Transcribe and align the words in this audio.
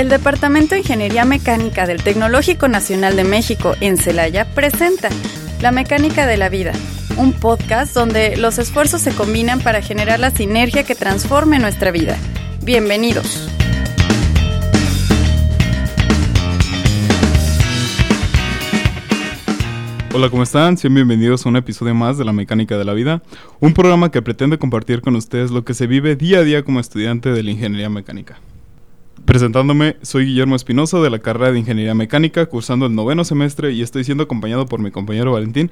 El 0.00 0.08
Departamento 0.08 0.74
de 0.74 0.80
Ingeniería 0.80 1.26
Mecánica 1.26 1.86
del 1.86 2.02
Tecnológico 2.02 2.68
Nacional 2.68 3.16
de 3.16 3.24
México 3.24 3.74
en 3.82 3.98
Celaya 3.98 4.46
presenta 4.54 5.10
La 5.60 5.72
Mecánica 5.72 6.26
de 6.26 6.38
la 6.38 6.48
Vida, 6.48 6.72
un 7.18 7.34
podcast 7.34 7.92
donde 7.92 8.38
los 8.38 8.58
esfuerzos 8.58 9.02
se 9.02 9.14
combinan 9.14 9.60
para 9.60 9.82
generar 9.82 10.18
la 10.18 10.30
sinergia 10.30 10.84
que 10.84 10.94
transforme 10.94 11.58
nuestra 11.58 11.90
vida. 11.90 12.16
Bienvenidos. 12.62 13.46
Hola, 20.14 20.30
¿cómo 20.30 20.44
están? 20.44 20.78
Sean 20.78 20.94
bienvenidos 20.94 21.44
a 21.44 21.50
un 21.50 21.56
episodio 21.56 21.94
más 21.94 22.16
de 22.16 22.24
La 22.24 22.32
Mecánica 22.32 22.78
de 22.78 22.86
la 22.86 22.94
Vida, 22.94 23.22
un 23.60 23.74
programa 23.74 24.10
que 24.10 24.22
pretende 24.22 24.56
compartir 24.56 25.02
con 25.02 25.14
ustedes 25.14 25.50
lo 25.50 25.62
que 25.66 25.74
se 25.74 25.86
vive 25.86 26.16
día 26.16 26.38
a 26.38 26.42
día 26.42 26.64
como 26.64 26.80
estudiante 26.80 27.32
de 27.32 27.42
la 27.42 27.50
Ingeniería 27.50 27.90
Mecánica. 27.90 28.38
Presentándome, 29.24 29.96
soy 30.02 30.26
Guillermo 30.26 30.56
Espinosa 30.56 30.98
de 30.98 31.10
la 31.10 31.18
carrera 31.18 31.52
de 31.52 31.58
Ingeniería 31.58 31.94
Mecánica, 31.94 32.46
cursando 32.46 32.86
el 32.86 32.94
noveno 32.94 33.24
semestre 33.24 33.70
y 33.72 33.82
estoy 33.82 34.02
siendo 34.02 34.24
acompañado 34.24 34.66
por 34.66 34.80
mi 34.80 34.90
compañero 34.90 35.32
Valentín. 35.32 35.70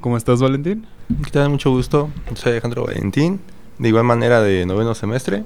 ¿Cómo 0.00 0.16
estás, 0.16 0.40
Valentín? 0.40 0.86
¿Qué 1.24 1.30
tal? 1.30 1.50
Mucho 1.50 1.70
gusto. 1.70 2.10
Soy 2.34 2.52
Alejandro 2.52 2.86
Valentín, 2.86 3.40
de 3.78 3.88
igual 3.88 4.04
manera 4.04 4.40
de 4.42 4.64
noveno 4.64 4.94
semestre. 4.94 5.44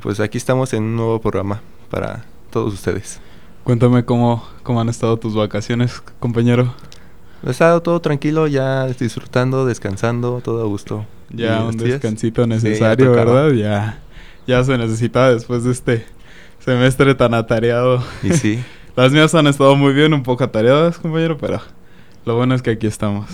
Pues 0.00 0.18
aquí 0.20 0.38
estamos 0.38 0.72
en 0.72 0.84
un 0.84 0.96
nuevo 0.96 1.20
programa 1.20 1.60
para 1.90 2.24
todos 2.50 2.72
ustedes. 2.72 3.20
Cuéntame 3.64 4.04
cómo, 4.04 4.44
cómo 4.62 4.80
han 4.80 4.88
estado 4.88 5.16
tus 5.18 5.34
vacaciones, 5.34 6.00
compañero. 6.20 6.74
He 7.44 7.50
estado 7.50 7.82
todo 7.82 8.00
tranquilo, 8.00 8.46
ya 8.46 8.86
disfrutando, 8.86 9.66
descansando, 9.66 10.40
todo 10.42 10.62
a 10.62 10.66
gusto. 10.66 11.04
Ya 11.30 11.62
un 11.64 11.76
descansito 11.76 12.46
necesario, 12.46 13.12
¿verdad? 13.12 13.50
Ya, 13.52 14.00
ya 14.46 14.64
se 14.64 14.78
necesitaba 14.78 15.32
después 15.32 15.64
de 15.64 15.72
este 15.72 16.06
semestre 16.64 17.14
tan 17.14 17.34
atareado. 17.34 18.02
Y 18.22 18.32
sí. 18.32 18.64
Las 18.96 19.10
mías 19.10 19.34
han 19.34 19.46
estado 19.46 19.74
muy 19.74 19.94
bien, 19.94 20.12
un 20.12 20.22
poco 20.22 20.44
atareadas, 20.44 20.98
compañero, 20.98 21.38
pero 21.38 21.60
lo 22.26 22.36
bueno 22.36 22.54
es 22.54 22.60
que 22.60 22.70
aquí 22.70 22.86
estamos. 22.86 23.26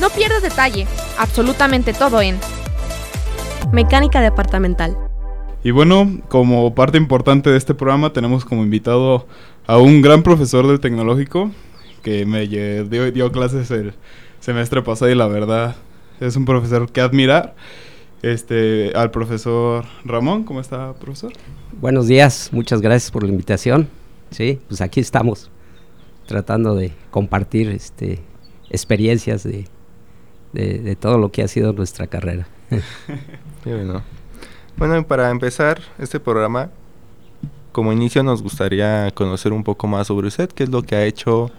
No 0.00 0.08
pierdas 0.10 0.42
detalle, 0.42 0.86
absolutamente 1.18 1.92
todo 1.92 2.20
en 2.22 2.38
Mecánica 3.72 4.20
Departamental. 4.20 4.96
Y 5.64 5.72
bueno, 5.72 6.20
como 6.28 6.74
parte 6.74 6.96
importante 6.96 7.50
de 7.50 7.56
este 7.56 7.74
programa 7.74 8.12
tenemos 8.12 8.44
como 8.44 8.62
invitado 8.62 9.26
a 9.66 9.78
un 9.78 10.00
gran 10.00 10.22
profesor 10.22 10.66
del 10.66 10.80
tecnológico 10.80 11.50
que 12.02 12.24
me 12.26 12.46
dio, 12.46 13.10
dio 13.10 13.32
clases 13.32 13.70
el 13.70 13.94
semestre 14.40 14.82
pasado 14.82 15.10
y 15.10 15.14
la 15.14 15.26
verdad 15.26 15.76
es 16.20 16.36
un 16.36 16.44
profesor 16.44 16.90
que 16.90 17.00
admirar. 17.00 17.54
Este, 18.22 18.92
al 18.94 19.10
profesor 19.10 19.84
Ramón, 20.04 20.44
¿cómo 20.44 20.60
está, 20.60 20.94
profesor? 20.94 21.32
Buenos 21.80 22.06
días, 22.06 22.50
muchas 22.52 22.80
gracias 22.80 23.10
por 23.10 23.24
la 23.24 23.30
invitación. 23.30 23.88
Sí, 24.30 24.60
pues 24.68 24.80
aquí 24.80 25.00
estamos 25.00 25.50
tratando 26.26 26.76
de 26.76 26.92
compartir 27.10 27.68
este, 27.70 28.20
experiencias 28.70 29.42
de, 29.42 29.66
de, 30.52 30.94
todo 30.94 31.18
lo 31.18 31.32
que 31.32 31.42
ha 31.42 31.48
sido 31.48 31.72
nuestra 31.72 32.06
carrera. 32.06 32.46
bueno. 33.64 34.04
bueno, 34.76 35.04
para 35.04 35.28
empezar 35.30 35.80
este 35.98 36.20
programa, 36.20 36.70
como 37.72 37.92
inicio 37.92 38.22
nos 38.22 38.40
gustaría 38.40 39.10
conocer 39.14 39.52
un 39.52 39.64
poco 39.64 39.88
más 39.88 40.06
sobre 40.06 40.28
usted, 40.28 40.48
qué 40.48 40.62
es 40.62 40.70
lo 40.70 40.82
que 40.82 40.94
ha 40.94 41.04
hecho, 41.04 41.50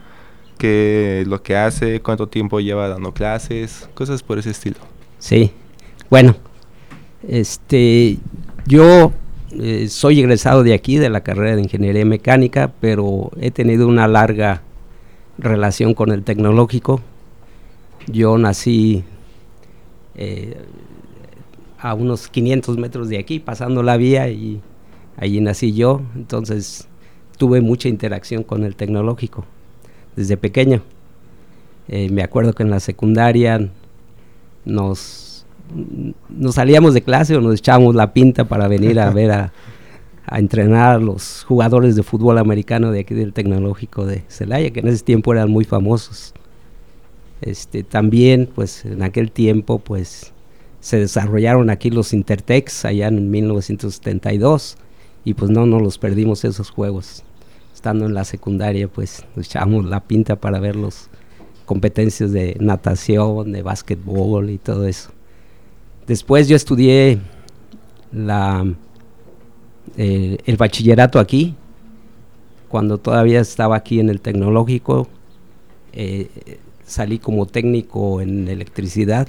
qué 0.58 1.20
es 1.22 1.28
lo 1.28 1.44
que 1.44 1.58
hace, 1.58 2.00
cuánto 2.00 2.28
tiempo 2.28 2.62
lleva 2.62 2.88
dando 2.88 3.14
clases, 3.14 3.90
cosas 3.94 4.24
por 4.24 4.40
ese 4.40 4.52
estilo. 4.52 4.78
Sí, 5.20 5.52
bueno, 6.10 6.36
este, 7.28 8.18
yo 8.68 9.12
eh, 9.60 9.88
soy 9.90 10.20
egresado 10.20 10.64
de 10.64 10.74
aquí, 10.74 10.98
de 10.98 11.10
la 11.10 11.22
carrera 11.22 11.56
de 11.56 11.62
Ingeniería 11.62 12.06
Mecánica, 12.06 12.72
pero 12.80 13.32
he 13.40 13.52
tenido 13.52 13.88
una 13.88 14.08
larga 14.08 14.62
relación 15.38 15.94
con 15.94 16.12
el 16.12 16.24
tecnológico. 16.24 17.02
Yo 18.08 18.38
nací 18.38 19.04
eh, 20.16 20.58
a 21.80 21.94
unos 21.94 22.28
500 22.28 22.78
metros 22.78 23.10
de 23.10 23.20
aquí, 23.20 23.40
pasando 23.40 23.84
la 23.84 23.98
vía 23.98 24.30
y 24.30 24.62
allí 25.18 25.42
nací 25.42 25.74
yo, 25.74 26.02
entonces 26.16 26.88
tuve 27.38 27.62
mucha 27.62 27.90
interacción 27.90 28.44
con 28.44 28.64
el 28.64 28.76
tecnológico 28.76 29.46
desde 30.16 30.38
pequeño. 30.38 30.82
Eh, 31.88 32.10
me 32.10 32.24
acuerdo 32.24 32.54
que 32.54 32.64
en 32.64 32.70
la 32.70 32.80
secundaria 32.80 33.70
nos, 34.66 35.33
nos 36.30 36.56
salíamos 36.56 36.94
de 36.94 37.02
clase 37.02 37.36
o 37.36 37.42
nos 37.42 37.56
echábamos 37.56 37.96
la 37.96 38.14
pinta 38.14 38.46
para 38.46 38.68
venir 38.68 39.00
a 39.00 39.10
ver 39.14 39.32
a, 39.32 39.54
entrenar 40.32 40.96
a 40.96 40.98
los 41.00 41.44
jugadores 41.44 41.96
de 41.96 42.04
fútbol 42.04 42.38
americano 42.38 42.92
de 42.92 43.02
aquí 43.02 43.14
del 43.14 43.34
tecnológico 43.34 44.06
de 44.06 44.24
Celaya, 44.30 44.72
que 44.72 44.80
en 44.80 44.88
ese 44.88 45.04
tiempo 45.04 45.34
eran 45.34 45.52
muy 45.52 45.66
famosos. 45.66 46.34
Este, 47.42 47.84
también, 47.84 48.50
pues 48.54 48.86
en 48.86 49.04
aquel 49.04 49.32
tiempo, 49.32 49.80
pues 49.80 50.32
se 50.80 50.98
desarrollaron 50.98 51.70
aquí 51.70 51.90
los 51.90 52.14
Intertex 52.14 52.86
allá 52.86 53.10
en 53.10 53.30
1972 53.32 54.78
y 55.26 55.34
pues 55.34 55.52
no 55.52 55.66
nos 55.66 55.82
los 55.82 55.98
perdimos 55.98 56.46
esos 56.46 56.70
juegos. 56.70 57.24
Estando 57.74 58.06
en 58.06 58.14
la 58.14 58.24
secundaria, 58.24 58.88
pues 58.88 59.26
nos 59.36 59.48
echamos 59.48 59.86
la 59.86 60.00
pinta 60.00 60.38
para 60.38 60.60
ver 60.60 60.78
las 60.78 61.10
competencias 61.66 62.32
de 62.32 62.56
natación, 62.60 63.52
de 63.52 63.62
básquetbol 63.62 64.50
y 64.50 64.58
todo 64.58 64.88
eso. 64.88 65.12
Después 66.08 66.48
yo 66.48 66.56
estudié 66.56 67.20
la, 68.12 68.66
eh, 69.98 70.38
el 70.46 70.58
bachillerato 70.58 71.20
aquí, 71.20 71.56
cuando 72.68 72.98
todavía 72.98 73.40
estaba 73.40 73.76
aquí 73.76 74.00
en 74.00 74.10
el 74.10 74.20
tecnológico, 74.20 75.08
eh, 75.94 76.30
salí 76.86 77.20
como 77.20 77.46
técnico 77.46 78.22
en 78.22 78.48
electricidad. 78.48 79.28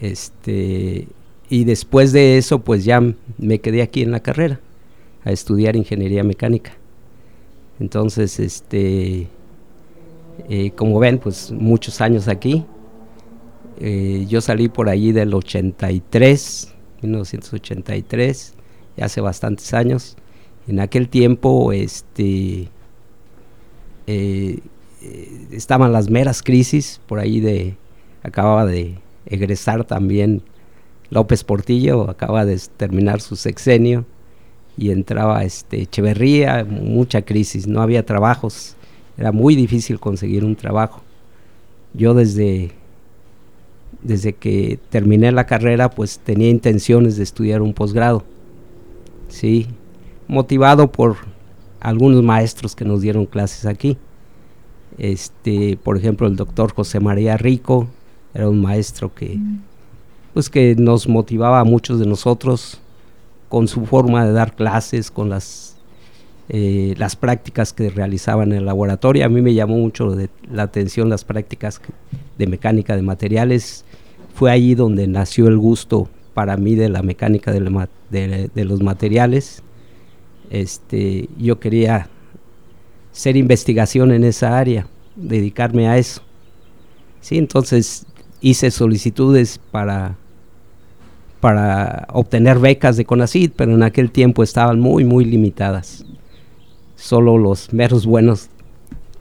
Este, 0.00 1.06
y 1.48 1.64
después 1.64 2.12
de 2.12 2.38
eso, 2.38 2.60
pues 2.60 2.84
ya 2.84 3.00
me 3.38 3.60
quedé 3.60 3.82
aquí 3.82 4.02
en 4.02 4.10
la 4.10 4.20
carrera 4.20 4.58
a 5.24 5.30
estudiar 5.30 5.76
ingeniería 5.76 6.24
mecánica. 6.24 6.72
Entonces, 7.78 8.40
este, 8.40 9.28
eh, 10.48 10.70
como 10.72 10.98
ven, 10.98 11.18
pues 11.18 11.52
muchos 11.52 12.00
años 12.00 12.28
aquí. 12.28 12.64
Eh, 13.84 14.26
yo 14.28 14.40
salí 14.40 14.68
por 14.68 14.88
allí 14.88 15.10
del 15.10 15.34
83, 15.34 16.72
1983, 17.02 18.54
ya 18.96 19.06
hace 19.06 19.20
bastantes 19.20 19.74
años. 19.74 20.16
En 20.68 20.78
aquel 20.78 21.08
tiempo, 21.08 21.72
este, 21.72 22.68
eh, 24.06 24.60
estaban 25.50 25.92
las 25.92 26.10
meras 26.10 26.44
crisis, 26.44 27.00
por 27.08 27.18
ahí 27.18 27.40
de, 27.40 27.74
acababa 28.22 28.66
de 28.66 28.98
egresar 29.26 29.84
también 29.84 30.42
López 31.10 31.42
Portillo 31.44 32.08
acaba 32.08 32.44
de 32.44 32.58
terminar 32.76 33.20
su 33.20 33.36
sexenio 33.36 34.06
y 34.78 34.92
entraba 34.92 35.44
este 35.44 35.82
Echeverría, 35.82 36.64
mucha 36.64 37.22
crisis, 37.22 37.66
no 37.66 37.82
había 37.82 38.06
trabajos, 38.06 38.76
era 39.18 39.32
muy 39.32 39.56
difícil 39.56 39.98
conseguir 39.98 40.44
un 40.44 40.54
trabajo. 40.54 41.02
Yo 41.94 42.14
desde 42.14 42.70
desde 44.02 44.32
que 44.32 44.78
terminé 44.90 45.32
la 45.32 45.46
carrera, 45.46 45.90
pues 45.90 46.18
tenía 46.18 46.48
intenciones 46.48 47.16
de 47.16 47.22
estudiar 47.22 47.62
un 47.62 47.72
posgrado. 47.72 48.24
Sí, 49.28 49.68
motivado 50.28 50.90
por 50.90 51.16
algunos 51.80 52.22
maestros 52.22 52.76
que 52.76 52.84
nos 52.84 53.00
dieron 53.00 53.26
clases 53.26 53.66
aquí. 53.66 53.96
Este, 54.98 55.78
por 55.82 55.96
ejemplo, 55.96 56.26
el 56.26 56.36
doctor 56.36 56.72
José 56.74 57.00
María 57.00 57.36
Rico 57.36 57.88
era 58.34 58.48
un 58.48 58.60
maestro 58.60 59.14
que 59.14 59.38
pues 60.32 60.48
que 60.48 60.74
nos 60.76 61.08
motivaba 61.08 61.60
a 61.60 61.64
muchos 61.64 61.98
de 61.98 62.06
nosotros 62.06 62.78
con 63.48 63.68
su 63.68 63.84
forma 63.84 64.24
de 64.24 64.32
dar 64.32 64.54
clases, 64.54 65.10
con 65.10 65.28
las, 65.28 65.76
eh, 66.48 66.94
las 66.96 67.16
prácticas 67.16 67.72
que 67.74 67.90
realizaban 67.90 68.52
en 68.52 68.58
el 68.58 68.66
laboratorio. 68.66 69.26
A 69.26 69.28
mí 69.28 69.42
me 69.42 69.52
llamó 69.52 69.76
mucho 69.76 70.16
la 70.50 70.62
atención 70.62 71.10
las 71.10 71.24
prácticas 71.24 71.80
de 72.38 72.46
mecánica 72.46 72.96
de 72.96 73.02
materiales. 73.02 73.84
Fue 74.34 74.50
allí 74.50 74.74
donde 74.74 75.06
nació 75.06 75.48
el 75.48 75.58
gusto 75.58 76.08
para 76.34 76.56
mí 76.56 76.74
de 76.74 76.88
la 76.88 77.02
mecánica 77.02 77.52
de, 77.52 78.64
los 78.64 78.82
materiales. 78.82 79.62
Este, 80.50 81.28
yo 81.38 81.60
quería 81.60 82.08
hacer 83.12 83.36
investigación 83.36 84.12
en 84.12 84.24
esa 84.24 84.58
área, 84.58 84.86
dedicarme 85.16 85.88
a 85.88 85.98
eso. 85.98 86.22
Sí, 87.20 87.38
entonces 87.38 88.06
hice 88.40 88.70
solicitudes 88.70 89.60
para 89.70 90.16
para 91.42 92.06
obtener 92.12 92.60
becas 92.60 92.96
de 92.96 93.04
CONACYT, 93.04 93.52
pero 93.56 93.74
en 93.74 93.82
aquel 93.82 94.12
tiempo 94.12 94.44
estaban 94.44 94.78
muy, 94.78 95.04
muy 95.04 95.24
limitadas. 95.24 96.06
Solo 96.94 97.36
los 97.36 97.72
meros 97.72 98.06
buenos 98.06 98.48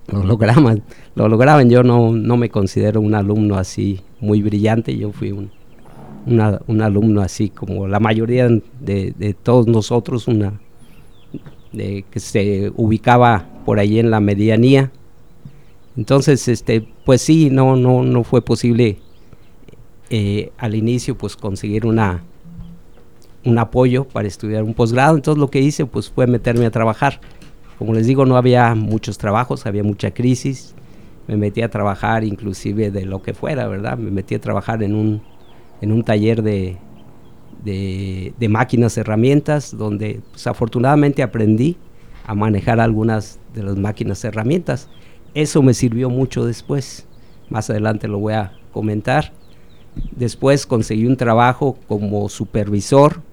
lo 0.08 0.24
lograban. 0.24 0.84
Lo 1.16 1.28
lograban. 1.28 1.70
Yo 1.70 1.84
no, 1.84 2.12
no 2.12 2.38
me 2.38 2.50
considero 2.50 3.02
un 3.02 3.16
alumno 3.16 3.56
así 3.56 4.02
muy 4.20 4.42
brillante. 4.42 4.96
Yo 4.98 5.12
fui 5.12 5.32
un, 5.32 5.52
un 6.26 6.82
alumno 6.82 7.22
así 7.22 7.50
como 7.50 7.88
la 7.88 8.00
mayoría 8.00 8.48
de, 8.80 9.36
todos 9.42 9.68
nosotros, 9.68 10.28
una 10.28 10.60
de, 11.72 12.06
que 12.10 12.20
se 12.20 12.72
ubicaba 12.76 13.46
por 13.66 13.80
ahí 13.80 14.00
en 14.00 14.12
la 14.12 14.20
medianía. 14.20 14.92
Entonces, 15.98 16.48
este, 16.48 16.88
pues 17.06 17.22
sí, 17.22 17.50
no, 17.50 17.76
no, 17.76 18.04
no 18.04 18.24
fue 18.24 18.42
posible 18.42 18.98
eh, 20.10 20.52
al 20.58 20.76
inicio 20.76 21.18
pues 21.18 21.36
conseguir 21.36 21.86
una 21.86 22.24
un 23.44 23.58
apoyo 23.58 24.04
para 24.06 24.28
estudiar 24.28 24.64
un 24.64 24.74
posgrado. 24.74 25.16
Entonces 25.16 25.40
lo 25.40 25.50
que 25.50 25.60
hice 25.60 25.86
pues 25.86 26.10
fue 26.10 26.28
meterme 26.28 26.66
a 26.66 26.72
trabajar. 26.72 27.20
Como 27.82 27.96
les 27.96 28.06
digo, 28.06 28.28
no 28.28 28.38
había 28.38 28.76
muchos 28.76 29.18
trabajos, 29.18 29.66
había 29.66 29.84
mucha 29.84 30.12
crisis. 30.12 30.76
Me 31.28 31.36
metí 31.36 31.64
a 31.64 31.72
trabajar 31.72 32.24
inclusive 32.24 32.92
de 32.92 33.08
lo 33.08 33.24
que 33.24 33.34
fuera, 33.34 33.68
¿verdad? 33.68 33.98
Me 33.98 34.12
metí 34.12 34.36
a 34.36 34.40
trabajar 34.40 34.84
en 34.84 34.94
un, 34.94 35.24
en 35.82 35.92
un 35.92 36.04
taller 36.04 36.44
de, 36.44 36.78
de, 37.66 38.50
máquinas, 38.50 39.00
herramientas, 39.00 39.76
donde 39.76 40.22
pues, 40.30 40.46
afortunadamente 40.46 41.24
aprendí 41.24 41.76
a 42.28 42.36
manejar 42.36 42.80
algunas 42.80 43.40
de 43.56 43.64
las 43.64 43.78
máquinas, 43.78 44.24
herramientas. 44.26 44.88
Eso 45.34 45.64
me 45.64 45.74
sirvió 45.74 46.12
mucho 46.12 46.46
después. 46.46 47.08
Más 47.50 47.72
adelante 47.72 48.08
lo 48.08 48.20
voy 48.20 48.34
a 48.34 48.54
comentar. 48.72 49.34
Después 50.16 50.68
conseguí 50.68 51.08
un 51.08 51.18
trabajo 51.18 51.80
como 51.88 52.30
supervisor 52.30 53.24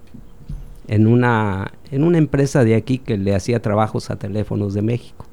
en 0.87 1.05
una, 1.05 1.71
en 1.91 2.03
una 2.03 2.17
empresa 2.17 2.63
de 2.63 2.75
aquí 2.75 2.99
que 2.99 3.17
le 3.17 3.35
hacía 3.35 3.61
trabajos 3.61 4.09
a 4.09 4.17
teléfonos 4.17 4.73
de 4.73 4.81
México. 4.81 5.25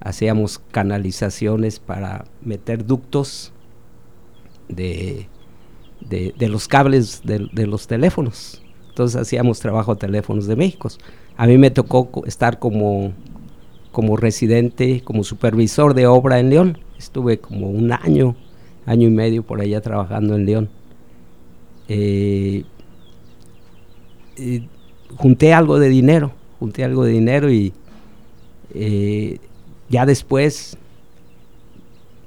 Hacíamos 0.00 0.58
canalizaciones 0.70 1.80
para 1.80 2.26
meter 2.42 2.84
ductos 2.84 3.52
de, 4.68 5.28
de, 6.00 6.48
los 6.48 6.68
cables 6.68 7.22
de, 7.24 7.66
los 7.66 7.86
teléfonos. 7.86 8.62
Entonces 8.88 9.20
hacíamos 9.20 9.60
trabajo 9.60 9.92
a 9.92 9.96
teléfonos 9.96 10.46
de 10.46 10.56
México. 10.56 10.88
A 11.36 11.46
mí 11.46 11.58
me 11.58 11.70
tocó 11.70 12.22
estar 12.26 12.58
como, 12.58 13.12
como 13.92 14.16
residente, 14.16 15.02
como 15.02 15.24
supervisor 15.24 15.94
de 15.94 16.06
obra 16.06 16.38
en 16.38 16.50
León. 16.50 16.78
Estuve 16.98 17.38
como 17.38 17.70
un 17.70 17.92
año, 17.92 18.36
año 18.86 19.08
y 19.08 19.10
medio 19.10 19.42
por 19.42 19.60
allá 19.60 19.80
trabajando 19.80 20.36
en 20.36 20.46
León. 20.46 20.68
Eh, 21.88 22.64
junté 25.16 25.52
algo 25.52 25.78
de 25.78 25.88
dinero, 25.88 26.32
junté 26.58 26.84
algo 26.84 27.04
de 27.04 27.12
dinero 27.12 27.50
y 27.50 27.72
eh, 28.74 29.38
ya 29.88 30.06
después 30.06 30.76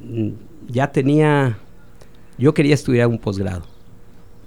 mm, 0.02 0.30
ya 0.70 0.92
tenía, 0.92 1.58
yo 2.38 2.54
quería 2.54 2.74
estudiar 2.74 3.08
un 3.08 3.18
posgrado. 3.18 3.64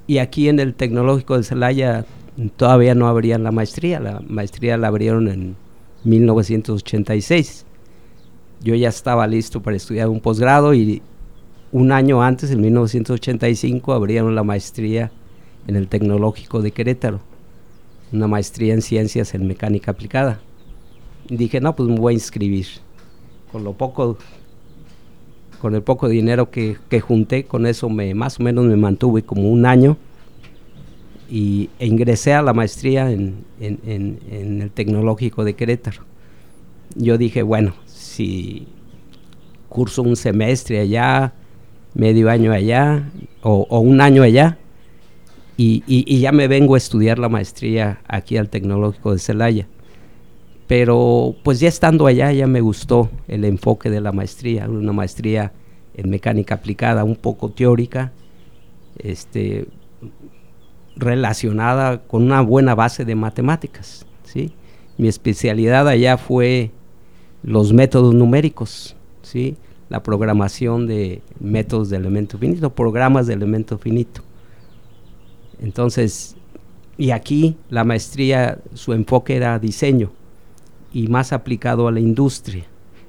Y 0.06 0.18
aquí 0.18 0.48
en 0.48 0.58
el 0.58 0.74
Tecnológico 0.74 1.36
de 1.36 1.44
Celaya 1.44 2.04
todavía 2.56 2.94
no 2.94 3.06
abrían 3.06 3.44
la 3.44 3.52
maestría, 3.52 4.00
la 4.00 4.20
maestría 4.26 4.76
la 4.76 4.88
abrieron 4.88 5.28
en 5.28 5.56
1986. 6.04 7.66
Yo 8.62 8.74
ya 8.74 8.88
estaba 8.88 9.26
listo 9.26 9.62
para 9.62 9.76
estudiar 9.76 10.08
un 10.08 10.20
posgrado 10.20 10.74
y 10.74 11.02
un 11.72 11.92
año 11.92 12.22
antes, 12.22 12.50
en 12.50 12.60
1985, 12.60 13.92
abrieron 13.92 14.34
la 14.34 14.42
maestría 14.42 15.12
en 15.68 15.76
el 15.76 15.86
Tecnológico 15.86 16.60
de 16.60 16.72
Querétaro 16.72 17.29
una 18.12 18.26
maestría 18.26 18.74
en 18.74 18.82
ciencias 18.82 19.34
en 19.34 19.46
mecánica 19.46 19.90
aplicada. 19.90 20.40
dije, 21.28 21.60
no, 21.60 21.74
pues 21.76 21.88
me 21.88 21.96
voy 21.96 22.14
a 22.14 22.14
inscribir. 22.14 22.66
Con 23.52 23.64
lo 23.64 23.72
poco, 23.72 24.18
con 25.60 25.74
el 25.74 25.82
poco 25.82 26.08
dinero 26.08 26.50
que, 26.50 26.76
junté, 27.00 27.44
con 27.44 27.66
eso 27.66 27.88
me 27.88 28.14
más 28.14 28.40
o 28.40 28.42
menos 28.42 28.64
me 28.64 28.76
mantuve 28.76 29.22
como 29.22 29.50
un 29.50 29.66
año 29.66 29.96
y, 31.28 31.70
e 31.78 31.86
ingresé 31.86 32.32
a 32.34 32.42
la 32.42 32.52
maestría 32.52 33.10
en, 33.10 33.44
el 33.60 34.70
tecnológico 34.72 35.44
de 35.44 35.54
Querétaro. 35.54 36.02
Yo 36.96 37.18
dije, 37.18 37.42
bueno, 37.42 37.74
si 37.86 38.66
curso 39.68 40.02
un 40.02 40.16
semestre 40.16 40.80
allá, 40.80 41.32
medio 41.94 42.30
año 42.30 42.52
allá 42.52 43.08
o 43.42 43.78
un 43.80 44.00
año 44.00 44.22
allá, 44.22 44.58
y, 45.62 46.20
ya 46.20 46.32
me 46.32 46.48
vengo 46.48 46.74
a 46.74 46.78
estudiar 46.78 47.18
la 47.18 47.28
maestría 47.28 48.00
aquí 48.08 48.38
al 48.38 48.48
Tecnológico 48.48 49.12
de 49.12 49.18
Celaya. 49.18 49.66
Pero 50.66 51.34
pues 51.42 51.60
ya 51.60 51.68
estando 51.68 52.06
allá 52.06 52.32
ya 52.32 52.46
me 52.46 52.60
gustó 52.60 53.10
el 53.28 53.44
enfoque 53.44 53.90
de 53.90 54.00
la 54.00 54.12
maestría, 54.12 54.68
una 54.68 54.92
maestría 54.92 55.52
en 55.94 56.08
mecánica 56.08 56.54
aplicada, 56.54 57.04
un 57.04 57.16
poco 57.16 57.50
teórica, 57.50 58.12
este, 58.98 59.66
relacionada 60.96 61.98
con 62.04 62.22
una 62.22 62.40
buena 62.40 62.74
base 62.74 63.04
de 63.04 63.14
matemáticas. 63.14 64.06
¿sí? 64.24 64.52
Mi 64.96 65.08
especialidad 65.08 65.88
allá 65.88 66.16
fue 66.16 66.70
los 67.42 67.74
métodos 67.74 68.14
numéricos, 68.14 68.96
¿sí? 69.22 69.56
la 69.90 70.02
programación 70.02 70.86
de 70.86 71.20
métodos 71.38 71.90
de 71.90 71.96
elemento 71.98 72.38
finito, 72.38 72.70
programas 72.70 73.26
de 73.26 73.34
elemento 73.34 73.76
finito. 73.76 74.22
Entonces, 75.62 76.36
y 76.96 77.12
aquí 77.12 77.56
la 77.68 77.84
maestría, 77.84 78.58
su 78.74 78.92
enfoque 78.92 79.36
era 79.36 79.58
diseño 79.58 80.10
y 80.92 81.08
más 81.08 81.32
aplicado 81.32 81.88
a 81.88 81.92
la 81.92 82.00
industria. 82.00 82.64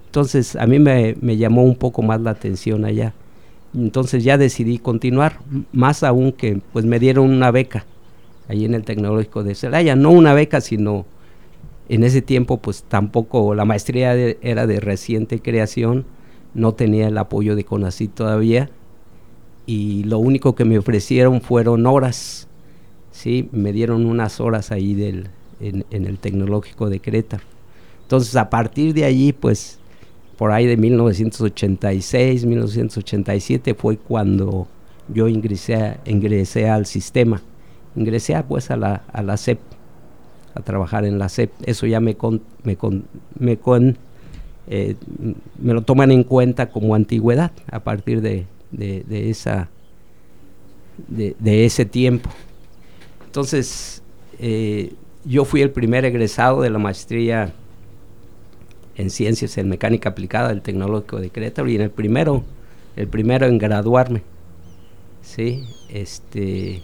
Entonces, 0.06 0.56
a 0.56 0.68
mí 0.68 0.80
me, 0.80 1.15
llamó 1.38 1.63
un 1.63 1.75
poco 1.75 2.01
más 2.01 2.21
la 2.21 2.31
atención 2.31 2.86
allá. 2.86 3.13
Entonces 3.74 4.25
ya 4.25 4.38
decidí 4.38 4.80
continuar, 4.80 5.39
más 5.71 6.03
aún 6.03 6.33
que 6.33 6.62
pues 6.74 6.83
me 6.83 7.00
dieron 7.00 7.31
una 7.31 7.51
beca 7.51 7.86
ahí 8.50 8.65
en 8.65 8.74
el 8.74 8.83
Tecnológico 8.83 9.44
de 9.44 9.56
Celaya. 9.56 9.95
No 9.95 10.12
una 10.12 10.33
beca, 10.33 10.59
sino 10.59 11.06
en 11.88 12.03
ese 12.03 12.21
tiempo 12.21 12.57
pues 12.57 12.83
tampoco 12.83 13.56
la 13.56 13.63
maestría 13.63 14.13
era 14.13 14.68
de 14.68 14.80
reciente 14.81 15.39
creación, 15.39 16.06
no 16.53 16.74
tenía 16.74 17.07
el 17.07 17.18
apoyo 17.18 17.56
de 17.56 17.63
CONACYT 17.63 18.13
todavía 18.13 18.69
y 19.72 20.04
lo 20.04 20.20
único 20.20 20.54
que 20.54 20.66
me 20.66 20.78
ofrecieron 20.78 21.40
fueron 21.40 21.86
horas. 21.86 22.46
¿sí? 23.12 23.48
Me 23.54 23.72
dieron 23.72 24.06
unas 24.06 24.42
horas 24.42 24.70
ahí 24.70 24.96
del, 24.96 25.30
en, 25.62 25.86
el 25.92 26.20
tecnológico 26.20 26.90
de 26.90 27.00
Querétaro. 27.00 27.44
Entonces, 28.02 28.36
a 28.36 28.50
partir 28.50 28.94
de 28.94 29.06
allí, 29.06 29.32
pues, 29.32 29.80
por 30.38 30.52
ahí 30.52 30.66
de 30.66 30.76
1986, 30.76 32.46
1987 32.46 33.74
fue 33.74 33.96
cuando 33.96 34.68
yo 35.08 35.30
ingresé, 35.30 36.00
ingresé 36.06 36.70
al 36.70 36.86
sistema. 36.86 37.42
Ingresé 37.96 38.44
pues 38.44 38.72
a 38.72 38.75
la, 38.75 39.04
a 39.13 39.24
la 39.24 39.38
CEP, 39.38 39.60
a 40.54 40.60
trabajar 40.63 41.06
en 41.06 41.18
la 41.18 41.30
CEP. 41.30 41.50
Eso 41.63 41.86
ya 41.88 42.01
me, 42.01 42.18
me, 42.63 42.78
me, 43.40 43.58
con, 43.58 43.98
eh, 44.68 44.96
me 45.62 45.74
lo 45.74 45.82
toman 45.82 46.12
en 46.12 46.25
cuenta 46.25 46.72
como 46.72 46.94
antigüedad 46.94 47.51
a 47.72 47.80
partir 47.86 48.20
de, 48.20 48.48
de, 48.72 49.30
esa, 49.30 49.70
de, 51.08 51.66
ese 51.66 51.86
tiempo. 51.86 52.30
Entonces, 53.25 54.01
eh, 54.40 54.94
yo 55.25 55.46
fui 55.46 55.62
el 55.62 55.72
primer 55.72 56.06
egresado 56.06 56.62
de 56.62 56.70
la 56.70 56.80
maestría 56.80 57.54
en 58.96 59.10
ciencias 59.10 59.58
en 59.58 59.70
mecánica 59.70 60.10
aplicada 60.10 60.50
del 60.50 60.62
Tecnológico 60.62 61.20
de 61.20 61.30
Querétaro 61.30 61.70
y 61.70 61.75
en 61.75 61.82
el 61.82 61.92
primero, 61.92 62.44
el 62.96 63.08
primero 63.08 63.46
en 63.46 63.58
graduarme. 63.58 64.24
Sí, 65.22 65.63
este, 65.90 66.82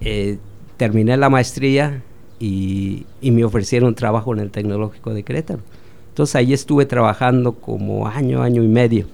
eh, 0.00 0.38
terminé 0.76 1.16
la 1.16 1.30
maestría 1.30 2.02
y, 2.38 3.06
y, 3.20 3.30
me 3.30 3.44
ofrecieron 3.44 3.94
trabajo 3.94 4.34
en 4.34 4.40
el 4.40 4.50
Tecnológico 4.50 5.14
de 5.14 5.22
Querétaro. 5.22 5.60
Entonces 6.08 6.36
ahí 6.36 6.52
estuve 6.52 6.84
trabajando 6.86 7.52
como 7.52 8.06
año, 8.06 8.42
año 8.42 8.62
y 8.62 8.68
medio 8.68 9.06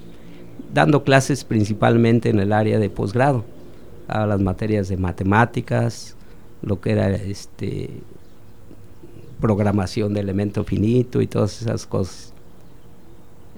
dando 0.72 1.04
clases 1.04 1.44
principalmente 1.44 2.28
en 2.28 2.38
el 2.40 2.52
área 2.52 2.78
de 2.78 2.90
posgrado, 2.90 3.44
a 4.08 4.26
las 4.26 4.40
materias 4.40 4.88
de 4.88 4.96
matemáticas, 4.96 6.16
lo 6.62 6.80
que 6.80 6.92
era 6.92 7.10
este 7.10 7.90
programación 9.40 10.12
de 10.12 10.20
elemento 10.20 10.64
finito 10.64 11.22
y 11.22 11.26
todas 11.26 11.62
esas 11.62 11.86
cosas. 11.86 12.32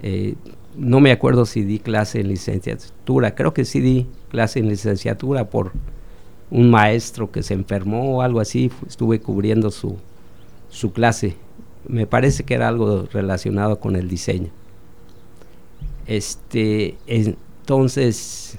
Eh, 0.03 0.35
no 0.77 1.01
me 1.01 1.13
acuerdo 1.13 1.45
si 1.45 1.63
di 1.63 1.79
clase 1.79 2.21
en 2.21 2.29
licenciatura, 2.29 3.35
creo 3.35 3.53
que 3.53 3.65
sí 3.65 3.81
di 3.81 4.07
clase 4.31 4.59
en 4.59 4.69
licenciatura 4.69 5.51
por 5.51 5.73
un 6.51 6.71
maestro 6.71 7.31
que 7.31 7.43
se 7.43 7.55
enfermó 7.55 8.17
o 8.17 8.23
algo 8.23 8.41
así, 8.41 8.71
estuve 8.87 9.21
cubriendo 9.21 9.71
su, 9.71 9.97
su 10.71 10.93
clase. 10.93 11.37
Me 11.89 12.07
parece 12.07 12.45
que 12.45 12.55
era 12.55 12.69
algo 12.69 13.07
relacionado 13.13 13.81
con 13.81 13.97
el 13.97 14.09
diseño. 14.09 14.51
Este, 16.07 16.97
entonces, 17.07 18.59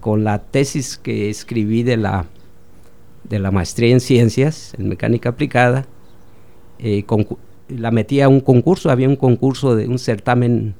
con 0.00 0.24
la 0.24 0.38
tesis 0.38 0.96
que 0.96 1.30
escribí 1.30 1.82
de 1.82 1.96
la, 1.96 2.26
de 3.24 3.38
la 3.38 3.50
maestría 3.50 3.92
en 3.92 4.00
ciencias, 4.00 4.74
en 4.78 4.88
mecánica 4.88 5.30
aplicada, 5.30 5.86
eh, 6.78 7.04
la 7.68 7.90
metí 7.90 8.20
a 8.20 8.28
un 8.28 8.40
concurso, 8.40 8.90
había 8.90 9.08
un 9.08 9.16
concurso 9.16 9.76
de 9.76 9.86
un 9.86 9.98
certamen 9.98 10.74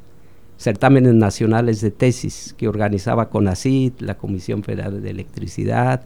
certámenes 0.61 1.15
nacionales 1.15 1.81
de 1.81 1.91
tesis 1.91 2.55
que 2.59 2.69
organizaba 2.69 3.31
CONACIT, 3.31 4.03
la 4.03 4.19
Comisión 4.19 4.63
Federal 4.63 5.03
de 5.03 5.09
Electricidad, 5.09 6.03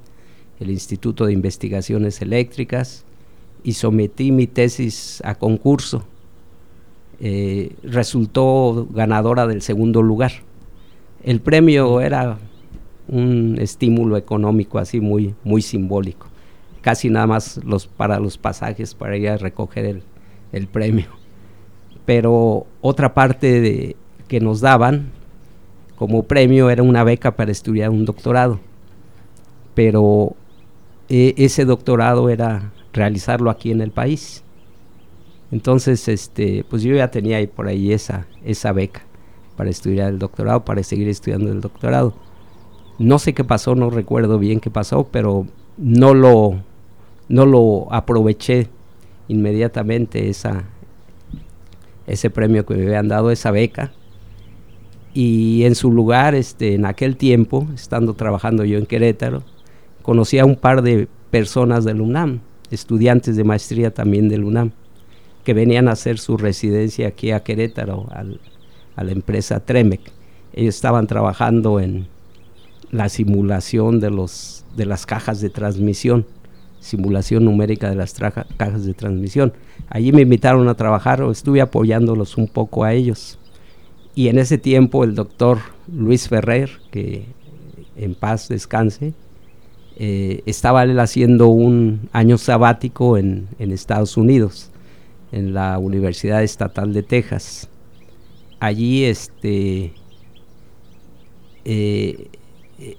el 0.60 0.70
Instituto 0.70 1.26
de 1.26 1.32
Investigaciones 1.32 2.22
Eléctricas, 2.22 3.04
y 3.64 3.72
sometí 3.72 4.30
mi 4.30 4.46
tesis 4.46 5.20
a 5.24 5.34
concurso. 5.34 6.06
Eh, 7.26 7.74
resultó 7.82 8.86
ganadora 8.90 9.46
del 9.46 9.62
segundo 9.62 10.02
lugar. 10.02 10.32
El 11.22 11.40
premio 11.40 12.02
era 12.02 12.36
un 13.08 13.56
estímulo 13.58 14.18
económico 14.18 14.78
así 14.78 15.00
muy, 15.00 15.34
muy 15.42 15.62
simbólico. 15.62 16.26
Casi 16.82 17.08
nada 17.08 17.26
más 17.26 17.64
los, 17.64 17.86
para 17.86 18.20
los 18.20 18.36
pasajes 18.36 18.94
para 18.94 19.16
ir 19.16 19.30
a 19.30 19.38
recoger 19.38 19.86
el, 19.86 20.02
el 20.52 20.66
premio. 20.66 21.06
Pero 22.04 22.66
otra 22.82 23.14
parte 23.14 23.58
de, 23.62 23.96
que 24.28 24.40
nos 24.40 24.60
daban 24.60 25.10
como 25.96 26.24
premio 26.24 26.68
era 26.68 26.82
una 26.82 27.04
beca 27.04 27.36
para 27.36 27.52
estudiar 27.52 27.88
un 27.88 28.04
doctorado. 28.04 28.60
Pero 29.74 30.36
e, 31.08 31.32
ese 31.38 31.64
doctorado 31.64 32.28
era 32.28 32.70
realizarlo 32.92 33.48
aquí 33.48 33.70
en 33.70 33.80
el 33.80 33.92
país. 33.92 34.43
Entonces, 35.50 36.08
este, 36.08 36.64
pues 36.68 36.82
yo 36.82 36.94
ya 36.94 37.10
tenía 37.10 37.36
ahí 37.36 37.46
por 37.46 37.68
ahí 37.68 37.92
esa, 37.92 38.26
esa 38.44 38.72
beca 38.72 39.02
para 39.56 39.70
estudiar 39.70 40.10
el 40.10 40.18
doctorado, 40.18 40.64
para 40.64 40.82
seguir 40.82 41.08
estudiando 41.08 41.52
el 41.52 41.60
doctorado. 41.60 42.14
No 42.98 43.18
sé 43.18 43.34
qué 43.34 43.44
pasó, 43.44 43.74
no 43.74 43.90
recuerdo 43.90 44.38
bien 44.38 44.60
qué 44.60 44.70
pasó, 44.70 45.08
pero 45.10 45.46
no 45.76 46.14
lo, 46.14 46.62
no 47.28 47.46
lo 47.46 47.92
aproveché 47.92 48.68
inmediatamente 49.28 50.28
esa, 50.28 50.64
ese 52.06 52.30
premio 52.30 52.64
que 52.66 52.74
me 52.74 52.86
habían 52.86 53.08
dado, 53.08 53.30
esa 53.30 53.50
beca. 53.50 53.92
Y 55.12 55.64
en 55.64 55.74
su 55.76 55.92
lugar, 55.92 56.34
este, 56.34 56.74
en 56.74 56.86
aquel 56.86 57.16
tiempo, 57.16 57.68
estando 57.74 58.14
trabajando 58.14 58.64
yo 58.64 58.78
en 58.78 58.86
Querétaro, 58.86 59.42
conocí 60.02 60.38
a 60.38 60.44
un 60.44 60.56
par 60.56 60.82
de 60.82 61.08
personas 61.30 61.84
del 61.84 62.00
UNAM, 62.00 62.40
estudiantes 62.70 63.36
de 63.36 63.44
maestría 63.44 63.94
también 63.94 64.28
del 64.28 64.44
UNAM, 64.44 64.72
que 65.44 65.54
venían 65.54 65.88
a 65.88 65.92
hacer 65.92 66.18
su 66.18 66.36
residencia 66.36 67.08
aquí 67.08 67.30
a 67.30 67.42
Querétaro, 67.44 68.08
a 68.96 69.04
la 69.04 69.12
empresa 69.12 69.60
Tremec. 69.60 70.00
Ellos 70.52 70.74
estaban 70.74 71.06
trabajando 71.06 71.80
en 71.80 72.06
la 72.90 73.08
simulación 73.08 74.00
de, 74.00 74.10
los, 74.10 74.64
de 74.76 74.86
las 74.86 75.04
cajas 75.04 75.40
de 75.40 75.50
transmisión, 75.50 76.26
simulación 76.78 77.44
numérica 77.44 77.90
de 77.90 77.96
las 77.96 78.14
cajas 78.14 78.84
de 78.84 78.94
transmisión. 78.94 79.52
Allí 79.88 80.12
me 80.12 80.22
invitaron 80.22 80.68
a 80.68 80.74
trabajar, 80.74 81.22
o 81.22 81.30
estuve 81.30 81.60
apoyándolos 81.60 82.36
un 82.36 82.46
poco 82.46 82.84
a 82.84 82.92
ellos. 82.92 83.38
Y 84.14 84.28
en 84.28 84.38
ese 84.38 84.58
tiempo 84.58 85.02
el 85.02 85.14
doctor 85.14 85.58
Luis 85.92 86.28
Ferrer, 86.28 86.70
que 86.92 87.26
en 87.96 88.14
paz 88.14 88.48
descanse, 88.48 89.12
eh, 89.96 90.42
estaba 90.46 90.84
él 90.84 90.98
haciendo 90.98 91.48
un 91.48 92.08
año 92.12 92.38
sabático 92.38 93.16
en, 93.16 93.48
en, 93.58 93.70
Estados 93.72 94.16
Unidos, 94.16 94.70
en 95.34 95.52
la 95.52 95.78
Universidad 95.78 96.44
Estatal 96.44 96.94
de 96.94 97.02
Texas. 97.02 97.68
Allí 98.60 99.04
este, 99.04 99.92
eh, 101.64 102.28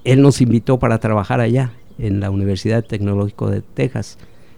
él 0.03 0.21
nos 0.21 0.41
invitó 0.41 0.77
para 0.77 0.99
trabajar 0.99 1.39
allá, 1.39 1.71
en 1.97 2.19
la 2.19 2.29
Universidad 2.29 2.83
Tecnológica 2.83 3.45
de 3.45 3.61
Texas. 3.61 4.17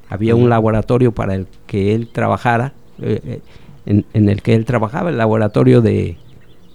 Había 0.09 0.33
un 0.33 0.49
laboratorio 0.49 1.11
para 1.11 1.35
el 1.35 1.45
que 1.67 1.93
él 1.93 2.07
trabajara, 2.07 2.73
eh, 2.99 3.41
en, 3.85 4.05
en, 4.13 4.29
el 4.29 4.41
que 4.41 4.55
él 4.55 4.65
trabajaba, 4.65 5.11
el 5.11 5.17
laboratorio 5.17 5.81
de 5.81 6.17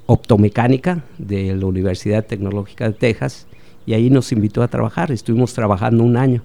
optomecánica 0.06 1.04
de 1.18 1.56
la 1.56 1.66
Universidad 1.66 2.25
Tecnológica 2.25 2.87
de 2.87 2.92
Texas, 2.92 3.49
y 3.87 3.94
ahí 3.94 4.09
nos 4.09 4.30
invitó 4.30 4.62
a 4.62 4.68
trabajar. 4.68 5.11
Estuvimos 5.11 5.52
trabajando 5.52 6.04
un 6.04 6.16
año 6.16 6.44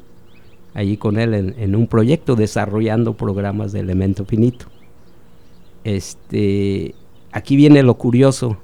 allí 0.77 0.95
con 0.95 1.17
él 1.17 1.55
en, 1.57 1.75
un 1.75 1.87
proyecto 1.87 2.35
desarrollando 2.35 3.17
programas 3.17 3.71
de 3.71 3.79
elemento 3.79 4.25
finito. 4.25 4.67
Este, 5.83 6.93
aquí 7.31 7.55
viene 7.55 7.81
lo 7.81 7.95
curioso 7.95 8.57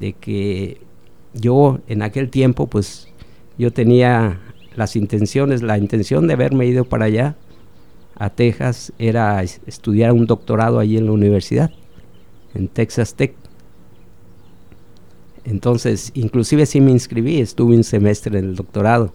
de 0.00 0.14
que 0.14 0.80
yo 1.34 1.80
en 1.86 2.00
aquel 2.00 2.30
tiempo 2.30 2.66
pues 2.66 3.08
yo 3.58 3.74
tenía 3.74 4.40
las 4.74 4.96
intenciones, 4.96 5.60
la 5.62 5.76
intención 5.76 6.26
de 6.26 6.32
haberme 6.32 6.64
ido 6.64 6.86
para 6.86 7.04
allá 7.04 7.36
a 8.14 8.30
Texas 8.30 8.94
era 8.98 9.42
estudiar 9.42 10.12
un 10.12 10.24
doctorado 10.24 10.78
allí 10.78 10.96
en 10.96 11.04
la 11.04 11.12
universidad, 11.12 11.70
en 12.54 12.68
Texas 12.68 13.16
Tech. 13.16 13.34
Entonces, 15.44 16.10
inclusive 16.14 16.64
sí 16.64 16.80
me 16.80 16.90
inscribí, 16.90 17.38
estuve 17.38 17.76
un 17.76 17.84
semestre 17.84 18.38
en 18.38 18.46
el 18.46 18.56
doctorado. 18.56 19.12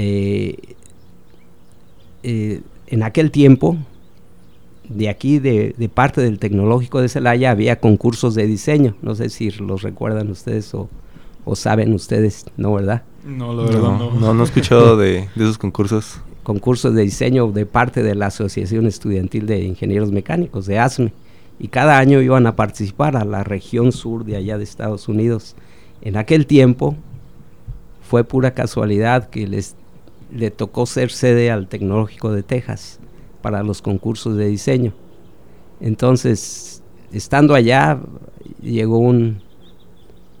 Eh, 0.00 0.76
eh, 2.22 2.60
en 2.86 3.02
aquel 3.02 3.32
tiempo, 3.32 3.76
de 4.88 5.08
aquí, 5.08 5.40
de, 5.40 5.90
parte 5.92 6.20
del 6.20 6.38
Tecnológico 6.38 7.00
de 7.00 7.08
Celaya, 7.08 7.50
había 7.50 7.80
concursos 7.80 8.36
de 8.36 8.46
diseño. 8.46 8.94
No 9.02 9.16
sé 9.16 9.28
si 9.28 9.50
los 9.50 9.82
recuerdan 9.82 10.30
ustedes 10.30 10.72
o, 10.72 10.88
saben 11.56 11.94
ustedes, 11.94 12.46
¿no, 12.56 12.74
verdad? 12.74 13.02
No, 13.26 13.52
la 13.52 13.64
verdad 13.64 13.80
no. 13.80 14.12
No, 14.12 14.34
no, 14.34 14.42
he 14.42 14.44
escuchado 14.44 14.96
de, 14.98 15.28
de, 15.34 15.44
esos 15.44 15.58
concursos. 15.58 16.20
Concursos 16.44 16.94
de 16.94 17.02
diseño 17.02 17.50
de 17.50 17.66
parte 17.66 18.04
de 18.04 18.14
la 18.14 18.26
Asociación 18.26 18.86
Estudiantil 18.86 19.46
de 19.46 19.64
Ingenieros 19.64 20.12
Mecánicos, 20.12 20.66
de 20.66 20.78
ASME 20.78 21.12
y 21.58 21.68
cada 21.68 21.98
año 21.98 22.22
iban 22.22 22.46
a 22.46 22.54
participar 22.54 23.16
a 23.16 23.24
la 23.24 23.42
región 23.42 23.90
sur 23.90 24.24
de 24.24 24.36
allá 24.36 24.58
de 24.58 24.64
Estados 24.64 25.08
Unidos. 25.08 25.56
En 26.02 26.16
aquel 26.16 26.46
tiempo 26.46 26.94
fue 28.08 28.22
pura 28.22 28.54
casualidad 28.54 29.28
que 29.28 29.48
les 29.48 29.74
le 30.32 30.50
tocó 30.50 30.86
ser 30.86 31.10
sede 31.10 31.50
al 31.50 31.68
Tecnológico 31.68 32.32
de 32.32 32.42
Texas 32.42 33.00
para 33.42 33.62
los 33.62 33.82
concursos 33.82 34.36
de 34.36 34.46
diseño. 34.48 34.92
Entonces, 35.80 36.82
estando 37.12 37.54
allá, 37.54 38.00
llegó 38.60 38.98
un 38.98 39.42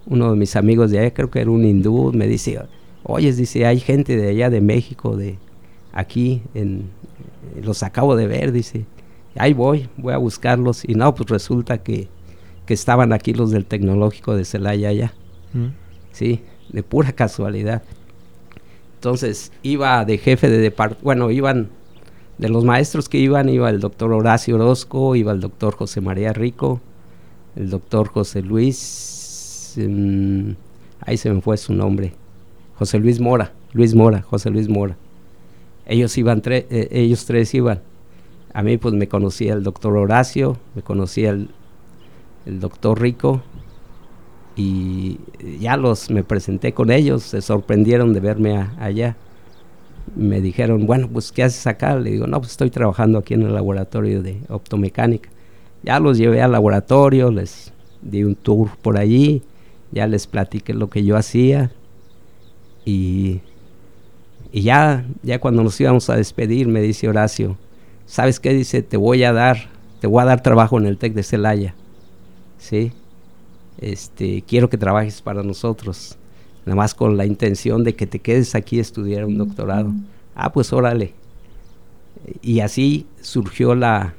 uno 0.08 0.30
de 0.30 0.36
mis 0.36 0.56
amigos 0.56 0.90
de 0.90 0.98
allá, 0.98 1.12
creo 1.12 1.30
que 1.30 1.40
era 1.40 1.50
un 1.50 1.64
hindú, 1.64 2.12
me 2.12 2.26
dice, 2.26 2.58
oye, 3.02 3.32
dice, 3.32 3.66
hay 3.66 3.78
gente 3.78 4.16
de 4.16 4.28
allá 4.30 4.48
de 4.48 4.60
México, 4.60 5.16
de 5.16 5.38
aquí, 5.92 6.42
en, 6.54 6.90
los 7.62 7.82
acabo 7.82 8.16
de 8.16 8.26
ver, 8.26 8.52
dice, 8.52 8.86
ahí 9.36 9.52
voy, 9.52 9.88
voy 9.96 10.14
a 10.14 10.18
buscarlos. 10.18 10.84
Y 10.88 10.94
no, 10.94 11.14
pues 11.14 11.28
resulta 11.28 11.78
que, 11.82 12.08
estaban 12.68 13.14
aquí 13.14 13.32
los 13.32 13.50
del 13.50 13.64
tecnológico 13.64 14.36
de 14.36 14.44
Celaya 14.44 14.92
ya. 14.92 15.14
Mm. 15.54 15.68
Sí, 16.12 16.42
de 16.70 16.82
pura 16.82 17.12
casualidad. 17.12 17.82
Entonces 18.98 19.52
iba 19.62 20.04
de 20.04 20.18
jefe 20.18 20.50
de 20.50 20.58
departamento, 20.58 21.04
bueno, 21.04 21.30
iban 21.30 21.68
de 22.38 22.48
los 22.48 22.64
maestros 22.64 23.08
que 23.08 23.18
iban, 23.18 23.48
iba 23.48 23.70
el 23.70 23.78
doctor 23.78 24.12
Horacio 24.12 24.56
Orozco, 24.56 25.14
iba 25.14 25.30
el 25.30 25.38
doctor 25.38 25.76
José 25.76 26.00
María 26.00 26.32
Rico, 26.32 26.80
el 27.54 27.70
doctor 27.70 28.08
José 28.08 28.42
Luis, 28.42 29.76
mm, 29.76 30.50
ahí 31.02 31.16
se 31.16 31.32
me 31.32 31.40
fue 31.40 31.56
su 31.58 31.74
nombre, 31.74 32.12
José 32.76 32.98
Luis 32.98 33.20
Mora, 33.20 33.52
Luis 33.72 33.94
Mora, 33.94 34.22
José 34.22 34.50
Luis 34.50 34.68
Mora. 34.68 34.96
Ellos 35.86 36.18
iban, 36.18 36.42
eh, 36.46 36.88
ellos 36.90 37.24
tres 37.24 37.54
iban. 37.54 37.80
A 38.52 38.64
mí 38.64 38.78
pues 38.78 38.94
me 38.94 39.06
conocía 39.06 39.52
el 39.52 39.62
doctor 39.62 39.96
Horacio, 39.96 40.56
me 40.74 40.82
conocía 40.82 41.30
el, 41.30 41.50
doctor 42.46 43.00
Rico 43.00 43.42
y 44.58 45.20
ya 45.60 45.76
los 45.76 46.10
me 46.10 46.24
presenté 46.24 46.74
con 46.74 46.90
ellos, 46.90 47.22
se 47.22 47.40
sorprendieron 47.40 48.12
de 48.12 48.18
verme 48.18 48.66
allá. 48.80 49.16
Me 50.16 50.40
dijeron, 50.40 50.84
bueno, 50.84 51.08
pues 51.08 51.30
¿qué 51.30 51.44
haces 51.44 51.64
acá? 51.68 51.94
Le 51.94 52.10
digo, 52.10 52.26
no, 52.26 52.40
pues 52.40 52.50
estoy 52.50 52.68
trabajando 52.68 53.18
aquí 53.18 53.34
en 53.34 53.42
el 53.42 53.54
laboratorio 53.54 54.20
de 54.20 54.40
optomecánica. 54.48 55.30
Ya 55.84 56.00
los 56.00 56.18
llevé 56.18 56.42
al 56.42 56.50
laboratorio, 56.50 57.30
les 57.30 57.72
di 58.02 58.24
un 58.24 58.34
tour 58.34 58.70
por 58.82 58.98
allí, 58.98 59.42
ya 59.92 60.08
les 60.08 60.26
platiqué 60.26 60.74
lo 60.74 60.90
que 60.90 61.04
yo 61.04 61.16
hacía 61.16 61.70
y, 62.84 63.40
y 64.50 64.62
ya, 64.62 65.04
ya 65.22 65.38
cuando 65.38 65.62
nos 65.62 65.80
íbamos 65.80 66.10
a 66.10 66.16
despedir 66.16 66.66
me 66.66 66.80
dice 66.80 67.08
Horacio, 67.08 67.56
¿sabes 68.06 68.40
qué? 68.40 68.52
Dice, 68.52 68.82
te 68.82 68.96
voy 68.96 69.22
a 69.22 69.32
dar, 69.32 69.68
te 70.00 70.08
voy 70.08 70.20
a 70.22 70.26
dar 70.26 70.42
trabajo 70.42 70.78
en 70.80 70.86
el 70.86 70.98
TEC 70.98 71.14
de 71.14 71.22
Celaya, 71.22 71.74
¿sí? 72.58 72.90
Este, 73.78 74.42
quiero 74.46 74.68
que 74.68 74.76
trabajes 74.76 75.22
para 75.22 75.42
nosotros, 75.42 76.16
nada 76.66 76.76
más 76.76 76.94
con 76.94 77.16
la 77.16 77.26
intención 77.26 77.84
de 77.84 77.94
que 77.94 78.06
te 78.06 78.18
quedes 78.18 78.54
aquí 78.54 78.78
a 78.78 78.82
estudiar 78.82 79.24
un 79.24 79.38
doctorado. 79.38 79.92
Ah, 80.34 80.52
pues 80.52 80.72
órale. 80.72 81.14
Y 82.42 82.60
así 82.60 83.06
surgió 83.20 83.74
la, 83.74 84.14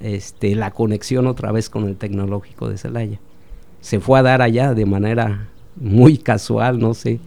este, 0.00 0.54
la 0.54 0.72
conexión 0.72 1.26
otra 1.26 1.52
vez 1.52 1.70
con 1.70 1.84
el 1.84 1.96
tecnológico 1.96 2.68
de 2.68 2.78
Celaya. 2.78 3.18
Se 3.80 4.00
fue 4.00 4.18
a 4.18 4.22
dar 4.22 4.42
allá 4.42 4.74
de 4.74 4.86
manera 4.86 5.48
muy 5.76 6.18
casual, 6.18 6.78
no 6.78 6.94
sé, 6.94 7.20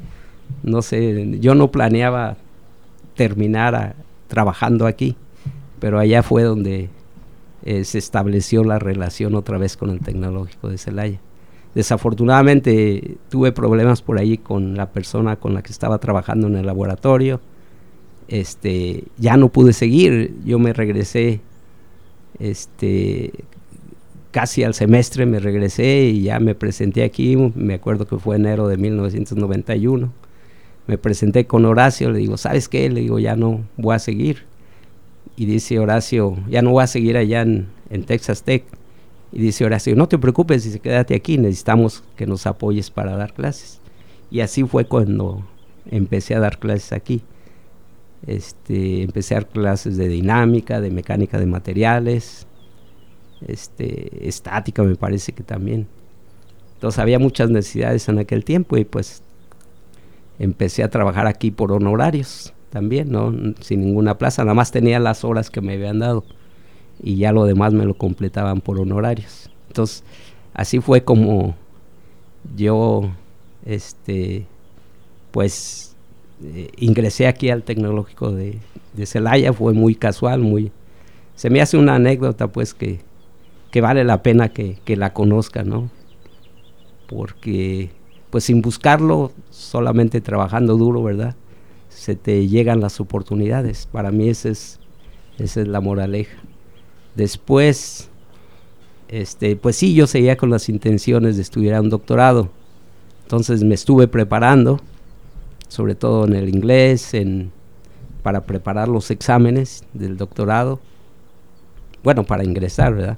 no 0.62 0.82
sé, 0.82 1.40
yo 1.40 1.56
no 1.56 1.72
planeaba 1.72 2.38
terminar 3.16 3.96
trabajando 4.28 4.86
aquí 4.86 5.16
pero 5.84 6.00
allá 6.00 6.24
fue 6.24 6.44
donde 6.44 6.90
eh, 7.64 7.84
se 7.84 7.98
estableció 7.98 8.64
la 8.64 8.80
relación 8.80 9.36
otra 9.36 9.58
vez 9.58 9.78
con 9.78 9.90
el 9.90 10.00
tecnológico 10.00 10.70
de 10.70 10.78
Celaya. 10.78 11.20
Desafortunadamente 11.76 13.18
tuve 13.30 13.52
problemas 13.52 14.02
por 14.02 14.20
ahí 14.20 14.38
con 14.38 14.76
la 14.76 14.92
persona 14.92 15.38
con 15.38 15.54
la 15.54 15.64
que 15.64 15.72
estaba 15.72 15.98
trabajando 15.98 16.48
en 16.48 16.56
el 16.56 16.66
laboratorio. 16.66 17.42
Este, 18.28 19.06
ya 19.18 19.38
no 19.38 19.50
pude 19.50 19.74
seguir, 19.74 20.36
yo 20.46 20.60
me 20.60 20.74
regresé 20.74 21.42
este 22.40 23.32
casi 24.34 24.64
al 24.64 24.74
semestre 24.74 25.28
me 25.28 25.40
regresé 25.40 26.06
y 26.06 26.24
ya 26.24 26.40
me 26.40 26.56
presenté 26.56 27.04
aquí, 27.04 27.38
me 27.38 27.76
acuerdo 27.76 28.08
que 28.08 28.18
fue 28.18 28.36
enero 28.36 28.68
de 28.68 28.78
1991. 28.78 30.12
Me 30.88 30.98
presenté 30.98 31.46
con 31.46 31.64
Horacio, 31.66 32.12
le 32.12 32.20
digo, 32.20 32.36
¿sabes 32.36 32.68
qué? 32.68 32.90
Le 32.90 33.02
digo, 33.02 33.20
ya 33.20 33.36
no 33.36 33.62
voy 33.78 33.96
a 33.96 34.00
seguir. 34.00 34.44
Y 35.36 35.46
dice 35.46 35.80
Horacio, 35.80 36.38
ya 36.50 36.62
no 36.62 36.72
voy 36.72 36.84
a 36.84 36.88
seguir 36.88 37.18
allá 37.18 37.42
en, 37.42 37.68
en 37.90 38.04
Texas 38.04 38.44
Tech. 38.44 38.64
Y 39.32 39.40
dice 39.40 39.66
Horacio, 39.66 39.96
no 39.96 40.08
te 40.08 40.20
preocupes, 40.20 40.64
dice, 40.64 40.80
quédate 40.80 41.16
aquí, 41.16 41.38
necesitamos 41.38 42.04
que 42.16 42.28
nos 42.28 42.46
apoyes 42.46 42.92
para 42.92 43.16
dar 43.16 43.34
clases. 43.34 43.80
Y 44.30 44.42
así 44.42 44.64
fue 44.64 44.86
cuando 44.86 45.44
empecé 45.90 46.36
a 46.36 46.40
dar 46.40 46.60
clases 46.60 46.94
aquí. 46.94 47.24
Este, 48.28 49.02
empecé 49.02 49.36
a 49.36 49.40
dar 49.40 49.50
clases 49.50 49.98
de 49.98 50.08
dinámica, 50.08 50.80
de 50.80 50.92
mecánica 50.92 51.40
de 51.40 51.46
materiales, 51.46 52.48
este, 53.48 54.28
estática 54.28 54.84
me 54.84 54.96
parece 54.96 55.34
que 55.34 55.44
también. 55.44 55.88
Entonces 56.76 57.00
había 57.00 57.20
muchas 57.20 57.50
necesidades 57.50 58.08
en 58.10 58.20
aquel 58.20 58.46
tiempo 58.46 58.78
y 58.78 58.86
pues 58.86 59.24
empecé 60.40 60.84
a 60.84 60.90
trabajar 60.90 61.28
aquí 61.28 61.52
por 61.52 61.72
honorarios 61.72 62.54
también, 62.74 63.12
¿no? 63.12 63.34
Sin 63.62 63.86
ninguna 63.86 64.18
plaza, 64.18 64.44
nada 64.44 64.56
más 64.56 64.72
tenía 64.72 65.00
las 65.00 65.24
horas 65.24 65.50
que 65.50 65.62
me 65.62 65.74
habían 65.74 66.00
dado 66.00 66.26
y 67.02 67.18
ya 67.18 67.32
lo 67.32 67.46
demás 67.46 67.72
me 67.74 67.86
lo 67.86 67.94
completaban 67.94 68.60
por 68.60 68.80
honorarios. 68.80 69.50
Entonces, 69.68 70.04
así 70.54 70.80
fue 70.80 71.04
como 71.04 71.56
yo, 72.56 73.12
este, 73.66 74.46
pues, 75.32 75.96
eh, 76.44 76.70
ingresé 76.78 77.28
aquí 77.28 77.50
al 77.50 77.64
tecnológico 77.64 78.32
de, 78.32 78.58
de 78.94 79.06
Celaya, 79.06 79.54
fue 79.54 79.74
muy 79.74 79.96
casual, 79.96 80.42
muy... 80.42 80.72
Se 81.36 81.50
me 81.50 81.62
hace 81.62 81.78
una 81.78 81.96
anécdota, 81.96 82.48
pues, 82.48 82.74
que 82.74 83.00
que 83.74 83.82
vale 83.82 84.04
la 84.04 84.22
pena 84.22 84.50
que, 84.50 84.78
la 84.86 85.14
conozcan, 85.14 85.68
¿no? 85.68 85.90
Porque, 87.10 87.90
pues 88.30 88.44
sin 88.44 88.62
buscarlo, 88.62 89.32
solamente 89.50 90.22
trabajando 90.22 90.78
duro, 90.78 91.02
¿verdad? 91.02 91.36
Se 91.96 92.16
te 92.16 92.48
llegan 92.48 92.82
las 92.82 93.00
oportunidades. 93.00 93.88
Para 93.92 94.12
mí 94.12 94.30
esa 94.30 94.50
es, 94.50 94.80
esa 95.38 95.62
es 95.62 95.68
la 95.68 95.82
moraleja. 95.82 96.38
Después, 97.16 98.10
este, 99.08 99.56
pues 99.56 99.76
sí, 99.76 99.94
yo 99.94 100.08
seguía 100.08 100.38
con 100.38 100.50
las 100.50 100.70
intenciones 100.70 101.36
de 101.36 101.44
estudiar 101.44 101.82
un 101.82 101.90
doctorado. 101.90 102.50
Entonces 103.24 103.64
me 103.64 103.76
estuve 103.76 104.08
preparando, 104.08 104.80
sobre 105.68 105.96
todo 105.96 106.26
en 106.26 106.36
el 106.36 106.50
inglés, 106.50 107.14
en, 107.14 107.52
para 108.22 108.42
preparar 108.42 108.88
los 108.88 109.12
exámenes 109.12 109.84
del 109.94 110.18
doctorado. 110.18 110.80
Bueno, 112.04 112.24
para 112.24 112.44
ingresar, 112.44 112.96
¿verdad? 112.96 113.18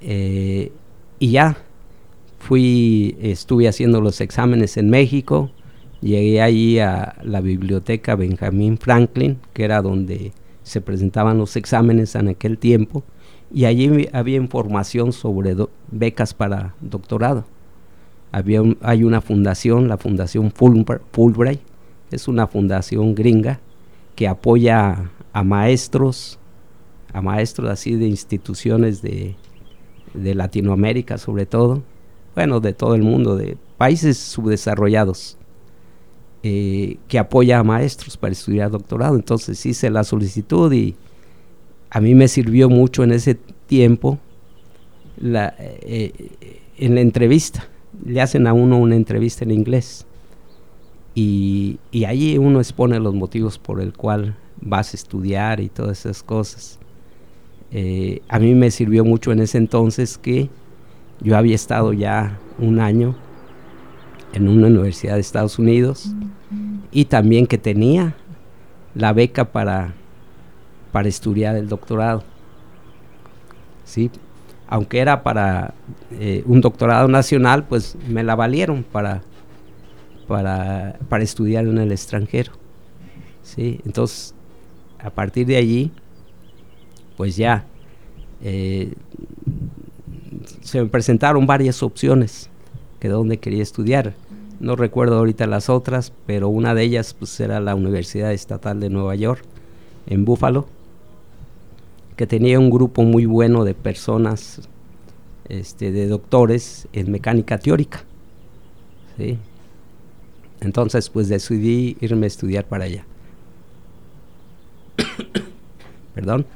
Eh, 0.00 0.70
y 1.18 1.30
ya, 1.30 1.56
fui, 2.38 3.16
estuve 3.20 3.68
haciendo 3.68 4.00
los 4.00 4.20
exámenes 4.20 4.76
en 4.76 4.90
México, 4.90 5.50
llegué 6.04 6.42
allí 6.42 6.78
a 6.80 7.16
la 7.22 7.40
biblioteca 7.40 8.14
Benjamin 8.14 8.76
Franklin, 8.76 9.38
que 9.54 9.64
era 9.64 9.80
donde 9.80 10.32
se 10.62 10.80
presentaban 10.80 11.38
los 11.38 11.56
exámenes 11.56 12.14
en 12.14 12.28
aquel 12.28 12.58
tiempo, 12.58 13.02
y 13.50 13.64
allí 13.64 14.08
había 14.12 14.36
información 14.36 15.12
sobre 15.12 15.56
becas 15.90 16.34
para 16.34 16.74
doctorado. 16.80 17.44
Había 18.32 18.62
hay 18.82 19.04
una 19.04 19.20
fundación, 19.20 19.88
la 19.88 19.96
Fundación 19.96 20.52
Fulbright, 20.52 21.60
es 22.10 22.28
una 22.28 22.46
fundación 22.46 23.14
gringa 23.14 23.60
que 24.14 24.28
apoya 24.28 25.10
a 25.32 25.44
maestros, 25.44 26.38
a 27.12 27.22
maestros 27.22 27.70
así 27.70 27.96
de 27.96 28.06
instituciones 28.06 29.02
de, 29.02 29.36
de 30.12 30.34
Latinoamérica 30.34 31.16
sobre 31.16 31.46
todo, 31.46 31.82
bueno, 32.34 32.60
de 32.60 32.72
todo 32.72 32.94
el 32.94 33.02
mundo, 33.02 33.36
de 33.36 33.56
países 33.78 34.18
subdesarrollados, 34.18 35.38
eh, 36.46 36.98
que 37.08 37.18
apoya 37.18 37.58
a 37.58 37.64
maestros 37.64 38.18
para 38.18 38.32
estudiar 38.32 38.70
doctorado. 38.70 39.16
Entonces 39.16 39.64
hice 39.64 39.88
la 39.88 40.04
solicitud 40.04 40.70
y 40.70 40.94
a 41.88 42.02
mí 42.02 42.14
me 42.14 42.28
sirvió 42.28 42.68
mucho 42.68 43.02
en 43.02 43.12
ese 43.12 43.34
tiempo 43.66 44.18
la, 45.16 45.54
eh, 45.58 46.12
en 46.76 46.94
la 46.96 47.00
entrevista. 47.00 47.66
Le 48.04 48.20
hacen 48.20 48.46
a 48.46 48.52
uno 48.52 48.76
una 48.78 48.94
entrevista 48.94 49.42
en 49.42 49.52
inglés 49.52 50.04
y, 51.14 51.78
y 51.90 52.04
allí 52.04 52.36
uno 52.36 52.58
expone 52.58 53.00
los 53.00 53.14
motivos 53.14 53.58
por 53.58 53.80
el 53.80 53.94
cual 53.94 54.36
vas 54.60 54.92
a 54.92 54.98
estudiar 54.98 55.60
y 55.60 55.70
todas 55.70 56.00
esas 56.00 56.22
cosas. 56.22 56.78
Eh, 57.70 58.20
a 58.28 58.38
mí 58.38 58.54
me 58.54 58.70
sirvió 58.70 59.02
mucho 59.02 59.32
en 59.32 59.40
ese 59.40 59.56
entonces 59.56 60.18
que 60.18 60.50
yo 61.22 61.38
había 61.38 61.54
estado 61.54 61.94
ya 61.94 62.38
un 62.58 62.80
año 62.80 63.16
en 64.34 64.48
una 64.48 64.66
universidad 64.66 65.14
de 65.14 65.20
Estados 65.20 65.58
Unidos 65.58 66.10
y 66.90 67.04
también 67.04 67.46
que 67.46 67.56
tenía 67.56 68.16
la 68.94 69.12
beca 69.12 69.44
para, 69.46 69.94
para 70.92 71.08
estudiar 71.08 71.56
el 71.56 71.68
doctorado. 71.68 72.24
¿Sí? 73.84 74.10
Aunque 74.66 74.98
era 74.98 75.22
para 75.22 75.74
eh, 76.10 76.42
un 76.46 76.60
doctorado 76.60 77.06
nacional, 77.06 77.64
pues 77.64 77.96
me 78.08 78.24
la 78.24 78.34
valieron 78.34 78.82
para, 78.82 79.22
para, 80.26 80.98
para 81.08 81.22
estudiar 81.22 81.66
en 81.66 81.78
el 81.78 81.92
extranjero. 81.92 82.52
¿Sí? 83.42 83.80
Entonces, 83.84 84.34
a 84.98 85.10
partir 85.10 85.46
de 85.46 85.56
allí, 85.56 85.92
pues 87.16 87.36
ya 87.36 87.66
eh, 88.42 88.94
se 90.62 90.82
me 90.82 90.88
presentaron 90.88 91.46
varias 91.46 91.82
opciones 91.82 92.50
que 92.98 93.08
donde 93.08 93.36
quería 93.36 93.62
estudiar. 93.62 94.14
No 94.60 94.76
recuerdo 94.76 95.18
ahorita 95.18 95.46
las 95.46 95.68
otras, 95.68 96.12
pero 96.26 96.48
una 96.48 96.74
de 96.74 96.82
ellas 96.82 97.14
pues 97.14 97.38
era 97.40 97.60
la 97.60 97.74
Universidad 97.74 98.32
Estatal 98.32 98.80
de 98.80 98.90
Nueva 98.90 99.14
York 99.14 99.44
en 100.06 100.24
Buffalo, 100.24 100.66
que 102.16 102.26
tenía 102.26 102.58
un 102.58 102.70
grupo 102.70 103.02
muy 103.02 103.26
bueno 103.26 103.64
de 103.64 103.74
personas, 103.74 104.68
este, 105.48 105.92
de 105.92 106.06
doctores 106.06 106.88
en 106.92 107.10
mecánica 107.10 107.58
teórica. 107.58 108.04
Entonces 110.60 111.10
pues 111.10 111.28
decidí 111.28 111.96
irme 112.00 112.26
a 112.26 112.28
estudiar 112.28 112.64
para 112.64 112.84
allá. 112.84 113.04
Perdón. 116.14 116.46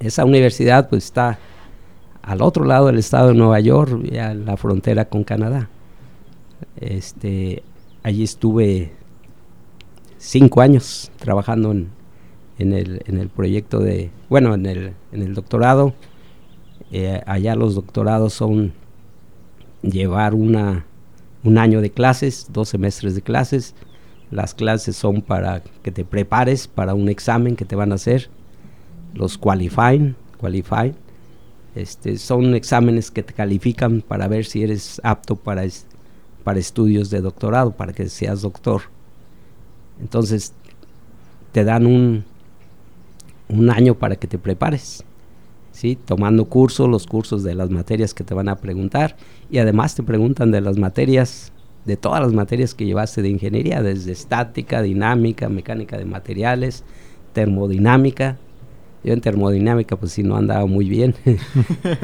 Esa 0.00 0.24
universidad 0.24 0.88
pues 0.88 1.04
está 1.04 1.38
al 2.22 2.42
otro 2.42 2.64
lado 2.64 2.86
del 2.86 2.98
estado 2.98 3.28
de 3.28 3.34
Nueva 3.34 3.58
York, 3.58 4.12
a 4.16 4.34
la 4.34 4.56
frontera 4.56 5.06
con 5.06 5.24
Canadá. 5.24 5.68
Este, 6.80 7.62
allí 8.02 8.24
estuve 8.24 8.92
cinco 10.18 10.60
años 10.60 11.10
trabajando 11.18 11.72
en, 11.72 11.92
el, 12.58 13.30
proyecto 13.34 13.80
de, 13.80 14.10
bueno, 14.28 14.54
en 14.54 14.66
el, 14.66 14.92
en 15.12 15.22
el 15.22 15.34
doctorado. 15.34 15.94
Eh, 16.90 17.22
allá 17.26 17.54
los 17.54 17.74
doctorados 17.74 18.32
son 18.32 18.72
llevar 19.82 20.34
una, 20.34 20.86
un 21.44 21.58
año 21.58 21.80
de 21.80 21.90
clases, 21.90 22.48
dos 22.52 22.68
semestres 22.68 23.14
de 23.14 23.22
clases. 23.22 23.74
Las 24.30 24.54
clases 24.54 24.96
son 24.96 25.22
para 25.22 25.62
que 25.82 25.90
te 25.90 26.04
prepares 26.04 26.68
para 26.68 26.94
un 26.94 27.08
examen 27.08 27.56
que 27.56 27.64
te 27.64 27.76
van 27.76 27.92
a 27.92 27.96
hacer 27.96 28.30
los 29.14 29.38
qualifying, 29.38 30.16
qualify, 30.38 30.94
este, 31.74 32.18
son 32.18 32.54
exámenes 32.54 33.10
que 33.10 33.22
te 33.22 33.32
califican 33.32 34.00
para 34.00 34.28
ver 34.28 34.44
si 34.44 34.62
eres 34.62 35.00
apto 35.04 35.36
para, 35.36 35.62
para 36.48 36.60
estudios 36.60 37.10
de 37.10 37.20
doctorado, 37.20 37.72
para 37.72 37.92
que 37.92 38.08
seas 38.08 38.40
doctor. 38.40 38.80
Entonces, 40.00 40.54
te 41.52 41.62
dan 41.62 41.84
un, 41.84 42.24
un 43.50 43.68
año 43.68 43.94
para 43.96 44.16
que 44.16 44.26
te 44.26 44.38
prepares, 44.38 45.04
¿sí? 45.72 45.98
tomando 46.06 46.46
cursos, 46.46 46.88
los 46.88 47.06
cursos 47.06 47.42
de 47.42 47.54
las 47.54 47.68
materias 47.68 48.14
que 48.14 48.24
te 48.24 48.32
van 48.32 48.48
a 48.48 48.56
preguntar, 48.56 49.14
y 49.50 49.58
además 49.58 49.94
te 49.94 50.02
preguntan 50.02 50.50
de 50.50 50.62
las 50.62 50.78
materias, 50.78 51.52
de 51.84 51.98
todas 51.98 52.22
las 52.22 52.32
materias 52.32 52.74
que 52.74 52.86
llevaste 52.86 53.20
de 53.20 53.28
ingeniería, 53.28 53.82
desde 53.82 54.12
estática, 54.12 54.80
dinámica, 54.80 55.50
mecánica 55.50 55.98
de 55.98 56.06
materiales, 56.06 56.82
termodinámica, 57.34 58.38
yo 59.04 59.12
en 59.12 59.20
termodinámica, 59.20 59.96
pues 59.96 60.12
sí, 60.12 60.22
no 60.22 60.36
andaba 60.36 60.66
muy 60.66 60.88
bien. 60.88 61.14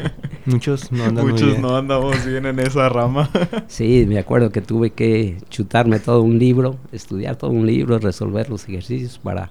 Muchos 0.46 0.92
no 0.92 1.04
andan 1.04 1.26
Muchos 1.26 1.42
muy 1.42 1.50
bien. 1.50 1.62
no 1.62 1.76
andamos 1.76 2.24
bien 2.24 2.46
en 2.46 2.60
esa 2.60 2.88
rama. 2.88 3.30
sí, 3.66 4.04
me 4.08 4.18
acuerdo 4.18 4.50
que 4.50 4.60
tuve 4.60 4.90
que 4.90 5.38
chutarme 5.50 5.98
todo 6.00 6.22
un 6.22 6.38
libro, 6.38 6.76
estudiar 6.92 7.36
todo 7.36 7.50
un 7.50 7.66
libro, 7.66 7.98
resolver 7.98 8.48
los 8.50 8.68
ejercicios 8.68 9.18
para, 9.18 9.50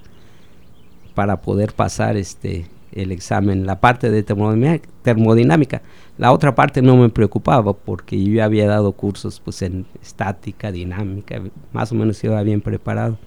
para 1.15 1.41
poder 1.41 1.73
pasar 1.73 2.17
este 2.17 2.67
el 2.93 3.11
examen, 3.11 3.65
la 3.65 3.79
parte 3.79 4.11
de 4.11 4.21
termodinámica. 4.21 5.81
La 6.19 6.31
otra 6.31 6.53
parte 6.53 6.83
no 6.83 6.95
me 6.95 7.09
preocupaba 7.09 7.73
porque 7.73 8.23
yo 8.23 8.43
había 8.43 8.67
dado 8.67 8.91
cursos 8.91 9.39
pues 9.43 9.63
en 9.63 9.87
estática, 9.99 10.71
dinámica, 10.71 11.41
más 11.71 11.91
o 11.91 11.95
menos 11.95 12.23
iba 12.23 12.41
bien 12.43 12.61
preparado. 12.61 13.17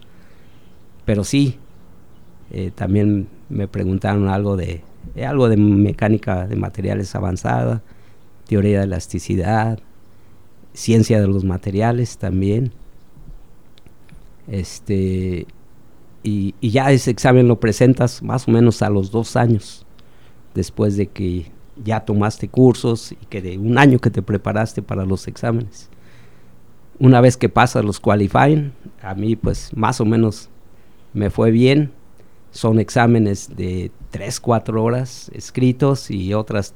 Pero 1.04 1.24
sí, 1.24 1.58
eh, 2.50 2.70
también 2.74 3.28
me 3.48 3.68
preguntaron 3.68 4.28
algo 4.28 4.56
de, 4.56 4.82
algo 5.26 5.48
de 5.48 5.56
mecánica 5.56 6.46
de 6.46 6.56
materiales 6.56 7.14
avanzada, 7.14 7.82
teoría 8.46 8.78
de 8.78 8.84
elasticidad, 8.84 9.78
ciencia 10.72 11.20
de 11.20 11.26
los 11.26 11.44
materiales 11.44 12.18
también. 12.18 12.72
Este, 14.48 15.46
y, 16.22 16.54
ya 16.60 16.90
ese 16.92 17.10
examen 17.10 17.48
lo 17.48 17.58
presentas 17.58 18.22
más 18.22 18.46
o 18.48 18.50
menos 18.50 18.82
a 18.82 18.90
los 18.90 19.10
dos 19.10 19.36
años, 19.36 19.86
después 20.54 20.96
de 20.96 21.08
que 21.08 21.50
ya 21.84 22.00
tomaste 22.00 22.48
cursos 22.48 23.12
y 23.12 23.26
que 23.26 23.42
de 23.42 23.58
un 23.58 23.78
año 23.78 23.98
que 23.98 24.10
te 24.10 24.22
preparaste 24.22 24.82
para 24.82 25.04
los 25.04 25.28
exámenes. 25.28 25.90
Una 26.98 27.20
vez 27.20 27.36
que 27.36 27.48
pasas 27.48 27.84
los 27.84 28.00
qualifying, 28.00 28.72
a 29.02 29.14
mí 29.14 29.36
pues 29.36 29.70
más 29.76 30.00
o 30.00 30.04
menos 30.04 30.48
me 31.12 31.30
fue 31.30 31.50
bien. 31.50 31.92
Son 32.56 32.80
exámenes 32.80 33.54
de 33.54 33.90
3, 34.12 34.40
4 34.40 34.82
horas 34.82 35.30
escritos 35.34 36.10
y 36.10 36.32
otras 36.32 36.74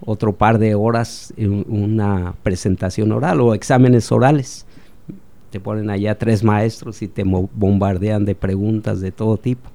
otro 0.00 0.36
par 0.36 0.58
de 0.58 0.76
horas 0.76 1.34
en 1.36 1.64
una 1.68 2.36
presentación 2.44 3.10
oral 3.10 3.40
o 3.40 3.52
exámenes 3.52 4.12
orales. 4.12 4.64
Te 5.50 5.58
ponen 5.58 5.90
allá 5.90 6.16
tres 6.16 6.44
maestros 6.44 7.02
y 7.02 7.08
te 7.08 7.24
bombardean 7.24 8.24
de 8.24 8.36
preguntas 8.36 9.00
de 9.00 9.10
todo 9.10 9.38
tipo. 9.38 9.70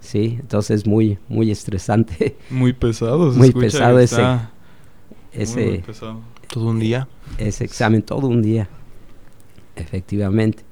Sí, 0.00 0.36
entonces 0.40 0.80
es 0.80 0.86
muy, 0.86 1.18
muy 1.28 1.50
estresante. 1.50 2.36
Muy 2.50 2.74
pesado. 2.74 3.32
muy 3.32 3.50
pesado 3.52 3.98
ese, 3.98 4.22
ese 5.32 5.82
Todo 6.48 6.66
un 6.66 6.80
día. 6.80 7.08
Ese 7.38 7.64
examen 7.64 8.02
todo 8.02 8.26
un 8.26 8.42
día, 8.42 8.68
efectivamente. 9.76 10.64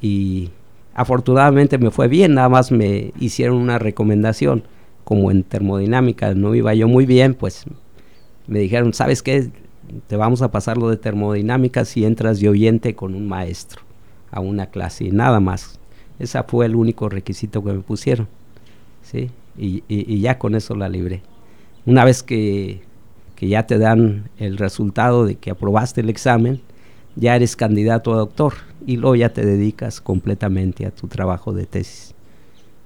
Y 0.00 0.50
afortunadamente 0.96 1.76
me 1.76 1.90
fue 1.90 2.08
bien, 2.08 2.34
nada 2.34 2.48
más 2.48 2.72
me 2.72 3.12
hicieron 3.20 3.58
una 3.58 3.78
recomendación 3.78 4.64
como 5.04 5.30
en 5.30 5.44
termodinámica 5.44 6.34
no 6.34 6.54
iba 6.54 6.74
yo 6.74 6.88
muy 6.88 7.04
bien, 7.04 7.34
pues 7.34 7.66
me 8.46 8.58
dijeron, 8.60 8.94
¿sabes 8.94 9.22
qué? 9.22 9.50
Te 10.08 10.16
vamos 10.16 10.40
a 10.40 10.50
pasar 10.50 10.78
lo 10.78 10.88
de 10.88 10.96
termodinámica 10.96 11.84
si 11.84 12.04
entras 12.04 12.40
de 12.40 12.48
oyente 12.48 12.94
con 12.94 13.14
un 13.14 13.28
maestro 13.28 13.82
a 14.30 14.40
una 14.40 14.66
clase 14.66 15.04
y 15.04 15.10
nada 15.10 15.38
más. 15.38 15.78
Ese 16.18 16.42
fue 16.44 16.64
el 16.64 16.74
único 16.74 17.10
requisito 17.10 17.62
que 17.62 17.72
me 17.72 17.80
pusieron. 17.80 18.26
¿sí? 19.02 19.30
Y, 19.58 20.20
ya 20.20 20.38
con 20.38 20.54
eso 20.54 20.74
la 20.74 20.88
libré. 20.88 21.22
Una 21.84 22.04
vez 22.04 22.22
que, 22.22 22.80
que 23.36 23.48
ya 23.48 23.66
te 23.66 23.78
dan 23.78 24.30
el 24.38 24.56
resultado 24.56 25.26
de 25.26 25.36
que 25.36 25.50
aprobaste 25.50 26.00
el 26.00 26.08
examen, 26.08 26.62
ya 27.16 27.34
eres 27.34 27.56
candidato 27.56 28.12
a 28.12 28.18
doctor 28.18 28.54
y 28.86 28.96
luego 28.98 29.16
ya 29.16 29.32
te 29.32 29.44
dedicas 29.44 30.00
completamente 30.00 30.86
a 30.86 30.90
tu 30.90 31.08
trabajo 31.08 31.52
de 31.52 31.66
tesis. 31.66 32.14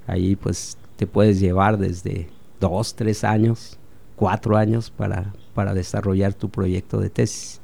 Ahí 0.06 0.36
pues 0.36 0.78
te 0.96 1.06
puedes 1.06 1.40
llevar 1.40 1.78
desde 1.78 2.28
dos, 2.60 2.94
tres 2.94 3.24
años, 3.24 3.78
cuatro 4.16 4.56
años 4.56 4.90
para, 4.90 5.32
para 5.54 5.74
desarrollar 5.74 6.32
tu 6.34 6.48
proyecto 6.48 7.00
de 7.00 7.10
tesis. 7.10 7.60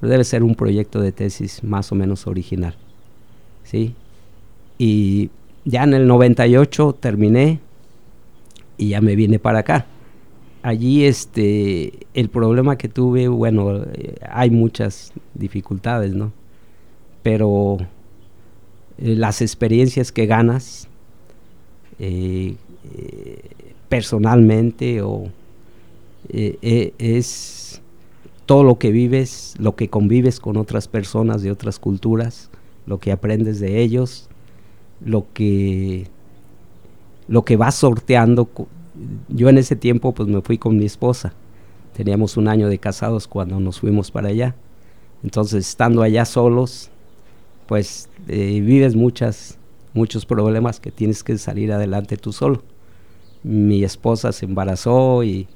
Debe 0.00 0.24
ser 0.24 0.42
un 0.42 0.54
proyecto 0.54 1.00
de 1.00 1.12
tesis 1.12 1.62
más 1.62 1.92
o 1.92 1.94
menos 1.94 2.26
original. 2.26 2.74
¿sí? 3.64 3.94
Y 4.78 5.30
ya 5.64 5.84
en 5.84 5.92
el 5.94 6.06
98 6.06 6.96
terminé 7.00 7.60
y 8.78 8.90
ya 8.90 9.00
me 9.00 9.14
vine 9.16 9.38
para 9.38 9.60
acá. 9.60 9.86
Allí 10.62 11.04
este, 11.04 12.06
el 12.14 12.28
problema 12.30 12.76
que 12.76 12.88
tuve, 12.88 13.28
bueno, 13.28 13.84
eh, 13.84 14.16
hay 14.28 14.50
muchas 14.50 15.12
dificultades, 15.34 16.14
¿no? 16.14 16.32
Pero 17.22 17.78
eh, 18.98 19.14
las 19.14 19.40
experiencias 19.40 20.10
que 20.10 20.26
ganas 20.26 20.88
eh, 22.00 22.56
personalmente 23.88 25.02
o 25.02 25.30
es 26.30 27.80
todo 28.44 28.64
lo 28.64 28.78
que 28.78 28.90
vives, 28.90 29.54
lo 29.58 29.76
que 29.76 29.88
convives 29.88 30.40
con 30.40 30.56
otras 30.56 30.88
personas 30.88 31.42
de 31.42 31.50
otras 31.50 31.78
culturas, 31.78 32.50
lo 32.86 32.98
que 32.98 33.12
aprendes 33.12 33.60
de 33.60 33.80
ellos, 33.80 34.28
lo 35.04 35.26
que 35.32 36.06
lo 37.28 37.44
que 37.44 37.56
vas 37.56 37.76
sorteando. 37.76 38.48
Yo 39.28 39.48
en 39.48 39.58
ese 39.58 39.76
tiempo 39.76 40.12
pues 40.12 40.28
me 40.28 40.40
fui 40.40 40.58
con 40.58 40.76
mi 40.76 40.84
esposa. 40.84 41.32
Teníamos 41.94 42.36
un 42.36 42.48
año 42.48 42.68
de 42.68 42.78
casados 42.78 43.26
cuando 43.26 43.58
nos 43.60 43.80
fuimos 43.80 44.10
para 44.10 44.28
allá. 44.28 44.54
Entonces, 45.22 45.68
estando 45.68 46.02
allá 46.02 46.24
solos, 46.24 46.90
pues 47.66 48.08
eh, 48.28 48.60
vives 48.60 48.94
muchas 48.94 49.58
muchos 49.94 50.26
problemas 50.26 50.80
que 50.80 50.90
tienes 50.90 51.22
que 51.22 51.36
salir 51.38 51.72
adelante 51.72 52.16
tú 52.16 52.32
solo. 52.32 52.62
Mi 53.42 53.84
esposa 53.84 54.32
se 54.32 54.46
embarazó 54.46 55.22
y 55.24 55.46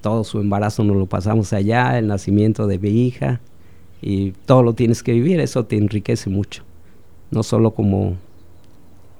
todo 0.00 0.24
su 0.24 0.40
embarazo 0.40 0.84
nos 0.84 0.96
lo 0.96 1.06
pasamos 1.06 1.52
allá, 1.52 1.98
el 1.98 2.06
nacimiento 2.06 2.66
de 2.66 2.78
mi 2.78 3.06
hija 3.06 3.40
y 4.00 4.32
todo 4.46 4.62
lo 4.62 4.74
tienes 4.74 5.02
que 5.02 5.12
vivir, 5.12 5.40
eso 5.40 5.64
te 5.64 5.76
enriquece 5.76 6.28
mucho. 6.28 6.64
No 7.30 7.42
solo 7.42 7.72
como, 7.72 8.16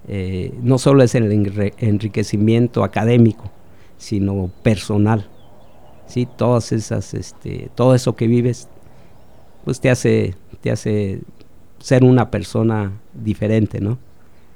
eh, 0.08 0.52
no 0.62 0.78
solo 0.78 1.02
es 1.02 1.14
el 1.14 1.30
enriquecimiento 1.78 2.84
académico, 2.84 3.50
sino 3.98 4.50
personal. 4.62 5.28
¿sí? 6.06 6.26
Todas 6.36 6.72
esas, 6.72 7.14
este, 7.14 7.70
todo 7.74 7.94
eso 7.94 8.14
que 8.16 8.26
vives, 8.26 8.68
pues 9.64 9.80
te 9.80 9.90
hace, 9.90 10.34
te 10.60 10.70
hace 10.70 11.20
ser 11.78 12.04
una 12.04 12.30
persona 12.30 12.92
diferente, 13.14 13.80
¿no? 13.80 13.98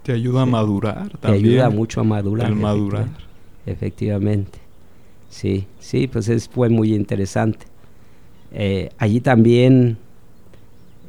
Te 0.02 0.12
ayuda 0.12 0.42
a 0.42 0.46
madurar 0.46 1.10
también. 1.18 1.42
Te 1.42 1.50
ayuda 1.50 1.70
mucho 1.70 2.00
a 2.00 2.04
madurar. 2.04 2.46
Al 2.46 2.54
madurar. 2.54 3.08
Efectivamente. 3.66 4.58
Sí, 5.28 5.66
sí, 5.80 6.06
pues 6.06 6.28
es, 6.28 6.48
fue 6.48 6.68
muy 6.68 6.94
interesante. 6.94 7.66
Eh, 8.52 8.90
allí 8.98 9.20
también 9.20 9.98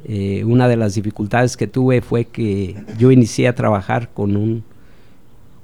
eh, 0.04 0.44
una 0.44 0.68
de 0.68 0.76
las 0.76 0.94
dificultades 0.94 1.56
que 1.56 1.66
tuve 1.66 2.00
fue 2.00 2.24
que 2.24 2.76
yo 2.96 3.10
inicié 3.10 3.48
a 3.48 3.54
trabajar 3.54 4.10
con 4.12 4.36
un, 4.36 4.62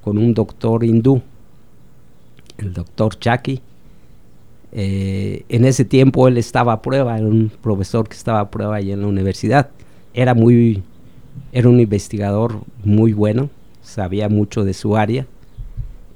con 0.03 0.17
un 0.17 0.33
doctor 0.33 0.83
hindú, 0.83 1.21
el 2.57 2.73
doctor 2.73 3.17
Chaki. 3.17 3.61
Eh, 4.71 5.45
en 5.47 5.63
ese 5.63 5.85
tiempo 5.85 6.27
él 6.27 6.37
estaba 6.37 6.73
a 6.73 6.81
prueba, 6.81 7.17
era 7.17 7.25
un 7.25 7.49
profesor 7.61 8.09
que 8.09 8.15
estaba 8.15 8.41
a 8.41 8.51
prueba 8.51 8.75
allí 8.75 8.91
en 8.91 9.01
la 9.01 9.07
universidad. 9.07 9.69
Era 10.13 10.33
muy 10.33 10.83
era 11.51 11.67
un 11.67 11.79
investigador 11.79 12.61
muy 12.83 13.13
bueno, 13.13 13.49
sabía 13.81 14.29
mucho 14.29 14.63
de 14.63 14.73
su 14.73 14.95
área, 14.95 15.25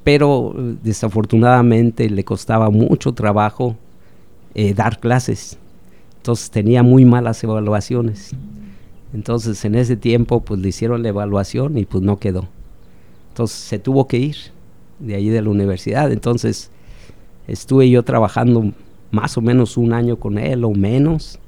pero 0.04 0.54
eh, 0.58 0.76
desafortunadamente 0.84 2.10
le 2.10 2.24
costaba 2.24 2.70
mucho 2.70 3.14
trabajo 3.14 3.76
dar 4.76 5.00
clases. 5.00 5.58
Entonces 6.20 6.52
tenía 6.52 6.84
muy 6.84 7.06
malas 7.06 7.44
evaluaciones. 7.44 8.32
Entonces 9.14 9.64
en 9.66 9.76
ese 9.76 9.96
tiempo 9.96 10.42
pues 10.42 10.60
le 10.60 10.70
hicieron 10.70 11.02
la 11.02 11.10
evaluación 11.10 11.78
y 11.78 11.86
pues 11.86 12.04
no 12.04 12.20
quedó. 12.20 12.48
Entonces 13.30 13.58
se 13.58 13.80
tuvo 13.80 14.08
que 14.08 14.18
ir 14.18 14.36
de 15.00 15.16
allí 15.16 15.30
de 15.30 15.42
la 15.42 15.50
universidad. 15.50 16.12
Entonces 16.12 16.72
estuve 17.48 17.90
yo 17.90 18.04
trabajando 18.04 18.74
más 19.12 19.38
o 19.38 19.42
menos 19.42 19.78
un 19.78 19.94
año 19.94 20.18
con 20.18 20.38
él 20.38 20.64
o 20.66 20.72
menos 20.72 21.40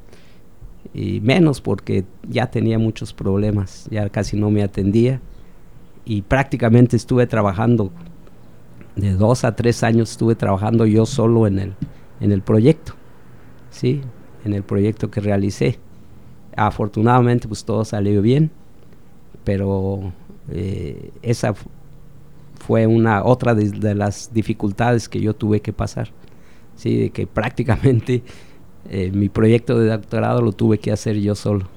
y 0.94 1.20
menos 1.20 1.62
porque 1.62 2.06
ya 2.28 2.50
tenía 2.50 2.80
muchos 2.80 3.14
problemas, 3.14 3.88
ya 3.92 4.10
casi 4.10 4.38
no 4.38 4.50
me 4.50 4.64
atendía 4.64 5.22
y 6.06 6.22
prácticamente 6.24 6.96
estuve 6.96 7.28
trabajando 7.28 7.92
de 8.96 9.14
dos 9.14 9.46
a 9.46 9.56
tres 9.56 9.84
años 9.84 10.12
estuve 10.12 10.36
trabajando 10.36 10.86
yo 10.86 11.06
solo 11.06 11.46
en 11.46 11.60
el 11.60 11.74
en 12.20 12.32
el 12.32 12.42
proyecto, 12.42 12.94
sí, 13.72 14.02
en 14.46 14.54
el 14.54 14.64
proyecto 14.64 15.12
que 15.12 15.22
realicé. 15.22 15.78
Afortunadamente 16.56 17.48
pues 17.48 17.64
todo 17.64 17.86
salió 17.86 18.22
bien, 18.22 18.52
pero 19.44 20.12
eh, 20.50 21.12
esa 21.22 21.54
fue 22.60 22.88
una 22.88 23.24
otra 23.24 23.56
de, 23.56 23.70
de, 23.72 23.96
las 23.96 24.34
dificultades 24.34 25.10
que 25.10 25.22
yo 25.22 25.34
tuve 25.34 25.62
que 25.62 25.74
pasar, 25.74 26.10
sí, 26.76 26.98
de 26.98 27.10
que 27.10 27.26
prácticamente 27.26 28.24
eh, 28.90 29.12
mi 29.12 29.30
proyecto 29.30 29.80
de 29.80 29.90
doctorado 29.90 30.42
lo 30.42 30.52
tuve 30.52 30.80
que 30.80 30.92
hacer 30.92 31.18
yo 31.20 31.36
solo. 31.36 31.68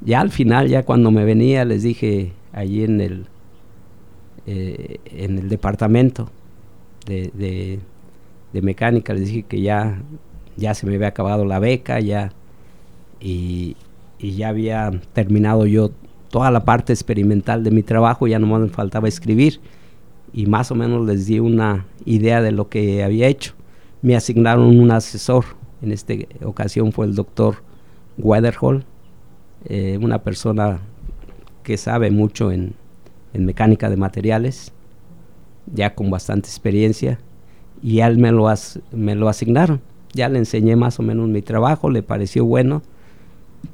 Ya 0.00 0.20
al 0.20 0.30
final, 0.30 0.68
ya 0.68 0.84
cuando 0.84 1.10
me 1.10 1.24
venía, 1.24 1.64
les 1.64 1.82
dije 1.82 2.32
allí 2.52 2.84
en 2.84 3.00
el, 3.00 3.26
eh, 4.46 4.98
en 5.06 5.38
el 5.38 5.48
departamento 5.48 6.30
de, 7.06 7.80
mecánica, 8.52 9.12
les 9.12 9.26
dije 9.26 9.42
que 9.42 9.60
ya, 9.60 10.00
ya 10.56 10.74
se 10.74 10.86
me 10.86 10.94
había 10.94 11.08
acabado 11.08 11.44
la 11.44 11.58
beca, 11.58 12.00
ya, 12.00 12.32
y, 13.20 13.76
ya 14.18 14.48
había 14.48 14.90
terminado 15.12 15.66
yo 15.66 15.90
toda 16.30 16.50
la 16.50 16.64
parte 16.64 16.92
experimental 16.92 17.62
de 17.62 17.70
mi 17.70 17.82
trabajo, 17.82 18.26
ya 18.26 18.38
no 18.38 18.58
me 18.58 18.68
faltaba 18.68 19.08
escribir. 19.08 19.60
y 20.32 20.46
más 20.46 20.70
o 20.70 20.74
menos 20.74 21.06
les 21.06 21.26
di 21.26 21.38
una 21.38 21.86
idea 22.04 22.42
de 22.42 22.52
lo 22.52 22.68
que 22.68 23.02
había 23.02 23.26
hecho. 23.28 23.54
Me 24.02 24.16
asignaron 24.16 24.78
un 24.78 24.90
asesor, 24.90 25.44
en 25.80 25.92
esta 25.92 26.14
ocasión 26.44 26.92
fue 26.92 27.06
el 27.06 27.14
doctor 27.14 27.56
Weatherhall, 28.18 28.84
eh, 29.64 29.98
una 30.00 30.22
persona 30.22 30.80
que 31.62 31.76
sabe 31.76 32.10
mucho 32.10 32.52
en, 32.52 32.74
mecánica 33.34 33.90
de 33.90 33.96
materiales, 33.96 34.72
ya 35.74 35.94
con 35.94 36.10
bastante 36.10 36.48
experiencia, 36.48 37.18
y 37.82 38.00
él 38.00 38.16
me 38.16 38.32
lo, 38.32 38.46
me 38.92 39.14
lo 39.14 39.28
asignaron. 39.28 39.80
Ya 40.16 40.30
le 40.30 40.38
enseñé 40.38 40.76
más 40.76 40.98
o 40.98 41.02
menos 41.02 41.28
mi 41.28 41.42
trabajo, 41.42 41.90
le 41.90 42.02
pareció 42.02 42.46
bueno, 42.46 42.82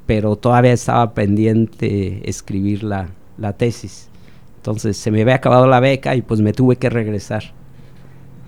pero 0.05 0.35
todavía 0.35 0.73
estaba 0.73 1.13
pendiente 1.13 2.29
escribir 2.29 2.83
la, 2.83 3.07
la 3.37 3.53
tesis. 3.53 4.09
Entonces 4.57 4.97
se 4.97 5.09
me 5.09 5.21
había 5.21 5.35
acabado 5.35 5.67
la 5.67 5.79
beca 5.79 6.15
y 6.15 6.21
pues 6.21 6.41
me 6.41 6.51
tuve 6.51 6.75
que 6.75 6.89
regresar. 6.89 7.43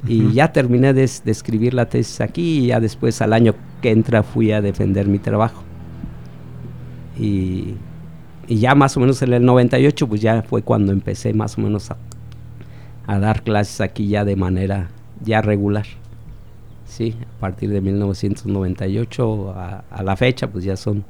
Y 0.08 0.34
ya 0.34 0.51
terminé 0.51 0.93
de, 0.93 1.03
escribir 1.03 1.73
la 1.73 1.88
tesis 1.88 2.21
aquí 2.21 2.60
y 2.60 2.67
ya 2.67 2.79
después 2.79 3.21
al 3.21 3.34
año 3.34 3.55
que 3.81 3.91
entra 3.91 4.23
fui 4.23 4.51
a 4.51 4.62
defender 4.62 5.08
mi 5.08 5.19
trabajo. 5.19 5.63
Y, 7.17 7.75
ya 8.47 8.75
más 8.75 8.95
o 8.95 8.99
menos 8.99 9.23
en 9.23 9.34
el 9.34 9.43
98 9.43 10.08
pues 10.08 10.21
ya 10.21 10.43
fue 10.43 10.62
cuando 10.62 10.91
empecé 10.91 11.34
más 11.34 11.58
o 11.58 11.62
menos 11.62 11.89
a, 11.89 13.19
dar 13.19 13.41
clases 13.41 13.81
aquí 13.81 14.08
ya 14.08 14.23
de 14.23 14.36
manera 14.36 14.89
ya 15.23 15.41
regular. 15.41 15.86
Sí, 16.86 17.15
a 17.38 17.39
partir 17.39 17.69
de 17.71 17.82
1998 17.82 19.52
a, 19.52 19.84
a 19.89 20.04
la 20.04 20.15
fecha 20.15 20.48
pues 20.48 20.63
ya 20.63 20.78
son 20.78 21.04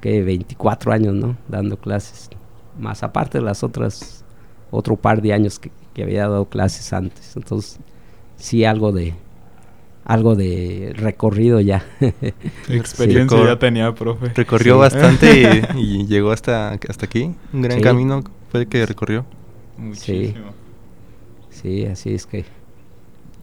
que 0.00 0.22
24 0.22 0.92
años, 0.92 1.14
¿no? 1.14 1.36
Dando 1.48 1.76
clases 1.76 2.30
más 2.78 3.02
aparte 3.02 3.38
de 3.38 3.44
las 3.44 3.62
otras, 3.62 4.24
otro 4.70 4.96
par 4.96 5.22
de 5.22 5.32
años 5.32 5.58
que, 5.58 5.70
había 6.00 6.22
dado 6.22 6.46
clases 6.46 6.94
antes. 6.94 7.36
Entonces, 7.36 7.78
sí 8.36 8.64
algo 8.64 8.90
de 8.90 9.12
algo 10.04 10.34
de 10.34 10.94
recorrido 10.96 11.60
ya. 11.60 11.84
Experiencia 12.70 13.44
ya 13.44 13.58
tenía, 13.58 13.94
profe. 13.94 14.30
Recorrió 14.30 14.78
bastante 14.78 15.68
y, 15.76 16.06
llegó 16.06 16.32
hasta, 16.32 16.70
hasta 16.88 17.04
aquí. 17.04 17.34
Un 17.52 17.62
gran 17.62 17.82
camino 17.82 18.24
fue 18.50 18.60
el 18.60 18.66
que 18.68 18.86
recorrió. 18.86 19.26
Muchísimo. 19.76 20.54
Sí. 21.50 21.84
así 21.84 22.14
es 22.14 22.26
que, 22.26 22.46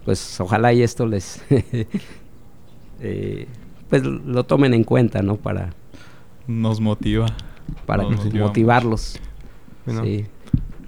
pues 0.08 0.40
ojalá 0.40 0.72
y 0.72 0.84
esto 0.84 1.06
les, 1.06 1.42
eh, 3.02 3.46
pues 3.90 4.04
lo 4.04 4.46
tomen 4.46 4.74
en 4.74 4.86
cuenta, 4.86 5.22
¿no? 5.22 5.36
Para... 5.36 5.74
Nos 6.48 6.80
motiva 6.80 7.26
para 7.86 8.04
motivarlos. 8.04 9.20
Bueno, 9.86 10.04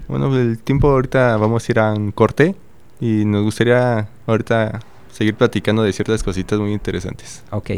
bueno, 0.08 0.34
el 0.38 0.58
tiempo 0.60 0.88
ahorita 0.88 1.36
vamos 1.36 1.68
a 1.68 1.72
ir 1.72 1.78
a 1.80 1.92
un 1.92 2.12
corte 2.12 2.54
y 2.98 3.26
nos 3.26 3.42
gustaría 3.42 4.08
ahorita 4.26 4.80
seguir 5.12 5.34
platicando 5.34 5.82
de 5.82 5.92
ciertas 5.92 6.22
cositas 6.22 6.58
muy 6.58 6.72
interesantes. 6.72 7.44
Ok. 7.50 7.72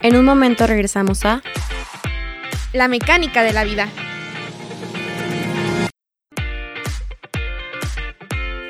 En 0.00 0.16
un 0.16 0.24
momento 0.24 0.66
regresamos 0.66 1.26
a 1.26 1.42
La 2.72 2.88
mecánica 2.88 3.42
de 3.42 3.52
la 3.52 3.64
vida. 3.64 3.90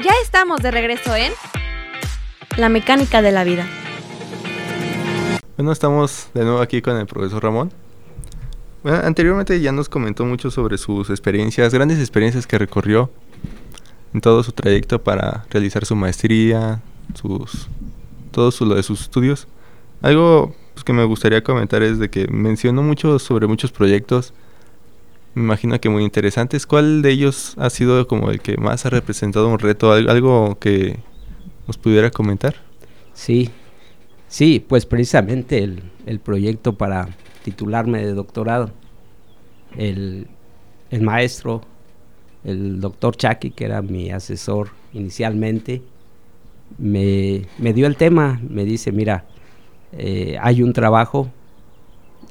Ya 0.05 0.13
estamos 0.23 0.61
de 0.61 0.71
regreso 0.71 1.17
en 1.17 1.33
La 2.59 2.69
mecánica 2.69 3.23
de 3.23 3.33
la 3.33 3.43
vida. 3.43 3.67
Bueno, 5.57 5.73
estamos 5.73 6.29
de 6.35 6.45
nuevo 6.45 6.61
aquí 6.61 6.83
con 6.83 6.99
el 6.99 7.07
profesor 7.07 7.43
Ramón. 7.43 7.73
Bueno, 8.83 8.99
anteriormente 8.99 9.59
ya 9.63 9.73
nos 9.73 9.89
comentó 9.89 10.27
mucho 10.27 10.51
sobre 10.51 10.77
sus 10.77 11.09
experiencias, 11.09 11.73
grandes 11.73 12.01
experiencias 12.01 12.47
que 12.47 12.59
recorrió 12.59 13.11
en 14.13 14.21
todo 14.21 14.43
su 14.43 14.53
trayecto 14.53 15.03
para 15.03 15.47
realizar 15.49 15.87
su 15.87 15.97
maestría, 15.97 16.83
sus 17.15 17.69
todo 18.31 18.51
lo 18.61 18.75
de 18.75 18.83
sus 18.83 19.01
estudios. 19.01 19.49
Algo 20.03 20.55
pues, 20.75 20.85
que 20.85 20.93
me 20.93 21.05
gustaría 21.05 21.43
comentar 21.43 21.83
es 21.83 21.99
de 21.99 22.11
que 22.11 22.29
mencionó 22.29 22.83
mucho 22.83 23.19
sobre 23.19 23.47
muchos 23.47 23.73
proyectos. 23.73 24.35
Me 25.35 25.43
imagino 25.43 25.81
que 25.81 25.89
muy 25.89 26.05
interesantes. 26.05 26.67
¿Cuál 26.67 27.03
de 27.03 27.11
ellos 27.11 27.55
ha 27.59 27.71
sido 27.71 28.07
como 28.07 28.31
el 28.31 28.41
que 28.41 28.57
más 28.57 28.87
ha 28.87 28.91
representado 28.91 29.49
un 29.49 29.59
reto? 29.59 29.93
¿Algo 29.93 30.59
que 30.59 30.99
nos 31.67 31.77
pudiera 31.77 32.11
comentar? 32.11 32.55
Sí, 33.15 33.51
Sí, 34.35 34.59
pues 34.59 34.85
precisamente 34.85 35.63
el, 36.07 36.19
proyecto 36.19 36.77
para 36.77 37.09
titularme 37.45 38.05
de 38.05 38.15
doctorado. 38.15 38.73
El, 39.77 40.27
maestro, 41.01 41.61
el 42.43 42.81
doctor 42.81 43.17
Chaki, 43.17 43.53
que 43.53 43.65
era 43.65 43.81
mi 43.81 44.11
asesor 44.11 44.71
inicialmente, 44.93 45.83
me, 46.79 47.47
dio 47.73 47.87
el 47.87 47.95
tema, 47.95 48.41
me 48.43 48.65
dice, 48.65 48.91
mira, 48.91 49.25
eh, 49.93 50.37
hay 50.41 50.65
un 50.65 50.73
trabajo 50.73 51.31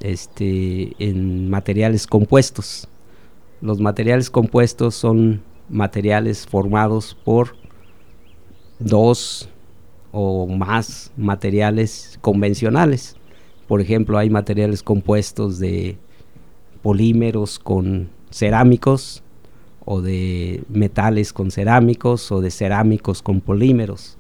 este, 0.02 0.92
en 1.00 1.50
materiales 1.50 2.06
compuestos. 2.06 2.90
Los 3.64 3.80
materiales 3.80 4.30
compuestos 4.30 4.94
son 4.94 5.42
materiales 5.70 6.46
formados 6.46 7.16
por 7.24 7.56
dos 8.78 9.48
o 10.12 10.48
más 10.48 11.14
materiales 11.16 12.20
convencionales. 12.20 13.16
Por 13.70 13.80
ejemplo, 13.80 14.18
hay 14.18 14.30
materiales 14.30 14.84
compuestos 14.84 15.60
de 15.60 15.98
polímeros 16.82 17.58
con 17.58 18.10
cerámicos 18.32 19.24
o 19.86 20.02
de 20.02 20.66
metales 20.68 21.32
con 21.32 21.50
cerámicos 21.50 22.34
o 22.34 22.42
de 22.42 22.52
cerámicos 22.52 23.22
con 23.22 23.40
polímeros. 23.40 24.18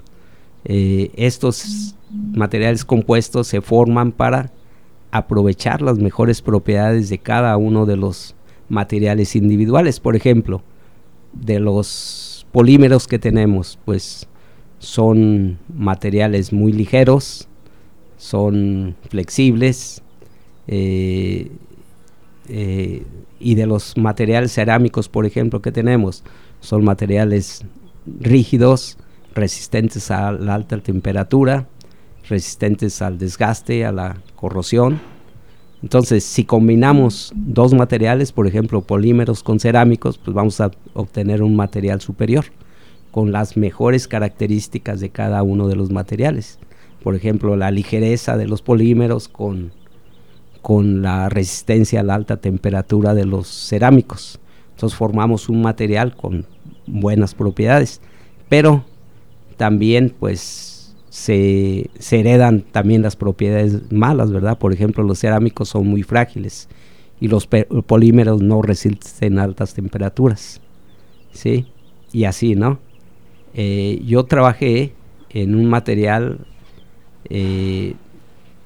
Eh, 0.63 1.11
estos 1.17 1.95
materiales 2.31 2.85
compuestos 2.85 3.47
se 3.47 3.59
forman 3.59 4.13
para 4.13 4.53
aprovechar 5.11 5.81
las 5.81 5.97
mejores 5.97 6.41
propiedades 6.41 7.09
de 7.09 7.17
cada 7.17 7.57
uno 7.57 7.85
de 7.85 7.97
los 7.97 8.35
materiales 8.73 9.35
individuales. 9.35 9.99
Por 9.99 10.15
ejemplo, 10.15 10.61
de 11.31 11.59
los 11.59 12.45
polímeros 12.51 13.07
que 13.07 13.19
tenemos, 13.19 13.79
pues 13.85 14.27
son 14.79 15.59
materiales 15.73 16.51
muy 16.51 16.73
ligeros, 16.73 17.47
son 18.17 18.95
flexibles 19.09 20.01
eh, 20.67 21.51
eh, 22.49 23.03
y 23.39 23.55
de 23.55 23.65
los 23.65 23.97
materiales 23.97 24.53
cerámicos, 24.53 25.09
por 25.09 25.25
ejemplo, 25.25 25.61
que 25.61 25.71
tenemos, 25.71 26.23
son 26.59 26.83
materiales 26.83 27.65
rígidos, 28.19 28.97
resistentes 29.33 30.11
a 30.11 30.31
la 30.31 30.55
alta 30.55 30.77
temperatura, 30.79 31.67
resistentes 32.27 33.01
al 33.01 33.17
desgaste, 33.17 33.85
a 33.85 33.91
la 33.91 34.17
corrosión. 34.35 35.01
Entonces, 35.83 36.23
si 36.23 36.45
combinamos 36.45 37.33
dos 37.35 37.73
materiales, 37.73 38.31
por 38.31 38.47
ejemplo, 38.47 38.81
polímeros 38.81 39.43
con 39.43 39.59
cerámicos, 39.59 40.17
pues 40.17 40.33
vamos 40.33 40.61
a 40.61 40.71
obtener 40.93 41.43
un 41.43 41.57
material 41.57 41.99
superior 41.99 42.45
con 43.11 43.33
las 43.33 43.57
mejores 43.57 44.07
características 44.07 45.01
de 45.01 45.09
cada 45.09 45.43
uno 45.43 45.67
de 45.67 45.75
los 45.75 45.91
materiales. 45.91 46.57
Por 47.03 47.15
ejemplo, 47.15 47.57
la 47.57 47.69
ligereza 47.69 48.37
de 48.37 48.47
los 48.47 48.61
polímeros 48.61 49.27
con, 49.27 49.73
con 50.61 51.01
la 51.01 51.27
resistencia 51.27 51.99
a 51.99 52.03
la 52.03 52.15
alta 52.15 52.37
temperatura 52.37 53.13
de 53.13 53.25
los 53.25 53.47
cerámicos. 53.49 54.39
Entonces 54.71 54.97
formamos 54.97 55.49
un 55.49 55.61
material 55.61 56.15
con 56.15 56.45
buenas 56.87 57.35
propiedades. 57.35 57.99
Pero 58.47 58.85
también 59.57 60.15
pues 60.17 60.72
se, 61.13 61.91
heredan 62.09 62.61
también 62.61 63.03
las 63.03 63.15
propiedades 63.15 63.91
malas, 63.91 64.31
¿verdad? 64.31 64.57
Por 64.57 64.73
ejemplo, 64.73 65.03
los 65.03 65.19
cerámicos 65.19 65.69
son 65.69 65.85
muy 65.85 66.01
frágiles 66.01 66.67
y 67.21 67.27
los 67.27 67.45
polímeros 67.45 68.41
no 68.41 68.63
resisten 68.63 69.37
altas 69.37 69.75
temperaturas. 69.75 70.59
¿Sí? 71.31 71.67
Y 72.11 72.23
así, 72.23 72.55
¿no? 72.55 72.79
Eh, 73.53 74.01
yo 74.03 74.23
trabajé 74.23 74.93
en 75.29 75.53
un 75.53 75.67
material, 75.67 76.39
eh, 77.29 77.93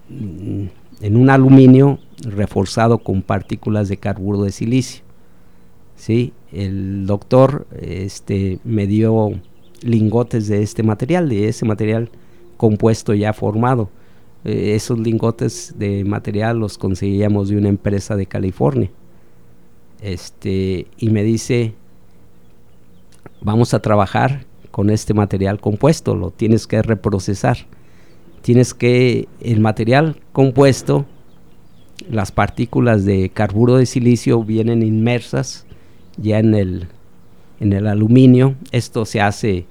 en 0.10 1.18
un 1.18 1.30
aluminio 1.30 2.00
reforzado 2.22 3.00
con 3.00 3.24
partículas 3.24 3.90
de 3.90 3.98
carburo 3.98 4.44
de 4.44 4.54
silicio. 4.54 5.04
¿sí? 5.98 6.32
El 6.54 7.08
doctor 7.08 7.68
este, 7.82 8.60
me 8.64 8.88
dio 8.88 9.34
lingotes 9.82 10.48
de 10.48 10.64
este 10.64 10.82
material, 10.82 11.28
de 11.28 11.50
ese 11.50 11.66
material 11.66 12.10
compuesto 12.58 13.13
ya 13.13 13.34
formado. 13.34 13.89
Eh, 14.43 14.76
esos 14.76 15.00
lingotes 15.00 15.76
de 15.78 16.04
material 16.04 16.60
los 16.60 16.78
conseguíamos 16.78 17.50
de 17.50 17.58
una 17.58 17.70
empresa 17.70 18.15
de 18.15 18.26
California. 18.26 18.91
Este, 20.02 20.88
y 20.98 21.10
me 21.10 21.24
dice, 21.24 21.74
vamos 23.41 23.74
a 23.74 23.80
trabajar 23.80 24.46
con 24.72 24.89
este 24.89 25.13
material 25.13 25.60
compuesto, 25.60 26.15
lo 26.15 26.32
tienes 26.32 26.67
que 26.67 26.82
reprocesar. 26.82 27.58
Tienes 28.41 28.74
que, 28.74 29.28
el 29.41 29.60
material 29.60 30.17
compuesto, 30.32 31.06
las 32.10 32.32
partículas 32.32 33.04
de 33.04 33.30
carburo 33.30 33.78
de 33.78 33.86
silicio 33.86 34.43
vienen 34.43 34.84
inmersas 34.84 35.65
ya 36.17 36.39
en 36.39 36.54
el, 36.54 36.88
en 37.60 37.74
el 37.74 37.88
aluminio. 37.88 38.56
Esto 38.72 39.06
se 39.06 39.20
hace 39.20 39.65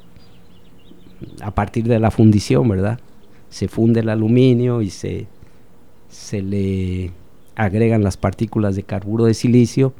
a 1.40 1.50
partir 1.50 1.84
de 1.84 1.98
la 1.98 2.10
fundición, 2.10 2.68
¿verdad? 2.68 2.98
Se 3.48 3.68
funde 3.68 4.00
el 4.00 4.08
aluminio 4.08 4.82
y 4.82 4.90
se, 4.90 5.26
se 6.08 6.42
le 6.42 7.12
agregan 7.54 8.02
las 8.02 8.16
partículas 8.16 8.76
de 8.76 8.82
carburo 8.82 9.24
de 9.24 9.34
silicio. 9.34 9.94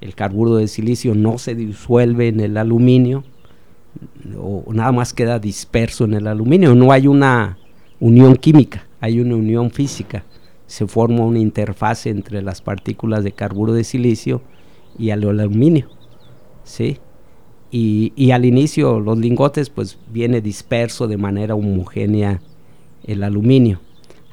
El 0.00 0.14
carburo 0.14 0.56
de 0.56 0.68
silicio 0.68 1.14
no 1.14 1.38
se 1.38 1.54
disuelve 1.54 2.28
en 2.28 2.40
el 2.40 2.56
aluminio, 2.56 3.24
o 4.38 4.64
nada 4.72 4.92
más 4.92 5.14
queda 5.14 5.38
disperso 5.38 6.04
en 6.04 6.14
el 6.14 6.26
aluminio. 6.26 6.74
No 6.74 6.92
hay 6.92 7.06
una 7.06 7.58
unión 8.00 8.36
química, 8.36 8.86
hay 9.00 9.20
una 9.20 9.36
unión 9.36 9.70
física. 9.70 10.24
Se 10.66 10.86
forma 10.86 11.24
una 11.24 11.38
interfase 11.38 12.10
entre 12.10 12.42
las 12.42 12.60
partículas 12.60 13.24
de 13.24 13.32
carburo 13.32 13.72
de 13.72 13.84
silicio 13.84 14.42
y 14.98 15.10
el 15.10 15.24
aluminio. 15.40 15.88
¿sí? 16.64 16.98
Y, 17.70 18.30
al 18.30 18.44
inicio 18.44 19.00
los 19.00 19.18
lingotes 19.18 19.68
pues 19.70 19.98
viene 20.10 20.40
disperso 20.40 21.08
de 21.08 21.16
manera 21.16 21.54
homogénea 21.54 22.40
el 23.04 23.22
aluminio. 23.22 23.80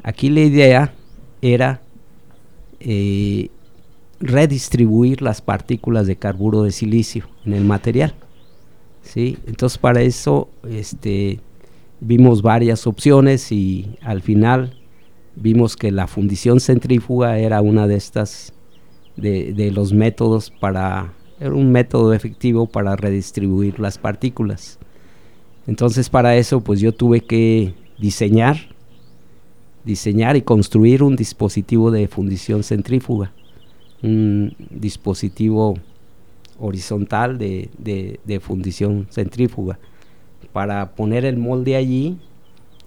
Aquí 0.01 0.29
la 0.29 0.41
idea 0.41 0.93
era 1.41 1.81
eh, 2.79 3.49
redistribuir 4.19 5.21
las 5.21 5.41
partículas 5.41 6.07
de 6.07 6.15
carburo 6.15 6.63
de 6.63 6.71
silicio 6.71 7.27
en 7.45 7.53
el 7.53 7.65
material. 7.65 8.13
¿sí? 9.01 9.37
Entonces 9.45 9.77
para 9.77 10.01
eso 10.01 10.49
este, 10.69 11.39
vimos 11.99 12.41
varias 12.41 12.87
opciones 12.87 13.51
y 13.51 13.97
al 14.01 14.21
final 14.21 14.77
vimos 15.35 15.75
que 15.75 15.91
la 15.91 16.07
fundición 16.07 16.59
centrífuga 16.59 17.37
era 17.37 17.61
una 17.61 17.87
de 17.87 17.95
estas, 17.95 18.53
de, 19.15 19.71
los 19.73 19.93
métodos 19.93 20.51
para, 20.51 21.13
era 21.43 21.55
un 21.55 21.73
método 21.73 22.13
efectivo 22.13 22.67
para 22.67 22.95
redistribuir 22.95 23.77
las 23.77 23.97
partículas. 23.97 24.79
Entonces 25.67 26.09
para 26.09 26.37
eso 26.37 26.61
pues 26.61 26.79
yo 26.79 26.93
tuve 26.93 27.19
que 27.19 27.73
diseñar, 27.97 28.57
diseñar 29.83 30.37
y 30.37 30.41
construir 30.41 31.03
un 31.03 31.17
dispositivo 31.17 31.91
de 31.91 32.07
fundición 32.07 32.63
centrífuga, 32.63 33.33
un 34.01 34.55
dispositivo 34.69 35.77
horizontal 36.59 37.37
de, 37.37 37.69
de 37.77 38.39
fundición 38.39 39.07
centrífuga 39.09 39.79
para 40.53 40.95
poner 40.95 41.25
el 41.25 41.35
molde 41.35 41.75
allí, 41.75 42.17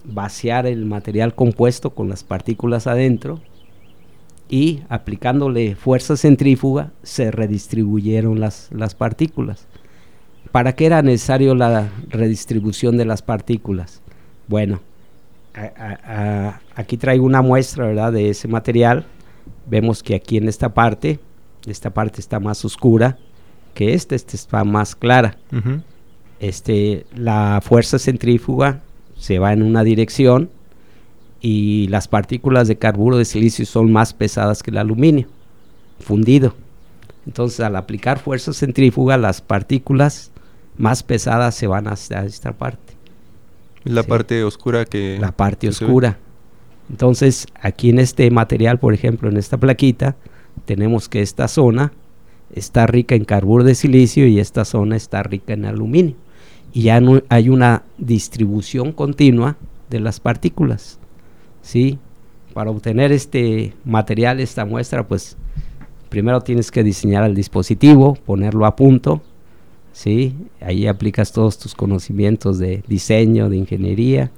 vaciar 0.05 0.66
el 0.66 0.87
material 0.87 1.35
compuesto 1.35 1.90
con 1.90 2.09
las 2.09 2.25
partículas 2.25 2.87
adentro 2.87 3.38
y 4.49 4.83
aplicándole 4.89 5.75
fuerza 5.75 6.17
centrífuga 6.17 6.93
se 7.03 7.31
redistribuyeron 7.31 8.41
las, 8.41 8.69
las 8.73 8.95
partículas. 8.95 9.67
¿Para 10.53 10.75
qué 10.75 10.87
era 10.87 11.03
necesario 11.03 11.55
la 11.55 11.91
redistribución 12.09 12.97
de 12.97 13.05
las 13.05 13.23
partículas? 13.23 14.01
Bueno, 14.49 14.81
aquí 16.75 16.97
traigo 16.97 17.27
una 17.27 17.43
muestra 17.43 17.87
¿verdad? 17.87 18.13
de 18.13 18.31
ese 18.31 18.49
material. 18.49 19.07
Vemos 19.67 20.03
que 20.03 20.15
aquí 20.15 20.37
en 20.37 20.49
esta 20.49 20.73
parte, 20.73 21.19
esta 21.67 21.91
parte 21.91 22.21
está 22.21 22.41
más 22.41 22.65
oscura 22.65 23.19
que 23.75 23.93
esta, 23.93 24.15
esta 24.15 24.37
está 24.37 24.65
más 24.65 24.95
clara 24.95 25.37
este, 26.41 27.07
la 27.15 27.61
fuerza 27.63 27.99
centrífuga 27.99 28.81
se 29.17 29.39
va 29.39 29.53
en 29.53 29.63
una 29.63 29.85
dirección 29.85 30.51
y 31.40 31.88
las 31.88 32.09
partículas 32.09 32.68
de 32.68 32.77
carburo 32.77 33.16
de 33.16 33.25
silicio 33.25 33.66
son 33.66 33.92
más 33.92 34.12
pesadas 34.12 34.62
que 34.62 34.70
el 34.70 34.79
aluminio 34.79 35.29
fundido. 36.01 36.55
Entonces, 37.27 37.61
al 37.61 37.77
aplicar 37.77 38.18
fuerza 38.18 38.53
centrífuga, 38.53 39.16
las 39.16 39.40
partículas 39.40 40.31
más 40.79 41.03
pesadas 41.03 41.55
se 41.55 41.66
van 41.66 41.88
hacia 41.88 42.25
esta 42.25 42.53
parte. 42.53 42.94
La 43.85 44.03
parte 44.03 44.44
oscura 44.44 44.85
que... 44.85 45.18
La 45.20 45.33
parte 45.33 45.68
oscura. 45.68 46.18
Entonces, 46.90 47.46
aquí 47.61 47.90
en 47.90 47.99
este 47.99 48.31
material, 48.31 48.79
por 48.79 48.94
ejemplo, 48.94 49.29
en 49.29 49.37
esta 49.37 49.57
plaquita, 49.57 50.16
tenemos 50.64 51.09
que 51.09 51.22
esta 51.22 51.49
zona 51.49 51.92
está 52.55 52.87
rica 52.87 53.14
en 53.14 53.25
carburo 53.25 53.64
de 53.64 53.75
silicio 53.75 54.27
y 54.27 54.38
esta 54.38 54.64
zona 54.64 54.96
está 54.96 55.22
rica 55.22 55.53
en 55.53 55.64
aluminio 55.64 56.14
y 56.77 56.83
ya 56.83 57.01
no 57.01 57.22
hay 57.29 57.49
una 57.49 57.85
distribución 57.96 58.92
continua 58.92 59.57
de 59.88 59.99
las 59.99 60.20
partículas. 60.20 60.99
¿Sí? 61.67 61.99
Para 62.55 62.71
obtener 62.71 63.11
este 63.11 63.75
material, 63.85 64.39
esta 64.39 64.65
muestra, 64.65 65.07
pues 65.07 65.37
primero 66.09 66.41
tienes 66.41 66.71
que 66.71 66.85
diseñar 66.85 67.25
el 67.25 67.35
dispositivo, 67.35 68.15
ponerlo 68.25 68.67
a 68.67 68.77
punto, 68.77 69.21
¿sí? 69.93 70.35
Ahí 70.61 70.87
aplicas 70.87 71.33
todos 71.33 71.59
tus 71.59 71.75
conocimientos 71.75 72.59
de 72.59 72.85
diseño, 72.87 73.51
de 73.51 73.57
ingeniería, 73.57 74.31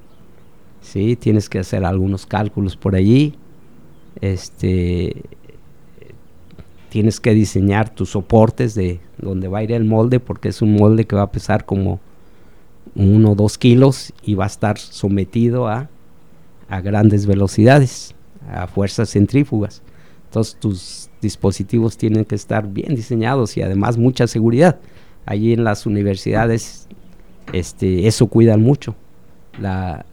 ¿sí? 0.81 1.15
Tienes 1.15 1.49
que 1.49 1.59
hacer 1.59 1.85
algunos 1.85 2.25
cálculos 2.25 2.75
por 2.75 2.95
allí, 2.95 3.35
este, 4.21 5.21
tienes 6.89 7.19
que 7.19 7.35
diseñar 7.35 7.93
tus 7.93 8.09
soportes 8.09 8.73
de 8.73 8.99
donde 9.19 9.47
va 9.47 9.59
a 9.59 9.63
ir 9.63 9.71
el 9.71 9.85
molde, 9.85 10.19
porque 10.19 10.49
es 10.49 10.63
un 10.63 10.73
molde 10.73 11.05
que 11.05 11.15
va 11.15 11.21
a 11.21 11.31
pesar 11.31 11.63
como 11.63 11.99
uno 12.95 13.33
o 13.33 13.35
dos 13.35 13.59
kilos 13.59 14.13
y 14.23 14.33
va 14.33 14.45
a 14.45 14.47
estar 14.47 14.79
sometido 14.79 15.67
a, 15.67 15.89
a 16.69 16.81
grandes 16.81 17.25
velocidades, 17.25 18.13
a 18.51 18.67
fuerzas 18.67 19.11
centrífugas. 19.11 19.81
Entonces 20.25 20.55
tus 20.59 21.09
dispositivos 21.21 21.97
tienen 21.97 22.23
que 22.25 22.35
estar 22.35 22.67
bien 22.67 22.95
diseñados 22.95 23.57
y 23.57 23.61
además 23.61 23.97
mucha 23.97 24.27
seguridad. 24.27 24.79
Allí 25.25 25.53
en 25.53 25.63
las 25.63 25.85
universidades 25.85 26.87
este, 27.51 28.07
eso 28.07 28.27
cuidan 28.27 28.61
mucho, 28.61 28.95
la, 29.59 30.05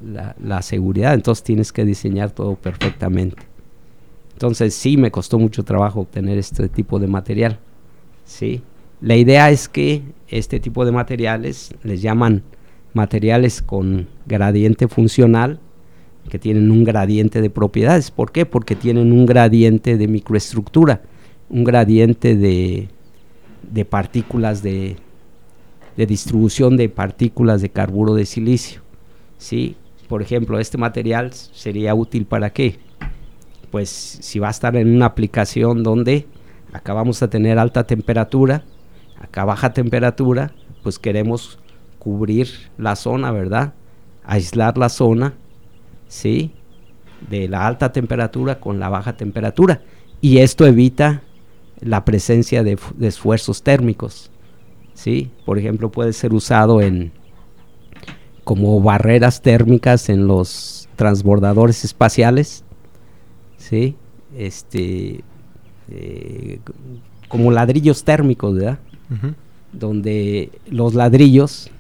la, 0.42 0.62
seguridad, 0.62 1.14
entonces 1.14 1.44
tienes 1.44 1.72
que 1.72 1.84
diseñar 1.84 2.30
todo 2.30 2.56
perfectamente. 2.56 3.42
Entonces 4.32 4.74
sí 4.74 4.96
me 4.96 5.10
costó 5.10 5.38
mucho 5.38 5.62
trabajo 5.62 6.00
obtener 6.00 6.38
este 6.38 6.68
tipo 6.68 6.98
de 6.98 7.06
material. 7.06 7.58
Sí. 8.24 8.62
La 9.00 9.16
idea 9.16 9.50
es 9.50 9.68
que 9.68 10.02
este 10.28 10.58
tipo 10.60 10.84
de 10.84 10.92
materiales 10.92 11.74
les 11.82 12.02
llaman 12.02 12.42
materiales 12.94 13.62
con 13.62 14.08
gradiente 14.26 14.88
funcional 14.88 15.60
que 16.28 16.38
tienen 16.38 16.70
un 16.70 16.84
gradiente 16.84 17.40
de 17.40 17.50
propiedades. 17.50 18.10
¿Por 18.10 18.32
qué? 18.32 18.46
Porque 18.46 18.76
tienen 18.76 19.12
un 19.12 19.26
gradiente 19.26 19.96
de 19.96 20.08
microestructura, 20.08 21.02
un 21.48 21.64
gradiente 21.64 22.36
de, 22.36 22.88
partículas 23.88 24.62
de, 24.62 24.96
de, 25.96 26.06
distribución 26.06 26.76
de 26.76 26.88
partículas 26.88 27.62
de 27.62 27.70
carburo 27.70 28.14
de 28.14 28.26
silicio. 28.26 28.82
¿sí? 29.38 29.76
Por 30.08 30.22
ejemplo, 30.22 30.58
este 30.58 30.78
material 30.78 31.32
sería 31.32 31.94
útil 31.94 32.26
para 32.26 32.50
qué? 32.50 32.78
Pues 33.70 33.88
si 33.88 34.38
va 34.38 34.48
a 34.48 34.52
estar 34.52 34.76
en 34.76 34.94
una 34.94 35.06
aplicación 35.06 35.82
donde 35.82 36.26
acá 36.72 36.92
vamos 36.92 37.22
a 37.22 37.30
tener 37.30 37.58
alta 37.58 37.84
temperatura, 37.84 38.64
acá 39.20 39.44
baja 39.44 39.72
temperatura, 39.72 40.52
pues 40.82 40.98
queremos 40.98 41.58
cubrir 41.98 42.48
la 42.78 42.94
zona, 42.94 43.32
¿verdad? 43.32 43.74
Aislar 44.24 44.78
la 44.78 44.88
zona, 44.88 45.34
¿sí? 46.08 46.52
De 47.28 47.48
la 47.48 47.66
alta 47.66 47.92
temperatura 47.92 48.60
con 48.60 48.78
la 48.78 48.88
baja 48.88 49.16
temperatura. 49.16 49.82
Y 50.20 50.38
esto 50.38 50.66
evita 50.66 51.22
la 51.80 52.04
presencia 52.04 52.62
de, 52.62 52.78
esfuerzos 53.00 53.62
térmicos, 53.62 54.30
¿sí? 54.94 55.30
Por 55.44 55.58
ejemplo, 55.58 55.90
puede 55.90 56.12
ser 56.12 56.32
usado 56.32 56.80
en 56.80 57.12
como 58.44 58.80
barreras 58.80 59.42
térmicas 59.42 60.08
en 60.08 60.26
los 60.26 60.88
transbordadores 60.96 61.84
espaciales, 61.84 62.64
¿sí? 63.56 63.96
Este, 64.36 65.22
eh, 65.90 66.60
como 67.28 67.50
ladrillos 67.50 68.04
térmicos, 68.04 68.54
¿verdad? 68.54 68.78
Donde 69.72 70.50
los 70.70 70.94
ladrillos 70.94 71.70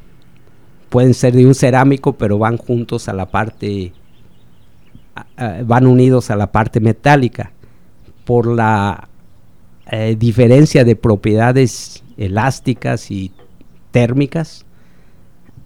pueden 0.88 1.14
ser 1.14 1.34
de 1.34 1.46
un 1.46 1.54
cerámico, 1.54 2.14
pero 2.14 2.38
van 2.38 2.56
juntos 2.56 3.08
a 3.08 3.12
la 3.12 3.26
parte, 3.26 3.92
van 5.64 5.86
unidos 5.86 6.30
a 6.30 6.36
la 6.36 6.52
parte 6.52 6.80
metálica 6.80 7.52
por 8.24 8.46
la 8.46 9.08
eh, 9.90 10.16
diferencia 10.18 10.84
de 10.84 10.96
propiedades 10.96 12.02
elásticas 12.16 13.10
y 13.10 13.30
térmicas. 13.92 14.66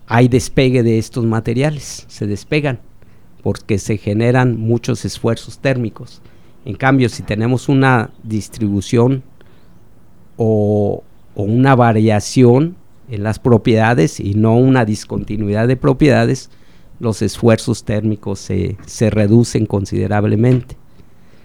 Hay 0.06 0.28
despegue 0.28 0.82
de 0.82 0.98
estos 0.98 1.24
materiales, 1.24 2.04
se 2.08 2.26
despegan 2.26 2.80
porque 3.42 3.78
se 3.78 3.96
generan 3.96 4.58
muchos 4.58 5.04
esfuerzos 5.04 5.58
térmicos. 5.58 6.20
En 6.64 6.76
cambio, 6.76 7.08
si 7.08 7.22
tenemos 7.22 7.68
una 7.68 8.10
distribución 8.22 9.22
o 10.36 11.02
una 11.34 11.74
variación 11.74 12.76
en 13.08 13.22
las 13.22 13.38
propiedades 13.38 14.20
y 14.20 14.34
no 14.34 14.56
una 14.56 14.84
discontinuidad 14.84 15.66
de 15.66 15.76
propiedades, 15.76 16.50
los 17.00 17.22
esfuerzos 17.22 17.84
térmicos 17.84 18.38
se, 18.38 18.76
se 18.86 19.10
reducen 19.10 19.66
considerablemente. 19.66 20.76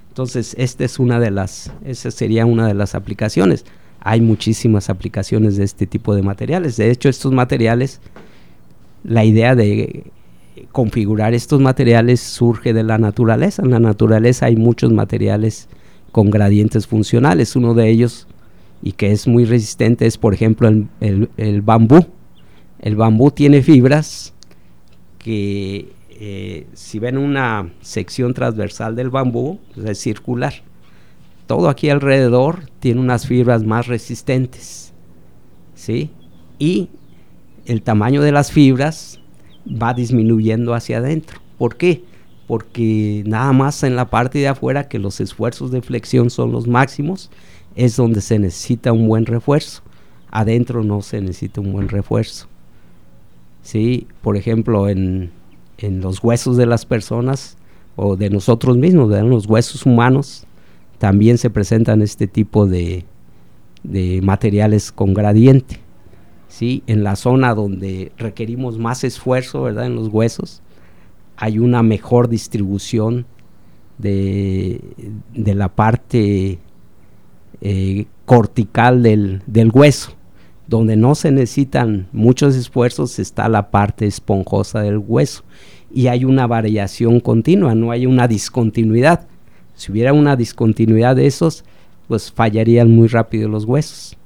Entonces, 0.09 0.55
esta 0.57 0.85
es 0.85 0.99
una 0.99 1.19
de 1.19 1.31
las, 1.31 1.71
esa 1.83 2.11
sería 2.11 2.45
una 2.45 2.67
de 2.67 2.73
las 2.73 2.95
aplicaciones. 2.95 3.65
hay 4.01 4.21
muchísimas 4.21 4.89
aplicaciones 4.89 5.57
de 5.57 5.63
este 5.63 5.87
tipo 5.87 6.13
de 6.13 6.21
materiales. 6.21 6.77
De 6.77 6.91
hecho, 6.91 7.09
estos 7.09 7.31
materiales, 7.31 8.01
la 9.03 9.25
idea 9.25 9.55
de 9.55 10.11
configurar 10.71 11.33
estos 11.33 11.59
materiales 11.59 12.19
surge 12.21 12.73
de 12.73 12.83
la 12.83 12.97
naturaleza. 12.97 13.63
En 13.63 13.71
la 13.71 13.79
naturaleza 13.79 14.45
hay 14.45 14.55
muchos 14.55 14.91
materiales 14.91 15.67
con 16.11 16.29
gradientes 16.29 16.87
funcionales. 16.87 17.55
Uno 17.55 17.73
de 17.73 17.89
ellos, 17.89 18.27
y 18.81 18.93
que 18.93 19.11
es 19.11 19.27
muy 19.27 19.45
resistente, 19.45 20.05
es 20.05 20.17
por 20.17 20.33
ejemplo 20.33 20.69
el, 20.99 21.61
bambú. 21.61 22.05
El 22.79 22.95
bambú 22.95 23.31
tiene 23.31 23.61
fibras 23.61 24.33
que 25.25 25.91
eh, 26.11 26.67
si 26.73 26.99
ven 26.99 27.17
una 27.17 27.73
sección 27.81 28.35
transversal 28.35 28.95
del 28.95 29.09
bambú, 29.09 29.59
pues, 29.73 29.89
es 29.89 29.97
circular. 29.97 30.53
Todo 31.47 31.67
aquí 31.67 31.89
alrededor 31.89 32.69
tiene 32.79 33.01
unas 33.01 33.25
fibras 33.25 33.63
más 33.63 33.87
resistentes. 33.87 34.93
¿Sí? 35.73 36.11
Y 36.59 36.89
el 37.65 37.81
tamaño 37.81 38.21
de 38.21 38.33
las 38.33 38.51
fibras 38.51 39.19
va 39.65 39.95
disminuyendo 39.95 40.75
hacia 40.75 40.99
adentro. 40.99 41.39
¿Por 41.57 41.75
qué? 41.75 42.03
Porque 42.45 43.23
nada 43.25 43.51
más 43.51 43.81
en 43.81 43.95
la 43.95 44.11
parte 44.11 44.37
de 44.37 44.47
afuera 44.47 44.87
que 44.87 44.99
los 44.99 45.19
esfuerzos 45.19 45.71
de 45.71 45.81
flexión 45.81 46.29
son 46.29 46.51
los 46.51 46.67
máximos, 46.67 47.31
es 47.75 47.95
donde 47.95 48.21
se 48.21 48.37
necesita 48.37 48.93
un 48.93 49.07
buen 49.07 49.25
refuerzo. 49.25 49.81
Adentro 50.29 50.83
no 50.83 51.01
se 51.01 51.19
necesita 51.19 51.61
un 51.61 51.73
buen 51.73 51.89
refuerzo. 51.89 52.47
¿Sí? 53.65 54.05
Por 54.21 54.37
ejemplo, 54.37 54.87
en, 54.87 55.31
los 55.81 56.23
huesos 56.23 56.55
de 56.55 56.67
las 56.67 56.85
personas 56.85 57.57
o 57.95 58.15
de 58.15 58.29
nosotros 58.29 58.77
mismos, 58.77 59.11
en 59.11 59.29
los 59.29 59.47
huesos 59.47 59.87
humanos, 59.87 60.45
también 60.99 61.39
se 61.39 61.49
presentan 61.49 62.03
este 62.03 62.27
tipo 62.27 62.67
de, 62.67 63.05
de 63.83 64.21
materiales 64.21 64.91
con 64.91 65.15
gradiente. 65.15 65.79
¿sí? 66.47 66.83
En 66.85 67.03
la 67.03 67.15
zona 67.15 67.55
donde 67.55 68.11
requerimos 68.17 68.77
más 68.77 69.03
esfuerzo, 69.03 69.63
¿verdad? 69.63 69.87
En 69.87 69.95
los 69.95 70.09
huesos, 70.09 70.61
hay 71.35 71.57
una 71.57 71.81
mejor 71.81 72.29
distribución 72.29 73.25
de, 73.97 74.79
la 75.33 75.69
parte 75.69 76.59
eh, 77.61 78.05
cortical 78.25 79.01
del, 79.01 79.71
hueso. 79.73 80.14
Donde 80.67 80.95
no 80.95 81.15
se 81.15 81.31
necesitan 81.31 82.07
muchos 82.11 82.55
esfuerzos 82.55 83.19
está 83.19 83.47
la 83.49 83.69
parte 83.69 84.07
esponjosa 84.07 84.81
del 84.81 84.97
hueso. 84.97 85.43
Y 85.93 86.07
hay 86.07 86.25
una 86.25 86.47
variación 86.47 87.19
continua, 87.19 87.75
no 87.75 87.91
hay 87.91 88.05
una 88.05 88.27
discontinuidad. 88.27 89.27
Si 89.75 89.91
hubiera 89.91 90.13
una 90.13 90.35
discontinuidad 90.35 91.15
de 91.15 91.27
esos, 91.27 91.63
pues 92.07 92.31
fallarían 92.31 92.91
muy 92.91 93.07
rápido 93.07 93.49
los 93.49 93.65
huesos. 93.65 94.17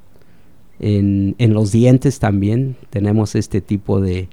En, 0.79 1.35
los 1.37 1.71
dientes 1.71 2.19
también 2.19 2.77
tenemos 2.89 3.35
este 3.35 3.59
tipo 3.59 3.99
de, 3.99 4.29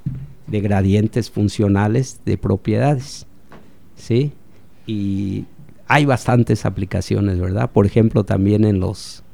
gradientes 0.47 1.31
funcionales 1.31 2.21
de 2.25 2.39
propiedades. 2.39 3.27
¿sí? 3.97 4.33
Y 4.87 5.45
hay 5.89 6.05
bastantes 6.05 6.65
aplicaciones, 6.65 7.41
¿verdad? 7.41 7.71
Por 7.71 7.87
ejemplo, 7.87 8.25
también 8.25 8.65
en 8.65 8.79
los 8.79 9.25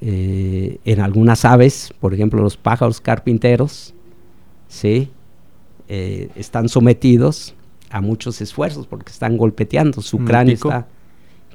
eh, 0.00 0.78
en 0.84 1.00
algunas 1.00 1.44
aves, 1.44 1.92
por 2.00 2.14
ejemplo, 2.14 2.42
los 2.42 2.56
pájaros 2.56 3.00
carpinteros, 3.00 3.94
¿sí? 4.68 5.10
Eh, 5.88 6.28
están 6.36 6.68
sometidos 6.68 7.54
a 7.90 8.00
muchos 8.00 8.40
esfuerzos 8.40 8.86
porque 8.86 9.10
están 9.10 9.36
golpeteando, 9.36 10.02
su 10.02 10.18
cráneo 10.18 10.54
está 10.54 10.86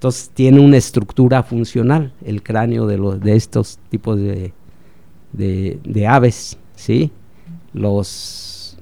entonces 0.04 0.32
tiene 0.34 0.60
una 0.60 0.76
estructura 0.76 1.44
funcional 1.44 2.12
el 2.26 2.44
cráneo 2.44 2.88
de, 2.88 2.98
los, 2.98 3.22
de 3.22 3.38
estos 3.38 3.80
tipos 3.90 4.20
de, 4.20 4.52
de, 5.32 6.08
aves, 6.08 6.58
¿sí? 6.76 7.10
Los, 7.72 8.78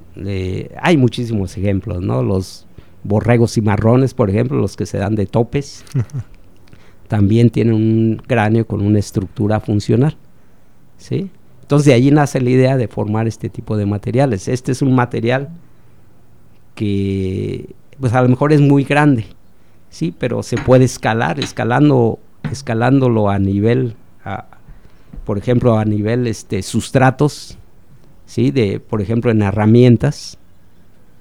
hay 0.82 0.98
muchísimos 0.98 1.56
ejemplos, 1.60 2.02
¿no? 2.02 2.24
Los 2.24 2.66
borregos 3.04 3.56
y 3.58 3.62
marrones, 3.62 4.16
por 4.16 4.32
ejemplo, 4.32 4.58
los 4.58 4.76
que 4.76 4.88
se 4.88 4.98
dan 4.98 5.14
de 5.14 5.28
topes, 5.28 5.86
también 7.12 7.50
tienen 7.50 7.74
un 7.74 8.22
cráneo 8.26 8.66
con 8.66 8.80
una 8.80 8.98
estructura 8.98 9.60
funcional, 9.60 10.16
¿sí? 10.98 11.30
Entonces 11.60 11.88
de 11.88 11.94
allí 11.94 12.10
nace 12.10 12.40
la 12.40 12.50
idea 12.50 12.78
de 12.78 12.88
formar 12.88 13.28
este 13.28 13.50
tipo 13.50 13.76
de 13.76 13.86
materiales. 13.86 14.48
Este 14.48 14.72
es 14.72 14.82
un 14.82 14.96
material 14.96 15.50
que 16.74 17.76
pues 18.00 18.14
a 18.14 18.22
lo 18.22 18.30
mejor 18.30 18.54
es 18.54 18.62
muy 18.62 18.86
grande, 18.86 19.26
sí, 19.90 20.16
pero 20.18 20.42
se 20.42 20.56
puede 20.56 20.86
escalar, 20.86 21.38
escalando, 21.42 22.18
escalándolo 22.50 23.30
a 23.30 23.40
nivel, 23.40 23.98
por 25.26 25.38
ejemplo, 25.38 25.78
a 25.78 25.84
nivel 25.84 26.28
este, 26.28 26.64
sustratos, 26.64 27.58
sí, 28.26 28.52
de, 28.52 28.80
por 28.80 29.02
ejemplo, 29.02 29.32
en 29.32 29.42
herramientas, 29.42 30.38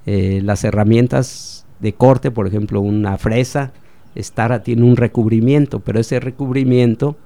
eh, 0.07 0.41
las 0.45 0.62
herramientas 0.62 1.66
de 1.80 1.95
corte, 1.95 2.30
por 2.30 2.47
ejemplo, 2.47 2.80
una 2.80 3.18
fresa, 3.18 3.72
estar 4.14 4.62
tiene 4.62 4.84
un 4.84 4.96
recubrimiento, 4.96 5.80
pero 5.80 6.00
ese 6.00 6.20
recubrimiento 6.20 7.16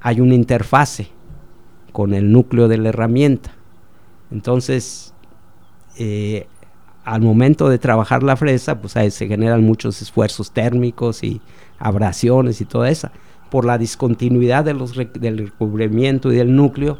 hay 0.00 0.20
una 0.20 0.34
interfase 0.34 1.08
con 1.92 2.14
el 2.14 2.32
núcleo 2.32 2.68
de 2.68 2.78
la 2.78 2.88
herramienta. 2.88 3.52
Entonces, 4.30 5.14
eh, 5.98 6.46
al 7.04 7.20
momento 7.20 7.68
de 7.68 7.78
trabajar 7.78 8.22
la 8.22 8.36
fresa, 8.36 8.80
pues 8.80 8.92
se 8.92 9.26
generan 9.26 9.62
muchos 9.64 10.00
esfuerzos 10.02 10.52
térmicos 10.52 11.22
y 11.22 11.40
abrasiones 11.78 12.60
y 12.60 12.64
toda 12.64 12.90
esa. 12.90 13.12
Por 13.50 13.64
la 13.64 13.76
discontinuidad 13.76 14.64
de 14.64 14.74
los 14.74 14.94
del 14.94 15.38
recubrimiento 15.38 16.32
y 16.32 16.36
del 16.36 16.54
núcleo, 16.54 16.98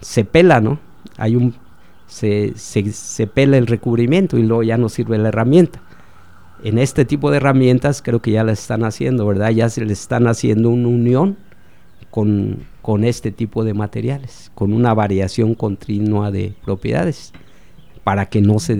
se 0.00 0.24
pela, 0.24 0.60
¿no? 0.60 0.78
Hay 1.16 1.36
un, 1.36 1.54
se, 2.06 2.52
se, 2.56 3.26
pela 3.26 3.56
el 3.56 3.66
recubrimiento 3.66 4.38
y 4.38 4.42
luego 4.42 4.62
ya 4.62 4.76
no 4.76 4.88
sirve 4.88 5.18
la 5.18 5.28
herramienta. 5.28 5.82
En 6.62 6.78
este 6.78 7.04
tipo 7.04 7.30
de 7.30 7.38
herramientas 7.38 8.00
creo 8.02 8.20
que 8.20 8.30
ya 8.30 8.44
las 8.44 8.60
están 8.60 8.84
haciendo, 8.84 9.26
¿verdad? 9.26 9.50
Ya 9.50 9.68
se 9.68 9.84
les 9.84 10.00
están 10.00 10.26
haciendo 10.26 10.70
una 10.70 10.88
unión 10.88 11.36
con, 12.10 12.64
con 12.80 13.04
este 13.04 13.32
tipo 13.32 13.64
de 13.64 13.74
materiales, 13.74 14.50
con 14.54 14.72
una 14.72 14.94
variación 14.94 15.54
continua 15.54 16.30
de 16.30 16.54
propiedades 16.64 17.32
para 18.04 18.26
que 18.26 18.40
no 18.40 18.58
se 18.58 18.78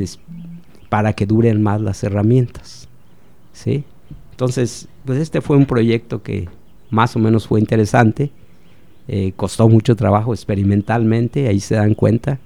para 0.88 1.12
que 1.14 1.26
duren 1.26 1.60
más 1.60 1.80
las 1.80 2.04
herramientas. 2.04 2.88
¿sí? 3.52 3.84
Entonces, 4.30 4.88
pues 5.04 5.18
este 5.18 5.40
fue 5.40 5.56
un 5.56 5.66
proyecto 5.66 6.22
que 6.22 6.48
más 6.90 7.16
o 7.16 7.18
menos 7.18 7.48
fue 7.48 7.60
interesante, 7.60 8.30
eh, 9.08 9.32
costó 9.36 9.68
mucho 9.68 9.96
trabajo 9.96 10.32
experimentalmente, 10.32 11.48
ahí 11.48 11.60
se 11.60 11.74
dan 11.74 11.94
cuenta 11.94 12.38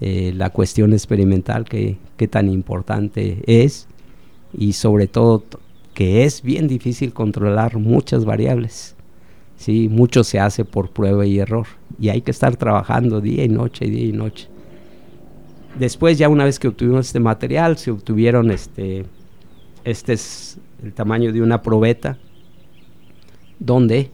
eh, 0.00 0.32
la 0.34 0.50
cuestión 0.50 0.92
experimental 0.92 1.64
que, 1.64 1.98
tan 2.28 2.48
importante 2.48 3.42
es 3.46 3.86
y 4.56 4.72
sobre 4.72 5.06
todo 5.06 5.44
que 5.94 6.24
es 6.24 6.42
bien 6.42 6.68
difícil 6.68 7.12
controlar 7.12 7.78
muchas 7.78 8.24
variables. 8.24 8.94
Sí, 9.56 9.88
mucho 9.88 10.24
se 10.24 10.38
hace 10.38 10.64
por 10.64 10.90
prueba 10.90 11.24
y 11.24 11.38
error 11.38 11.66
y 11.98 12.10
hay 12.10 12.20
que 12.20 12.30
estar 12.30 12.56
trabajando 12.56 13.20
día 13.20 13.44
y 13.44 13.48
noche, 13.48 13.86
día 13.86 14.04
y 14.04 14.12
noche. 14.12 14.48
Después, 15.78 16.18
ya 16.18 16.28
una 16.28 16.44
vez 16.44 16.58
que 16.58 16.68
obtuvimos 16.68 17.06
este 17.06 17.20
material, 17.20 17.76
se 17.76 17.90
obtuvieron 17.90 18.50
este, 18.50 19.04
este 19.84 20.14
es 20.14 20.58
el 20.82 20.92
tamaño 20.92 21.32
de 21.32 21.42
una 21.42 21.62
probeta, 21.62 22.18
donde 23.58 24.10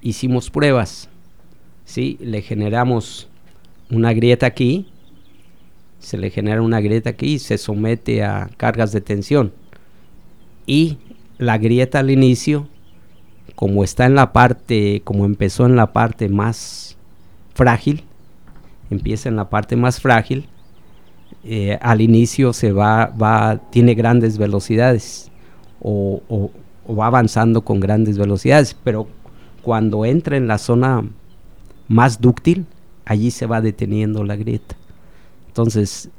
hicimos 0.00 0.50
pruebas. 0.50 1.08
¿sí? 1.84 2.18
Le 2.20 2.42
generamos 2.42 3.28
una 3.90 4.12
grieta 4.12 4.46
aquí, 4.46 4.88
se 5.98 6.18
le 6.18 6.30
genera 6.30 6.62
una 6.62 6.80
grieta 6.80 7.10
aquí 7.10 7.34
y 7.34 7.38
se 7.38 7.58
somete 7.58 8.22
a 8.22 8.50
cargas 8.56 8.92
de 8.92 9.00
tensión. 9.00 9.52
Y 10.66 10.98
la 11.38 11.58
grieta 11.58 12.00
al 12.00 12.10
inicio, 12.10 12.68
como 13.54 13.84
está 13.84 14.06
en 14.06 14.14
la 14.14 14.32
parte, 14.32 15.02
como 15.04 15.24
empezó 15.24 15.66
en 15.66 15.76
la 15.76 15.92
parte 15.92 16.28
más 16.28 16.96
frágil, 17.54 18.04
empieza 18.90 19.28
en 19.28 19.36
la 19.36 19.48
parte 19.48 19.76
más 19.76 20.00
frágil, 20.00 20.46
eh, 21.44 21.78
al 21.80 22.00
inicio 22.00 22.52
se 22.52 22.72
va, 22.72 23.06
va, 23.06 23.60
tiene 23.70 23.94
grandes 23.94 24.36
velocidades 24.38 25.30
o, 25.80 26.50
va 26.88 27.06
avanzando 27.06 27.62
con 27.62 27.80
grandes 27.80 28.18
velocidades, 28.18 28.76
pero 28.82 29.06
cuando 29.62 30.04
entra 30.04 30.36
en 30.36 30.48
la 30.48 30.58
zona 30.58 31.04
más 31.88 32.20
dúctil, 32.20 32.66
allí 33.04 33.30
se 33.30 33.46
va 33.46 33.60
deteniendo 33.60 34.24
la 34.24 34.36
grieta. 34.36 34.76
Entonces, 35.48 36.10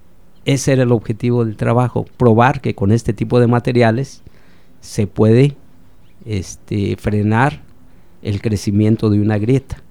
ese 0.45 0.74
era 0.74 0.84
el 0.84 0.91
objetivo 0.91 1.45
del 1.45 1.58
trabajo, 1.58 2.06
probar 2.18 2.62
que 2.62 2.74
con 2.74 2.91
este 2.91 3.14
tipo 3.14 3.39
de 3.39 3.48
materiales 3.48 4.24
se 4.88 5.05
puede 5.05 5.57
este, 6.25 6.95
frenar 6.95 7.61
el 8.21 8.41
crecimiento 8.41 9.09
de 9.09 9.19
una 9.19 9.38
grieta. 9.38 9.83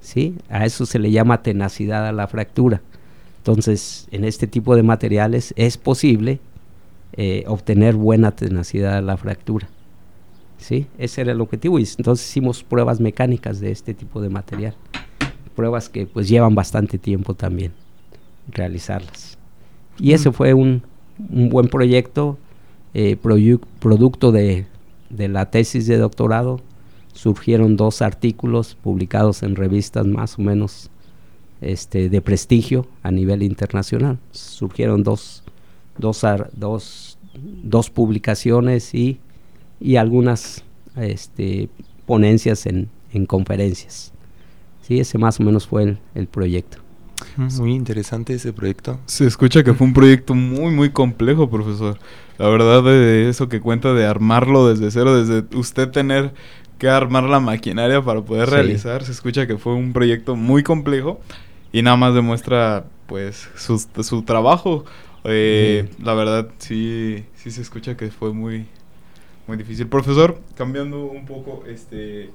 ¿sí? 0.00 0.36
A 0.48 0.64
eso 0.64 0.86
se 0.86 1.00
le 1.00 1.10
llama 1.10 1.42
tenacidad 1.42 2.06
a 2.06 2.12
la 2.12 2.28
fractura. 2.28 2.80
Entonces, 3.38 4.06
en 4.12 4.24
este 4.24 4.46
tipo 4.46 4.76
de 4.76 4.84
materiales 4.84 5.52
es 5.56 5.76
posible 5.76 6.38
eh, 7.14 7.42
obtener 7.48 7.96
buena 7.96 8.30
tenacidad 8.30 8.94
de 8.94 9.02
la 9.02 9.16
fractura. 9.16 9.68
¿sí? 10.56 10.86
Ese 10.98 11.22
era 11.22 11.32
el 11.32 11.40
objetivo 11.40 11.80
y 11.80 11.88
entonces 11.98 12.28
hicimos 12.28 12.62
pruebas 12.62 13.00
mecánicas 13.00 13.58
de 13.58 13.72
este 13.72 13.92
tipo 13.92 14.20
de 14.20 14.28
material. 14.28 14.76
Pruebas 15.56 15.88
que 15.88 16.06
pues 16.06 16.28
llevan 16.28 16.54
bastante 16.54 16.96
tiempo 16.96 17.34
también 17.34 17.72
realizarlas. 18.52 19.36
Y 19.98 20.12
ese 20.12 20.30
fue 20.30 20.54
un, 20.54 20.84
un 21.28 21.48
buen 21.48 21.66
proyecto, 21.66 22.38
eh, 23.00 23.16
producto 23.16 24.32
de, 24.32 24.66
de 25.08 25.28
la 25.28 25.52
tesis 25.52 25.86
de 25.86 25.98
doctorado. 25.98 26.60
Surgieron 27.12 27.76
dos 27.76 28.02
artículos 28.02 28.74
publicados 28.74 29.44
en 29.44 29.54
revistas 29.54 30.04
más 30.04 30.36
o 30.36 30.42
menos 30.42 30.90
este, 31.60 32.08
de 32.08 32.20
prestigio 32.20 32.88
a 33.04 33.12
nivel 33.12 33.44
internacional. 33.44 34.18
Surgieron 34.32 35.04
dos, 35.04 35.44
dos, 35.96 36.26
dos, 36.56 37.18
dos 37.62 37.88
publicaciones 37.88 38.92
y, 38.96 39.20
y 39.80 39.94
algunas 39.94 40.64
este, 40.96 41.68
ponencias 42.04 42.66
en, 42.66 42.88
en, 43.12 43.26
conferencias. 43.26 44.12
Sí, 44.82 44.98
ese 44.98 45.18
más 45.18 45.38
o 45.38 45.44
menos 45.44 45.68
fue 45.68 45.84
el, 45.84 45.98
el 46.16 46.26
proyecto. 46.26 46.78
Muy 47.36 47.74
interesante 47.74 48.34
ese 48.34 48.52
proyecto. 48.52 48.98
Se 49.06 49.24
escucha 49.24 49.62
que 49.62 49.72
fue 49.72 49.86
un 49.86 49.92
proyecto 49.92 50.34
muy, 50.34 50.72
muy 50.72 50.90
complejo, 50.90 51.48
profesor. 51.48 51.96
La 52.38 52.48
verdad, 52.48 52.84
de 52.84 53.28
eso 53.28 53.48
que 53.48 53.60
cuenta 53.60 53.94
de 53.94 54.06
armarlo 54.06 54.68
desde 54.68 54.90
cero, 54.90 55.22
desde 55.22 55.44
usted 55.56 55.90
tener 55.90 56.32
que 56.78 56.88
armar 56.88 57.24
la 57.24 57.40
maquinaria 57.40 58.00
para 58.00 58.22
poder 58.22 58.48
sí. 58.48 58.54
realizar, 58.54 59.04
se 59.04 59.10
escucha 59.10 59.46
que 59.48 59.58
fue 59.58 59.74
un 59.74 59.92
proyecto 59.92 60.36
muy 60.36 60.62
complejo 60.62 61.20
y 61.72 61.82
nada 61.82 61.96
más 61.96 62.14
demuestra, 62.14 62.84
pues, 63.06 63.48
su, 63.56 63.84
su 64.02 64.22
trabajo. 64.22 64.84
Eh, 65.24 65.88
sí. 65.90 66.02
La 66.02 66.14
verdad, 66.14 66.48
sí, 66.58 67.24
sí 67.34 67.50
se 67.50 67.60
escucha 67.60 67.96
que 67.96 68.10
fue 68.10 68.32
muy, 68.32 68.66
muy 69.48 69.56
difícil. 69.56 69.88
Profesor, 69.88 70.40
cambiando 70.54 71.06
un 71.06 71.26
poco, 71.26 71.64
este, 71.66 72.30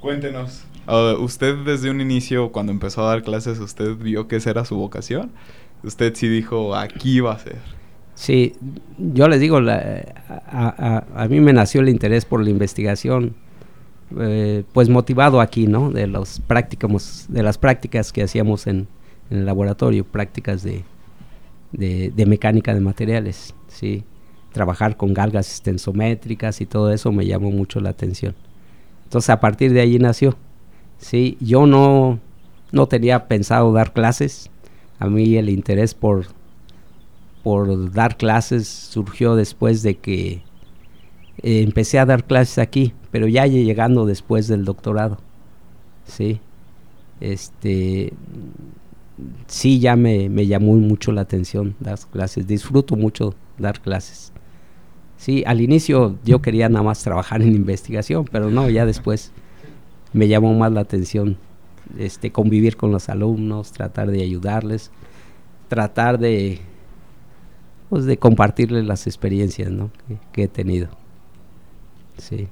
cuéntenos, 0.00 0.64
uh, 0.88 1.22
usted 1.22 1.54
desde 1.64 1.90
un 1.90 2.00
inicio, 2.00 2.50
cuando 2.50 2.72
empezó 2.72 3.06
a 3.06 3.10
dar 3.10 3.22
clases, 3.22 3.58
¿usted 3.58 3.94
vio 3.96 4.26
que 4.26 4.36
esa 4.36 4.50
era 4.50 4.64
su 4.64 4.76
vocación? 4.76 5.30
Usted 5.82 6.14
sí 6.14 6.28
dijo, 6.28 6.74
aquí 6.74 7.20
va 7.20 7.34
a 7.34 7.38
ser. 7.38 7.73
Sí, 8.14 8.54
yo 8.98 9.28
les 9.28 9.40
digo, 9.40 9.60
la, 9.60 10.04
a, 10.28 11.04
a, 11.14 11.28
mí 11.28 11.40
me 11.40 11.52
nació 11.52 11.80
el 11.80 11.88
interés 11.88 12.24
por 12.24 12.42
la 12.42 12.50
investigación, 12.50 13.34
eh, 14.20 14.62
pues 14.72 14.88
motivado 14.88 15.40
aquí, 15.40 15.66
¿no? 15.66 15.90
De 15.90 16.06
los 16.06 16.40
prácticos, 16.40 17.26
de 17.28 17.42
las 17.42 17.58
prácticas 17.58 18.12
que 18.12 18.22
hacíamos 18.22 18.66
en, 18.66 18.86
el 19.30 19.46
laboratorio, 19.46 20.04
prácticas 20.04 20.62
de, 20.62 20.84
mecánica 22.26 22.74
de 22.74 22.80
materiales, 22.80 23.54
sí. 23.68 24.04
Trabajar 24.52 24.96
con 24.96 25.14
galgas 25.14 25.52
estensométricas 25.52 26.60
y 26.60 26.66
todo 26.66 26.92
eso 26.92 27.10
me 27.10 27.26
llamó 27.26 27.50
mucho 27.50 27.80
la 27.80 27.90
atención. 27.90 28.36
Entonces 29.02 29.30
a 29.30 29.40
partir 29.40 29.72
de 29.72 29.80
allí 29.80 29.98
nació. 29.98 30.36
Sí, 30.98 31.36
yo 31.40 31.66
no, 31.66 32.20
no 32.70 32.86
tenía 32.86 33.26
pensado 33.26 33.72
dar 33.72 33.92
clases. 33.92 34.50
A 35.00 35.08
mí 35.08 35.36
el 35.36 35.48
interés 35.48 35.94
por, 35.94 36.26
por 37.44 37.92
dar 37.92 38.16
clases 38.16 38.66
surgió 38.66 39.36
después 39.36 39.82
de 39.82 39.96
que 39.96 40.42
eh, 41.42 41.62
empecé 41.62 41.98
a 41.98 42.06
dar 42.06 42.24
clases 42.24 42.58
aquí, 42.58 42.94
pero 43.10 43.28
ya 43.28 43.46
llegando 43.46 44.06
después 44.06 44.48
del 44.48 44.64
doctorado. 44.64 45.18
Sí. 46.06 46.40
Este 47.20 48.12
sí 49.46 49.78
ya 49.78 49.94
me, 49.94 50.28
me 50.28 50.46
llamó 50.46 50.74
mucho 50.74 51.12
la 51.12 51.20
atención 51.20 51.76
dar 51.80 51.98
clases. 52.10 52.46
Disfruto 52.46 52.96
mucho 52.96 53.34
dar 53.58 53.80
clases. 53.80 54.32
Sí, 55.18 55.44
al 55.46 55.60
inicio 55.60 56.18
yo 56.24 56.40
quería 56.40 56.68
nada 56.70 56.82
más 56.82 57.02
trabajar 57.02 57.42
en 57.42 57.54
investigación, 57.54 58.24
pero 58.32 58.50
no, 58.50 58.70
ya 58.70 58.86
después 58.86 59.32
me 60.14 60.28
llamó 60.28 60.54
más 60.54 60.72
la 60.72 60.80
atención 60.80 61.36
este 61.98 62.32
convivir 62.32 62.78
con 62.78 62.90
los 62.90 63.10
alumnos, 63.10 63.72
tratar 63.72 64.10
de 64.10 64.22
ayudarles, 64.22 64.90
tratar 65.68 66.18
de 66.18 66.60
pues 67.88 68.04
de 68.04 68.16
compartirles 68.16 68.84
las 68.84 69.06
experiencias, 69.06 69.70
¿no? 69.70 69.90
que, 70.06 70.18
que 70.32 70.42
he 70.44 70.48
tenido. 70.48 70.88
Sí. 72.18 72.48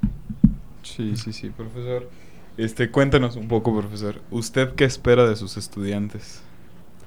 Sí, 0.83 1.17
sí, 1.17 1.33
sí, 1.33 1.51
profesor. 1.51 2.09
Este, 2.57 2.91
cuéntanos 2.91 3.37
un 3.37 3.49
poco, 3.49 3.77
profesor. 3.77 4.21
¿Usted 4.31 4.75
qué 4.75 4.85
espera 4.85 5.27
de 5.27 5.37
sus 5.37 5.57
estudiantes? 5.57 6.43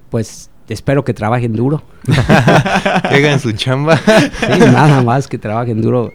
Pues 0.10 0.50
espero 0.70 1.04
que 1.04 1.14
trabajen 1.14 1.54
duro. 1.54 1.84
que 2.06 3.16
hagan 3.16 3.40
su 3.40 3.52
chamba. 3.52 3.98
sí, 3.98 4.60
nada 4.60 5.04
más 5.04 5.28
que 5.28 5.38
trabajen 5.38 5.82
duro. 5.82 6.12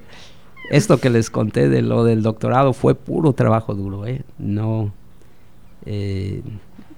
Esto 0.70 0.98
que 0.98 1.11
les 1.11 1.30
conté 1.30 1.68
de 1.68 1.82
lo 1.82 2.04
del 2.04 2.22
doctorado 2.22 2.72
fue 2.72 2.94
puro 2.94 3.32
trabajo 3.32 3.74
duro, 3.74 4.06
¿eh? 4.06 4.22
No. 4.38 4.92
Eh, 5.84 6.42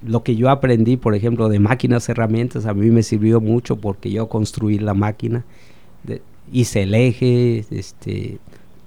lo 0.05 0.22
que 0.22 0.36
yo 0.36 0.50
aprendí, 0.50 0.96
por 0.96 1.14
ejemplo, 1.14 1.48
de 1.48 1.59
máquinas, 1.59 2.09
herramientas, 2.09 2.66
a 2.66 2.74
mí 2.74 2.90
me 2.90 3.03
sirvió 3.03 3.40
mucho 3.40 3.76
porque 3.76 4.11
yo 4.11 4.28
construí 4.28 4.78
la 4.78 4.94
máquina, 4.94 5.44
hice 6.53 6.82
el 6.82 6.94
eje, 6.94 7.64
este, 7.70 8.38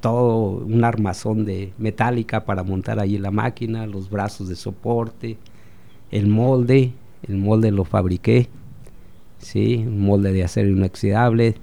todo 0.02 0.64
un 0.66 0.84
armazón 0.84 1.46
de 1.46 1.74
metálica 1.78 2.46
para 2.46 2.64
montar 2.64 3.00
allí 3.00 3.18
la 3.18 3.32
máquina, 3.32 3.88
los 3.88 4.10
brazos 4.10 4.50
de 4.50 4.56
soporte, 4.56 5.38
el 6.12 6.28
molde, 6.28 6.92
el 7.28 7.38
molde 7.38 7.72
lo 7.72 7.86
fabriqué, 7.86 8.48
sí, 9.40 9.84
un 9.88 10.02
molde 10.02 10.34
de 10.34 10.44
acero 10.44 10.70
inoxidable, 10.70 11.56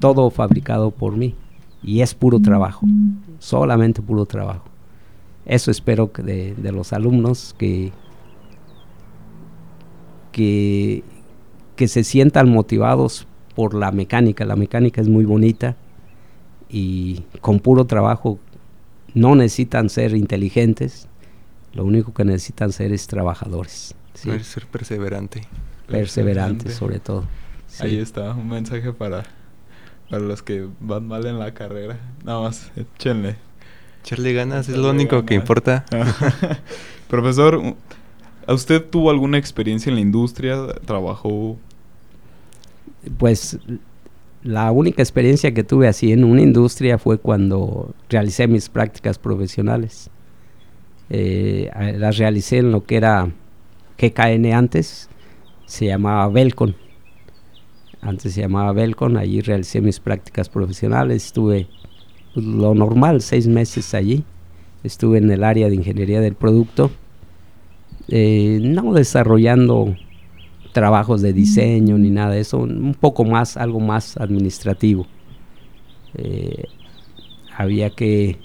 todo 0.00 0.30
fabricado 0.30 0.90
por 0.90 1.16
mí 1.16 1.34
y 1.82 2.00
es 2.00 2.14
puro 2.14 2.40
trabajo, 2.40 2.86
solamente 3.38 4.02
puro 4.02 4.26
trabajo. 4.26 4.64
Eso 5.46 5.70
espero 5.70 6.12
que 6.12 6.22
de 6.22 6.72
los 6.72 6.92
alumnos 6.92 7.54
que, 7.56 7.90
que, 10.38 11.02
que 11.74 11.88
se 11.88 12.04
sientan 12.04 12.48
motivados 12.48 13.26
por 13.56 13.74
la 13.74 13.90
mecánica. 13.90 14.44
La 14.44 14.54
mecánica 14.54 15.00
es 15.00 15.08
muy 15.08 15.24
bonita 15.24 15.74
y 16.68 17.24
con 17.40 17.58
puro 17.58 17.86
trabajo 17.86 18.38
no 19.14 19.34
necesitan 19.34 19.90
ser 19.90 20.14
inteligentes, 20.14 21.08
lo 21.72 21.84
único 21.84 22.14
que 22.14 22.24
necesitan 22.24 22.70
ser 22.70 22.92
es 22.92 23.08
trabajadores. 23.08 23.96
¿sí? 24.14 24.30
Ser 24.44 24.66
perseverante. 24.68 25.42
Perseverante, 25.88 26.70
sobre 26.70 27.00
todo. 27.00 27.24
Sí. 27.66 27.82
Ahí 27.82 27.98
está, 27.98 28.32
un 28.32 28.48
mensaje 28.48 28.92
para, 28.92 29.24
para 30.08 30.22
los 30.22 30.42
que 30.42 30.68
van 30.78 31.08
mal 31.08 31.26
en 31.26 31.40
la 31.40 31.52
carrera. 31.52 31.98
Nada 32.24 32.42
más, 32.42 32.70
échenle. 32.76 33.34
Echarle 34.04 34.34
ganas 34.34 34.68
Echarle 34.68 34.78
es 34.78 34.78
lo 34.84 34.90
único 34.90 35.16
ganas. 35.16 35.26
que 35.26 35.34
importa. 35.34 35.84
Profesor, 37.08 37.74
¿usted 38.48 38.84
tuvo 38.84 39.10
alguna 39.10 39.38
experiencia 39.38 39.90
en 39.90 39.96
la 39.96 40.00
industria? 40.00 40.66
¿Trabajó? 40.84 41.56
Pues 43.18 43.58
la 44.42 44.70
única 44.70 45.02
experiencia 45.02 45.52
que 45.52 45.64
tuve 45.64 45.88
así 45.88 46.12
en 46.12 46.24
una 46.24 46.42
industria 46.42 46.98
fue 46.98 47.18
cuando 47.18 47.94
realicé 48.08 48.46
mis 48.46 48.68
prácticas 48.68 49.18
profesionales. 49.18 50.10
Eh, 51.10 51.70
las 51.96 52.18
realicé 52.18 52.58
en 52.58 52.70
lo 52.70 52.84
que 52.84 52.96
era 52.96 53.30
GKN 53.98 54.52
antes, 54.52 55.08
se 55.66 55.86
llamaba 55.86 56.28
Belcon. 56.28 56.76
Antes 58.00 58.34
se 58.34 58.42
llamaba 58.42 58.72
Belcon, 58.72 59.16
allí 59.16 59.40
realicé 59.40 59.80
mis 59.80 59.98
prácticas 59.98 60.48
profesionales, 60.48 61.26
estuve 61.26 61.66
pues, 62.34 62.46
lo 62.46 62.74
normal, 62.74 63.22
seis 63.22 63.46
meses 63.48 63.92
allí. 63.94 64.24
Estuve 64.84 65.18
en 65.18 65.30
el 65.30 65.42
área 65.42 65.68
de 65.68 65.74
ingeniería 65.74 66.20
del 66.20 66.34
producto, 66.34 66.92
eh, 68.08 68.58
no 68.62 68.94
desarrollando 68.94 69.94
trabajos 70.72 71.22
de 71.22 71.32
diseño 71.32 71.98
ni 71.98 72.10
nada 72.10 72.32
de 72.32 72.40
eso, 72.40 72.58
un 72.58 72.94
poco 72.98 73.24
más, 73.24 73.56
algo 73.56 73.80
más 73.80 74.16
administrativo. 74.16 75.06
Eh, 76.14 76.64
había 77.56 77.90
que, 77.90 78.38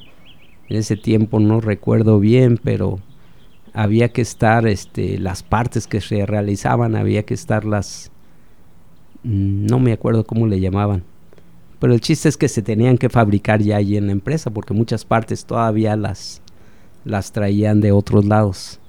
en 0.69 0.77
ese 0.77 0.97
tiempo 0.97 1.39
no 1.39 1.61
recuerdo 1.61 2.19
bien, 2.19 2.59
pero 2.61 2.99
había 3.73 4.09
que 4.09 4.21
estar, 4.21 4.67
este, 4.67 5.17
las 5.19 5.43
partes 5.43 5.87
que 5.87 6.01
se 6.01 6.25
realizaban, 6.25 6.95
había 6.95 7.23
que 7.23 7.33
estar 7.33 7.65
las, 7.65 8.11
mm, 9.23 9.65
no 9.65 9.79
me 9.79 9.93
acuerdo 9.93 10.25
cómo 10.25 10.47
le 10.47 10.59
llamaban, 10.59 11.03
pero 11.79 11.93
el 11.93 12.01
chiste 12.01 12.29
es 12.29 12.37
que 12.37 12.47
se 12.47 12.61
tenían 12.61 12.97
que 12.97 13.09
fabricar 13.09 13.61
ya 13.61 13.77
allí 13.77 13.97
en 13.97 14.07
la 14.07 14.13
empresa, 14.13 14.49
porque 14.51 14.73
muchas 14.73 15.05
partes 15.05 15.45
todavía 15.45 15.95
las, 15.95 16.41
las 17.05 17.31
traían 17.31 17.81
de 17.81 17.91
otros 17.91 18.25
lados. 18.25 18.79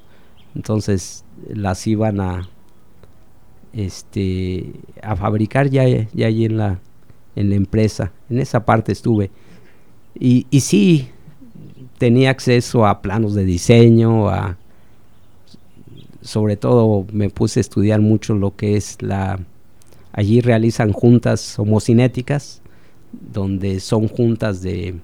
Entonces 0.55 1.25
las 1.49 1.87
iban 1.87 2.21
a, 2.21 2.49
este, 3.73 4.73
a 5.03 5.17
fabricar 5.17 5.69
ya, 5.69 5.85
ya 6.13 6.27
allí 6.27 6.45
en 6.45 6.57
la, 6.57 6.81
en 7.37 7.51
la 7.51 7.57
empresa. 7.57 8.13
En 8.31 8.39
esa 8.39 8.65
parte 8.65 8.93
estuve. 8.93 9.31
Y, 10.19 10.47
y 10.51 10.61
sí, 10.61 11.09
tenía 11.99 12.31
acceso 12.31 12.87
a 12.87 13.03
planos 13.03 13.35
de 13.35 13.45
diseño, 13.45 14.29
a, 14.29 14.57
sobre 16.23 16.57
todo 16.57 17.07
me 17.13 17.31
puse 17.31 17.61
a 17.61 17.63
estudiar 17.63 18.01
mucho 18.01 18.35
lo 18.35 18.57
que 18.57 18.77
es 18.77 19.01
la... 19.03 19.41
Allí 20.13 20.41
realizan 20.41 20.93
juntas 20.93 21.59
homocinéticas, 21.59 22.63
donde 23.33 23.81
son 23.81 24.07
juntas 24.07 24.63
de, 24.63 24.95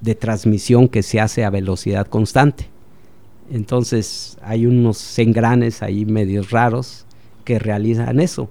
de 0.00 0.14
transmisión 0.14 0.88
que 0.88 1.02
se 1.02 1.20
hace 1.20 1.44
a 1.44 1.50
velocidad 1.50 2.06
constante. 2.06 2.68
Entonces 3.50 4.38
hay 4.42 4.66
unos 4.66 5.18
engranes 5.18 5.82
ahí 5.82 6.04
medios 6.04 6.50
raros 6.50 7.06
que 7.44 7.58
realizan 7.58 8.20
eso. 8.20 8.50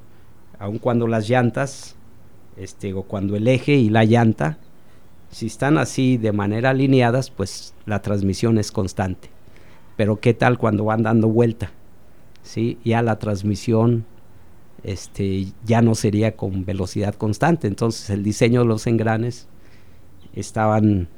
Aun 0.57 0.79
cuando 0.79 1.07
las 1.07 1.29
llantas, 1.29 1.95
este, 2.57 2.93
o 2.93 3.03
cuando 3.03 3.35
el 3.35 3.47
eje 3.47 3.73
y 3.73 3.89
la 3.89 4.05
llanta, 4.05 4.57
si 5.29 5.47
están 5.47 5.77
así 5.77 6.17
de 6.17 6.31
manera 6.31 6.69
alineadas, 6.69 7.29
pues 7.29 7.73
la 7.85 8.01
transmisión 8.01 8.57
es 8.57 8.71
constante. 8.71 9.29
Pero 9.97 10.19
qué 10.19 10.33
tal 10.33 10.57
cuando 10.57 10.85
van 10.85 11.03
dando 11.03 11.27
vuelta, 11.27 11.71
¿sí? 12.41 12.77
Ya 12.85 13.01
la 13.01 13.19
transmisión 13.19 14.05
este, 14.83 15.47
ya 15.65 15.81
no 15.81 15.95
sería 15.95 16.35
con 16.37 16.63
velocidad 16.63 17.15
constante. 17.15 17.67
Entonces 17.67 18.09
el 18.09 18.23
diseño 18.23 18.61
de 18.61 18.67
los 18.67 18.87
engranes 18.87 19.47
estaban 20.33 21.09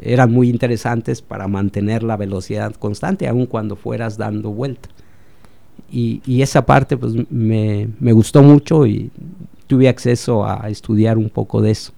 eran 0.00 0.32
muy 0.32 0.48
interesantes 0.48 1.22
para 1.22 1.48
mantener 1.48 2.02
la 2.02 2.16
velocidad 2.16 2.74
constante, 2.74 3.28
aun 3.28 3.46
cuando 3.46 3.76
fueras 3.76 4.16
dando 4.16 4.50
vuelta. 4.50 4.88
Y, 5.90 6.42
esa 6.42 6.66
parte 6.66 6.96
pues 6.96 7.14
me, 7.30 7.88
gustó 8.12 8.42
mucho 8.42 8.86
y 8.86 9.10
tuve 9.66 9.88
acceso 9.88 10.44
a 10.44 10.68
estudiar 10.68 11.18
un 11.18 11.30
poco 11.30 11.62
de 11.62 11.70
eso. 11.70 11.92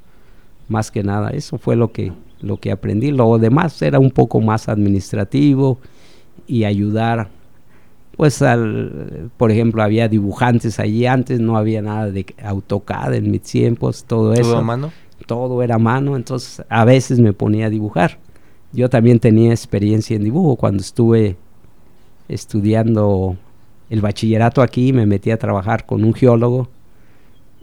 Más 0.68 0.90
que 0.90 1.02
nada, 1.02 1.30
eso 1.30 1.58
fue 1.58 1.74
lo 1.74 1.90
que, 1.90 2.12
lo 2.40 2.58
que 2.58 2.70
aprendí. 2.70 3.10
Lo 3.10 3.38
demás 3.38 3.80
era 3.82 3.98
un 3.98 4.10
poco 4.10 4.40
más 4.40 4.68
administrativo 4.68 5.78
y 6.46 6.64
ayudar 6.64 7.28
pues 8.16 8.42
al, 8.42 9.30
por 9.38 9.50
ejemplo, 9.50 9.82
había 9.82 10.06
dibujantes 10.06 10.78
allí 10.78 11.06
antes, 11.06 11.40
no 11.40 11.56
había 11.56 11.80
nada 11.80 12.10
de 12.10 12.26
AutoCAD 12.42 13.14
en 13.14 13.30
mis 13.30 13.40
tiempos, 13.40 14.04
todo, 14.04 14.34
eso. 14.34 14.42
¿Todo 14.42 14.58
a 14.58 14.62
mano? 14.62 14.92
Todo 15.26 15.62
era 15.62 15.78
mano, 15.78 16.16
entonces 16.16 16.64
a 16.68 16.84
veces 16.84 17.18
me 17.18 17.32
ponía 17.32 17.66
a 17.66 17.70
dibujar. 17.70 18.18
Yo 18.72 18.88
también 18.88 19.18
tenía 19.18 19.50
experiencia 19.50 20.16
en 20.16 20.24
dibujo 20.24 20.56
cuando 20.56 20.80
estuve 20.82 21.36
estudiando 22.28 23.36
el 23.88 24.00
bachillerato 24.00 24.62
aquí, 24.62 24.92
me 24.92 25.06
metí 25.06 25.32
a 25.32 25.38
trabajar 25.38 25.84
con 25.84 26.04
un 26.04 26.14
geólogo 26.14 26.68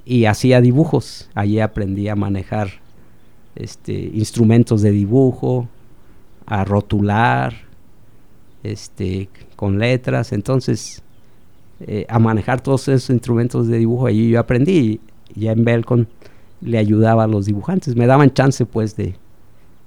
y 0.05 0.25
hacía 0.25 0.61
dibujos. 0.61 1.29
Allí 1.33 1.59
aprendí 1.59 2.09
a 2.09 2.15
manejar 2.15 2.69
este, 3.55 3.93
instrumentos 3.93 4.81
de 4.81 4.91
dibujo, 4.91 5.67
a 6.45 6.63
rotular, 6.65 7.53
este, 8.63 9.29
con 9.55 9.79
letras. 9.79 10.33
Entonces, 10.33 11.01
eh, 11.79 12.05
a 12.09 12.19
manejar 12.19 12.61
todos 12.61 12.87
esos 12.87 13.09
instrumentos 13.09 13.67
de 13.67 13.77
dibujo, 13.77 14.07
allí 14.07 14.29
yo 14.29 14.39
aprendí. 14.39 14.99
Ya 15.35 15.51
en 15.51 15.65
Belcon 15.65 16.07
le 16.61 16.77
ayudaba 16.77 17.23
a 17.23 17.27
los 17.27 17.45
dibujantes, 17.45 17.95
me 17.95 18.07
daban 18.07 18.33
chance 18.33 18.65
pues 18.65 18.95
de, 18.95 19.15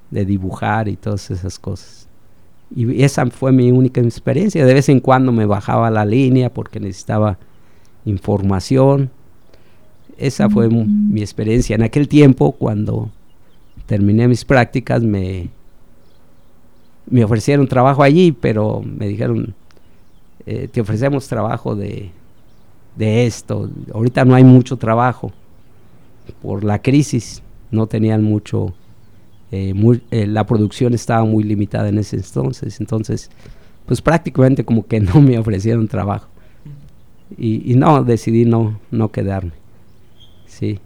dibujar 0.09 0.87
y 0.87 0.95
todas 0.95 1.31
esas 1.31 1.57
cosas. 1.59 2.07
Y 2.73 3.03
esa 3.03 3.25
fue 3.27 3.51
mi 3.51 3.71
única 3.71 4.01
experiencia. 4.01 4.65
De 4.65 4.73
vez 4.73 4.87
en 4.89 4.99
cuando 4.99 5.31
me 5.31 5.45
bajaba 5.45 5.89
la 5.89 6.05
línea 6.05 6.53
porque 6.53 6.79
necesitaba 6.79 7.37
información. 8.05 9.09
Esa 10.17 10.49
fue 10.49 10.69
mi 10.69 11.21
experiencia. 11.21 11.75
En 11.75 11.83
aquel 11.83 12.07
tiempo, 12.07 12.53
cuando 12.53 13.09
terminé 13.85 14.27
mis 14.27 14.45
prácticas, 14.45 15.01
me, 15.01 15.49
me 17.09 17.23
ofrecieron 17.25 17.67
trabajo 17.67 18.03
allí, 18.03 18.31
pero 18.31 18.81
me 18.85 19.07
dijeron, 19.07 19.53
eh, 20.45 20.69
te 20.71 20.79
ofrecemos 20.79 21.27
trabajo 21.27 21.75
de, 21.75 22.11
de 22.95 23.25
esto. 23.25 23.69
Ahorita 23.93 24.23
no 24.23 24.35
hay 24.35 24.45
mucho 24.45 24.77
trabajo 24.77 25.33
por 26.31 26.63
la 26.63 26.81
crisis 26.81 27.41
no 27.71 27.87
tenían 27.87 28.23
mucho, 28.23 28.73
eh, 29.51 29.73
eh, 30.11 30.27
la 30.27 30.45
producción 30.45 30.93
estaba 30.93 31.23
muy 31.23 31.43
limitada 31.43 31.89
en 31.89 31.97
ese 31.97 32.17
entonces, 32.17 32.79
entonces 32.79 33.29
pues 33.85 34.01
prácticamente 34.01 34.63
como 34.63 34.85
que 34.85 34.99
no 35.01 35.21
me 35.21 35.37
ofrecieron 35.37 35.87
trabajo. 35.87 36.27
Y, 37.37 37.75
no, 37.75 38.03
decidí 38.03 38.43
no, 38.43 38.77
no 38.91 39.09
quedarme. 39.09 39.53
Sí. 40.47 40.79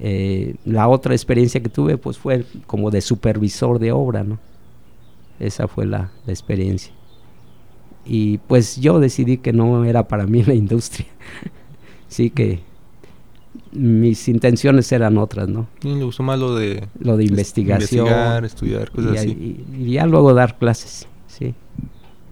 Eh, 0.00 0.56
la 0.64 0.88
otra 0.88 1.14
experiencia 1.14 1.62
que 1.62 1.68
tuve 1.68 1.96
pues 1.98 2.18
fue 2.18 2.44
como 2.66 2.90
de 2.90 3.00
supervisor 3.00 3.78
de 3.78 3.92
obra, 3.92 4.24
¿no? 4.24 4.40
Esa 5.38 5.68
fue 5.68 5.86
la, 5.86 6.10
la 6.26 6.32
experiencia. 6.32 6.92
Y 8.04 8.38
pues 8.38 8.80
yo 8.80 8.98
decidí 8.98 9.38
que 9.38 9.52
no 9.52 9.84
era 9.84 10.08
para 10.08 10.26
mí 10.26 10.42
la 10.46 10.54
industria. 10.54 11.06
sí 12.08 12.30
que 12.30 12.60
mis 13.72 14.28
intenciones 14.28 14.90
eran 14.92 15.18
otras, 15.18 15.48
¿no? 15.48 15.66
Y 15.82 15.94
le 15.94 16.04
gustó 16.04 16.22
más 16.22 16.38
lo 16.38 16.54
de... 16.54 16.86
Lo 17.00 17.16
de 17.16 17.24
investigación. 17.24 18.06
Investigar, 18.06 18.44
estudiar, 18.44 18.90
cosas 18.90 19.18
así. 19.18 19.64
Y, 19.76 19.92
ya 19.92 20.06
luego 20.06 20.34
dar 20.34 20.58
clases, 20.58 21.08
sí. 21.26 21.54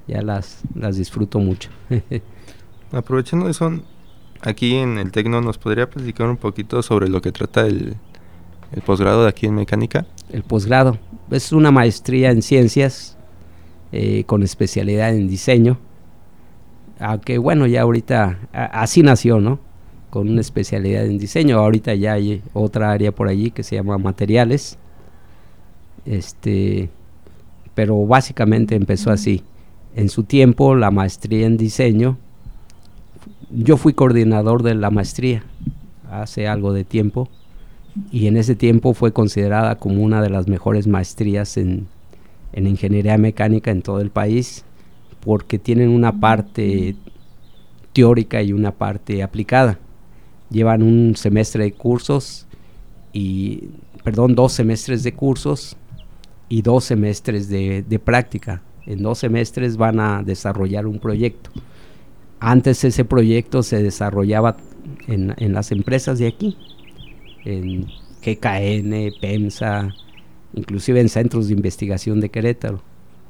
Ya 0.06 0.22
las, 0.22 0.62
las 0.74 0.96
disfruto 0.96 1.38
mucho. 1.38 1.70
Aprovechando 2.92 3.48
eso, 3.48 3.80
aquí 4.42 4.76
en 4.76 4.98
el 4.98 5.12
Tecno, 5.12 5.40
¿nos 5.40 5.58
podría 5.58 5.88
platicar 5.88 6.28
un 6.28 6.36
poquito 6.36 6.82
sobre 6.82 7.08
lo 7.08 7.22
que 7.22 7.32
trata 7.32 7.66
el, 7.66 7.96
el 8.72 8.82
posgrado 8.82 9.22
de 9.22 9.28
aquí 9.28 9.46
en 9.46 9.54
mecánica? 9.54 10.06
El 10.30 10.42
posgrado 10.42 10.98
es 11.30 11.52
una 11.52 11.70
maestría 11.70 12.30
en 12.30 12.42
ciencias 12.42 13.16
eh, 13.92 14.24
con 14.24 14.42
especialidad 14.42 15.14
en 15.14 15.28
diseño. 15.28 15.78
Aunque 16.98 17.38
bueno, 17.38 17.66
ya 17.66 17.82
ahorita 17.82 18.38
así 18.52 19.02
nació, 19.02 19.40
¿no? 19.40 19.58
Con 20.10 20.28
una 20.28 20.40
especialidad 20.40 21.06
en 21.06 21.18
diseño. 21.18 21.58
Ahorita 21.58 21.94
ya 21.94 22.14
hay 22.14 22.42
otra 22.52 22.90
área 22.90 23.12
por 23.12 23.28
allí 23.28 23.50
que 23.50 23.62
se 23.62 23.76
llama 23.76 23.96
materiales. 23.96 24.76
Este, 26.04 26.90
pero 27.74 28.04
básicamente 28.06 28.74
empezó 28.74 29.10
así. 29.10 29.42
En 29.94 30.08
su 30.08 30.24
tiempo, 30.24 30.74
la 30.74 30.90
maestría 30.90 31.46
en 31.46 31.56
diseño, 31.56 32.18
yo 33.50 33.76
fui 33.76 33.94
coordinador 33.94 34.62
de 34.62 34.74
la 34.74 34.90
maestría 34.90 35.44
hace 36.10 36.48
algo 36.48 36.72
de 36.72 36.84
tiempo 36.84 37.28
y 38.12 38.26
en 38.26 38.36
ese 38.36 38.54
tiempo 38.54 38.94
fue 38.94 39.12
considerada 39.12 39.76
como 39.76 40.02
una 40.02 40.22
de 40.22 40.30
las 40.30 40.46
mejores 40.46 40.86
maestrías 40.86 41.56
en, 41.56 41.88
en 42.52 42.66
ingeniería 42.66 43.18
mecánica 43.18 43.70
en 43.70 43.82
todo 43.82 44.00
el 44.00 44.10
país 44.10 44.64
porque 45.24 45.58
tienen 45.58 45.90
una 45.90 46.20
parte 46.20 46.94
teórica 47.92 48.42
y 48.42 48.52
una 48.52 48.70
parte 48.70 49.22
aplicada 49.22 49.78
llevan 50.50 50.82
un 50.82 51.16
semestre 51.16 51.64
de 51.64 51.72
cursos 51.72 52.46
y, 53.12 53.70
perdón, 54.04 54.34
dos 54.34 54.52
semestres 54.52 55.02
de 55.02 55.12
cursos 55.12 55.76
y 56.48 56.62
dos 56.62 56.84
semestres 56.84 57.48
de, 57.48 58.00
práctica. 58.04 58.62
En 58.86 59.02
dos 59.02 59.18
semestres 59.18 59.76
van 59.76 60.00
a 60.00 60.22
desarrollar 60.22 60.86
un 60.86 60.98
proyecto. 60.98 61.50
Antes 62.40 62.84
ese 62.84 63.04
proyecto 63.04 63.62
se 63.62 63.82
desarrollaba 63.82 64.56
en, 65.06 65.34
en 65.36 65.52
las 65.52 65.70
empresas 65.72 66.18
de 66.18 66.26
aquí, 66.26 66.56
en 67.44 67.86
GKN, 68.24 69.12
PEMSA, 69.20 69.94
inclusive 70.54 71.00
en 71.00 71.08
centros 71.08 71.48
de 71.48 71.54
investigación 71.54 72.20
de 72.20 72.30
Querétaro. 72.30 72.82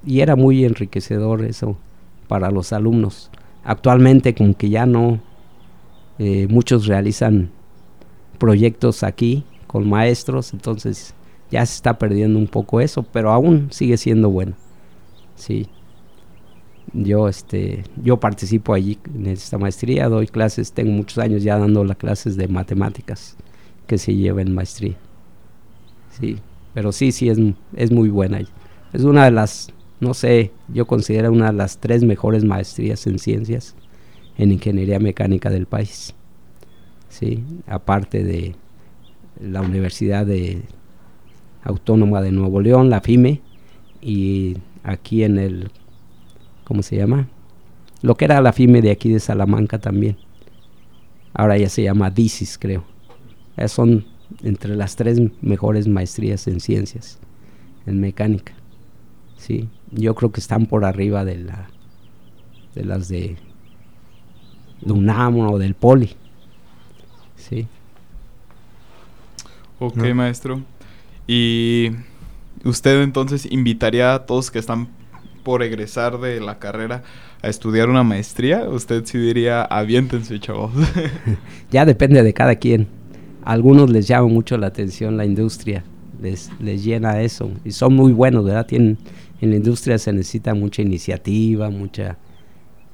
Y 0.07 0.21
era 0.21 0.37
muy 0.37 0.65
enriquecedor 0.65 1.45
eso 1.45 1.77
para 2.29 2.51
los 2.51 2.73
alumnos. 2.73 3.31
Actualmente 3.65 4.35
como 4.35 4.57
que 4.57 4.71
ya 4.71 4.87
no, 4.87 5.21
eh, 6.23 6.47
muchos 6.51 6.87
realizan 6.87 7.49
proyectos 8.37 9.03
aquí 9.03 9.43
con 9.67 9.89
maestros, 9.89 10.53
entonces 10.53 11.15
ya 11.51 11.65
se 11.65 11.77
está 11.77 11.99
perdiendo 11.99 12.39
un 12.39 12.47
poco 12.47 12.83
eso, 12.83 13.03
pero 13.03 13.33
aún 13.33 13.69
sigue 13.71 13.97
siendo 13.97 14.29
bueno. 14.29 14.53
Sí. 15.37 15.67
Yo 16.93 17.27
este 17.27 17.85
yo 18.03 18.21
participo 18.21 18.75
allí 18.75 18.99
en 19.15 19.29
esta 19.29 19.57
maestría, 19.57 20.11
doy 20.11 20.27
clases, 20.27 20.73
tengo 20.73 20.93
muchos 20.93 21.17
años 21.17 21.43
ya 21.43 21.57
dando 21.57 21.85
las 21.85 21.97
clases 21.97 22.37
de 22.37 22.49
matemáticas 22.49 23.35
que 23.87 23.97
se 23.97 24.15
lleva 24.15 24.45
maestría. 24.45 24.97
Sí, 26.21 26.37
pero 26.75 26.93
sí, 26.93 27.13
sí 27.13 27.31
es, 27.31 27.39
es 27.77 27.91
muy 27.91 28.11
buena. 28.11 28.41
Es 28.93 29.05
una 29.05 29.25
de 29.25 29.31
las, 29.31 29.73
no 30.01 30.13
sé, 30.13 30.51
yo 30.69 30.87
considero 30.87 31.33
una 31.33 31.47
de 31.47 31.57
las 31.57 31.79
tres 31.79 32.05
mejores 32.05 32.45
maestrías 32.45 33.07
en 33.07 33.19
ciencias 33.19 33.75
en 34.41 34.53
ingeniería 34.53 34.99
mecánica 34.99 35.51
del 35.51 35.67
país. 35.67 36.15
¿sí? 37.11 37.45
Aparte 37.67 38.25
de 38.25 38.55
la 39.39 39.61
Universidad 39.61 40.25
de 40.25 40.63
Autónoma 41.63 42.23
de 42.23 42.33
Nuevo 42.33 42.63
León, 42.63 42.89
la 42.89 43.03
FIME, 43.03 43.43
y 44.01 44.57
aquí 44.83 45.25
en 45.25 45.39
el, 45.39 45.71
¿cómo 46.65 46.83
se 46.83 46.97
llama? 46.97 47.29
Lo 48.01 48.15
que 48.15 48.25
era 48.25 48.41
la 48.41 48.55
FIME 48.55 48.81
de 48.81 48.91
aquí 48.91 49.13
de 49.13 49.21
Salamanca 49.21 49.79
también. 49.79 50.17
Ahora 51.35 51.59
ya 51.59 51.69
se 51.69 51.83
llama 51.83 52.11
DICIS, 52.11 52.57
creo. 52.57 52.85
son 53.67 54.07
entre 54.43 54.75
las 54.75 54.97
tres 54.97 55.21
mejores 55.43 55.87
maestrías 55.87 56.49
en 56.49 56.61
ciencias, 56.61 57.19
en 57.85 58.01
mecánica. 58.01 58.55
Sí, 59.37 59.69
yo 59.91 60.15
creo 60.15 60.33
que 60.33 60.41
están 60.41 60.65
por 60.65 60.87
arriba 60.87 61.27
de 61.27 61.37
la 61.37 61.69
de 62.75 62.85
las 62.85 63.09
de 63.09 63.37
UNAM 64.83 65.39
o 65.39 65.59
del 65.59 65.75
Poli. 65.75 66.15
Sí. 67.37 67.67
Ok, 69.79 69.97
maestro. 70.15 70.61
Y 71.27 71.91
usted 72.65 73.03
entonces 73.03 73.47
invitaría 73.51 74.15
a 74.15 74.27
todos 74.27 74.51
que 74.51 74.59
están 74.59 74.89
por 75.43 75.63
egresar 75.63 76.19
de 76.19 76.41
la 76.41 76.59
carrera 76.59 77.03
a 77.43 77.49
estudiar 77.49 77.89
una 77.89 78.03
maestría, 78.03 78.69
usted 78.69 79.05
sí 79.07 79.19
diría, 79.19 79.63
aviéntense, 79.63 80.39
chavos. 80.39 80.73
ya 81.71 81.85
depende 81.85 82.23
de 82.23 82.35
cada 82.35 82.57
quien. 82.57 82.89
A 83.45 83.53
algunos 83.53 83.91
les 83.91 84.07
llama 84.07 84.29
mucho 84.29 84.59
la 84.59 84.67
atención 84.67 85.17
la 85.17 85.25
industria, 85.25 85.83
les, 86.21 86.51
les 86.61 86.85
llena 86.85 87.23
eso 87.23 87.51
y 87.65 87.71
son 87.73 87.95
muy 87.95 88.13
buenos, 88.13 88.45
¿verdad? 88.45 88.67
Tienen, 88.67 88.99
en 89.41 89.51
la 89.51 89.57
industria 89.57 89.97
se 89.99 90.13
necesita 90.13 90.53
mucha 90.53 90.83
iniciativa, 90.83 91.71
mucha, 91.71 92.19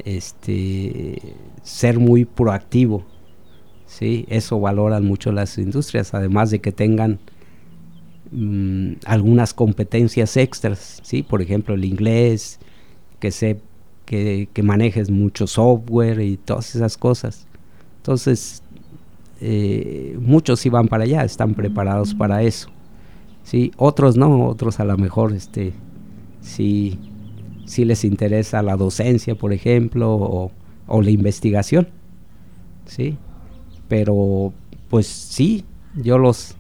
este, 0.05 1.21
ser 1.63 1.99
muy 1.99 2.25
proactivo, 2.25 3.05
¿sí? 3.87 4.27
Eso 4.29 4.61
valoran 4.61 5.05
mucho 5.05 5.33
las 5.33 5.59
industrias, 5.59 6.15
además 6.15 6.51
de 6.51 6.61
que 6.61 6.73
tengan 6.73 7.19
mm, 8.31 8.95
algunas 9.05 9.55
competencias 9.55 10.37
extras, 10.37 11.01
¿sí? 11.03 11.23
Por 11.23 11.43
ejemplo, 11.43 11.75
el 11.75 11.85
inglés, 11.85 12.59
que 13.21 13.31
se 13.31 13.61
que, 14.07 14.63
manejes 14.63 15.11
mucho 15.11 15.47
software 15.47 16.21
y 16.21 16.37
todas 16.39 16.75
esas 16.75 16.97
cosas. 16.97 17.47
Entonces, 17.99 18.63
eh, 19.41 20.17
muchos 20.21 20.61
sí 20.61 20.71
van 20.71 20.89
para 20.89 21.05
allá, 21.05 21.25
están 21.25 21.55
preparados 21.55 22.15
para 22.15 22.43
eso. 22.43 22.69
¿sí? 23.43 23.73
Otros 23.77 24.17
no, 24.17 24.47
otros 24.47 24.81
a 24.81 24.85
lo 24.85 24.97
mejor 24.97 25.33
este, 25.33 25.75
sí, 26.41 26.99
sí 27.67 27.85
les 27.85 28.05
interesa 28.05 28.63
la 28.63 28.77
docencia, 28.77 29.35
por 29.35 29.53
ejemplo, 29.53 30.51
o, 30.89 31.03
la 31.03 31.11
investigación. 31.11 31.89
¿sí? 32.87 33.19
Pero, 33.89 34.53
pues 34.89 35.07
sí, 35.07 35.65
yo 35.95 36.19
los... 36.19 36.57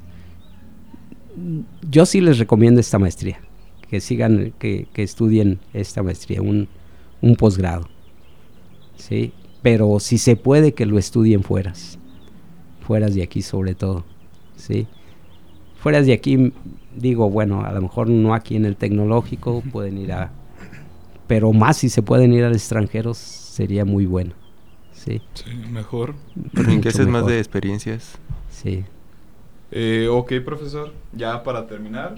Yo 1.89 2.07
sí 2.07 2.21
les 2.21 2.39
recomiendo 2.39 2.81
esta 2.81 2.99
maestría, 2.99 3.41
que 3.89 4.01
sigan, 4.01 4.55
que, 4.59 4.89
que 4.93 5.03
estudien 5.03 5.59
esta 5.75 6.03
maestría, 6.03 6.43
un, 6.43 6.69
un 7.21 7.37
posgrado. 7.37 7.89
¿sí? 8.97 9.33
Pero 9.63 10.01
si 10.01 10.19
se 10.19 10.37
puede 10.37 10.73
que 10.73 10.87
lo 10.87 10.99
estudien 10.99 11.43
fueras, 11.43 11.99
fueras 12.81 13.15
de 13.15 13.23
aquí 13.23 13.43
sobre 13.43 13.75
todo. 13.75 14.05
¿sí? 14.57 14.87
Fueras 15.79 16.07
de 16.07 16.13
aquí, 16.13 16.53
digo, 16.97 17.31
bueno, 17.31 17.65
a 17.65 17.73
lo 17.73 17.83
mejor 17.83 18.09
no 18.09 18.35
aquí 18.35 18.57
en 18.57 18.65
el 18.65 18.77
tecnológico, 18.77 19.63
pueden 19.73 19.99
ir 19.99 20.13
a... 20.13 20.33
Pero 21.27 21.53
más 21.53 21.79
si 21.79 21.89
se 21.89 22.03
pueden 22.03 22.33
ir 22.33 22.45
al 22.45 22.53
extranjero 22.53 23.14
sería 23.14 23.85
muy 23.85 24.07
bueno. 24.07 24.35
Sí, 24.93 25.20
sí 25.35 25.51
mejor. 25.70 26.14
que 26.83 26.89
es 26.89 27.07
más 27.07 27.27
de 27.27 27.39
experiencias. 27.39 28.18
Sí. 28.51 28.85
Eh, 29.70 30.09
ok, 30.11 30.33
profesor, 30.45 30.93
ya 31.12 31.43
para 31.43 31.66
terminar, 31.66 32.16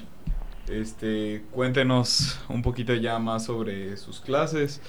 este, 0.70 1.42
cuéntenos 1.50 2.38
un 2.48 2.62
poquito 2.62 2.94
ya 2.94 3.18
más 3.18 3.44
sobre 3.44 3.96
sus 3.96 4.20
clases. 4.20 4.80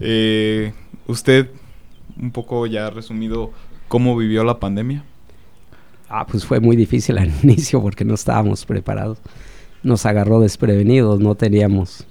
Eh, 0.00 0.72
usted, 1.06 1.50
un 2.20 2.30
poco 2.30 2.66
ya 2.66 2.90
resumido, 2.90 3.52
¿cómo 3.88 4.16
vivió 4.16 4.44
la 4.44 4.58
pandemia? 4.58 5.04
Ah, 6.08 6.26
pues 6.26 6.44
fue 6.44 6.60
muy 6.60 6.76
difícil 6.76 7.18
al 7.18 7.32
inicio 7.42 7.80
porque 7.80 8.04
no 8.04 8.14
estábamos 8.14 8.64
preparados. 8.66 9.18
Nos 9.82 10.06
agarró 10.06 10.40
desprevenidos, 10.40 11.20
no 11.20 11.34
teníamos, 11.34 12.06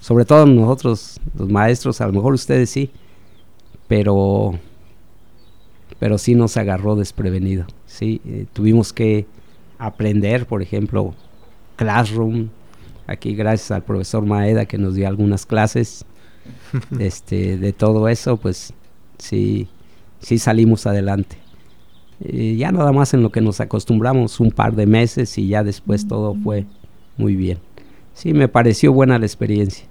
sobre 0.00 0.24
todo 0.24 0.46
nosotros, 0.46 1.20
los 1.38 1.48
maestros, 1.48 2.00
a 2.00 2.06
lo 2.06 2.14
mejor 2.14 2.32
ustedes 2.32 2.70
sí, 2.70 2.90
pero, 3.86 4.58
pero 5.98 6.16
sí 6.16 6.34
nos 6.34 6.56
agarró 6.56 6.96
desprevenido. 6.96 7.66
Sí, 7.86 8.20
eh, 8.24 8.46
tuvimos 8.52 8.92
que 8.92 9.26
aprender, 9.78 10.46
por 10.46 10.62
ejemplo, 10.62 11.14
Classroom. 11.76 12.48
Aquí 13.06 13.34
gracias 13.34 13.70
al 13.72 13.82
profesor 13.82 14.24
Maeda 14.24 14.64
que 14.64 14.78
nos 14.78 14.94
dio 14.94 15.06
algunas 15.06 15.44
clases 15.44 16.06
este, 16.98 17.58
de 17.58 17.72
todo 17.72 18.08
eso, 18.08 18.38
pues 18.38 18.72
sí, 19.18 19.68
sí 20.20 20.38
salimos 20.38 20.86
adelante. 20.86 21.36
ya 22.20 22.72
nada 22.72 22.92
más 22.92 23.12
en 23.12 23.22
lo 23.22 23.30
que 23.30 23.40
nos 23.42 23.60
acostumbramos 23.60 24.40
un 24.40 24.50
par 24.50 24.74
de 24.74 24.86
meses 24.86 25.36
y 25.36 25.48
ya 25.48 25.62
después 25.62 26.08
todo 26.08 26.34
fue 26.42 26.64
muy 27.18 27.36
bien. 27.36 27.58
Sí, 28.14 28.32
me 28.32 28.48
pareció 28.48 28.92
buena 28.92 29.18
la 29.18 29.26
experiencia. 29.26 29.89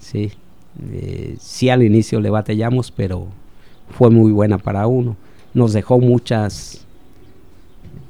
Sí, 0.00 0.32
eh, 0.90 1.36
sí 1.38 1.68
al 1.68 1.84
inicio 1.84 2.20
le 2.20 2.30
batallamos, 2.30 2.90
pero 2.90 3.28
fue 3.90 4.10
muy 4.10 4.32
buena 4.32 4.58
para 4.58 4.88
uno. 4.88 5.16
Nos 5.54 5.72
dejó 5.72 6.00
muchas 6.00 6.86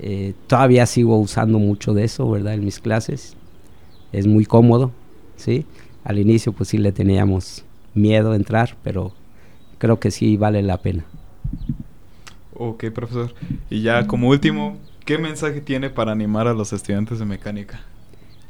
eh, 0.02 0.32
todavía 0.46 0.86
sigo 0.86 1.18
usando 1.18 1.58
mucho 1.58 1.92
de 1.92 2.04
eso, 2.04 2.30
¿verdad? 2.30 2.54
En 2.54 2.64
mis 2.64 2.80
clases. 2.80 3.36
Es 4.12 4.26
muy 4.26 4.46
cómodo, 4.46 4.92
¿sí? 5.36 5.66
Al 6.04 6.18
inicio 6.18 6.52
pues 6.52 6.70
sí 6.70 6.78
le 6.78 6.90
teníamos 6.90 7.64
miedo 7.94 8.32
a 8.32 8.36
entrar, 8.36 8.76
pero 8.82 9.12
creo 9.78 10.00
que 10.00 10.10
sí 10.10 10.38
vale 10.38 10.62
la 10.62 10.78
pena. 10.78 11.04
Ok, 12.54 12.86
profesor. 12.94 13.34
Y 13.68 13.82
ya 13.82 14.06
como 14.06 14.28
último, 14.28 14.78
¿qué 15.04 15.18
mensaje 15.18 15.60
tiene 15.60 15.90
para 15.90 16.12
animar 16.12 16.48
a 16.48 16.54
los 16.54 16.72
estudiantes 16.72 17.18
de 17.18 17.26
mecánica? 17.26 17.80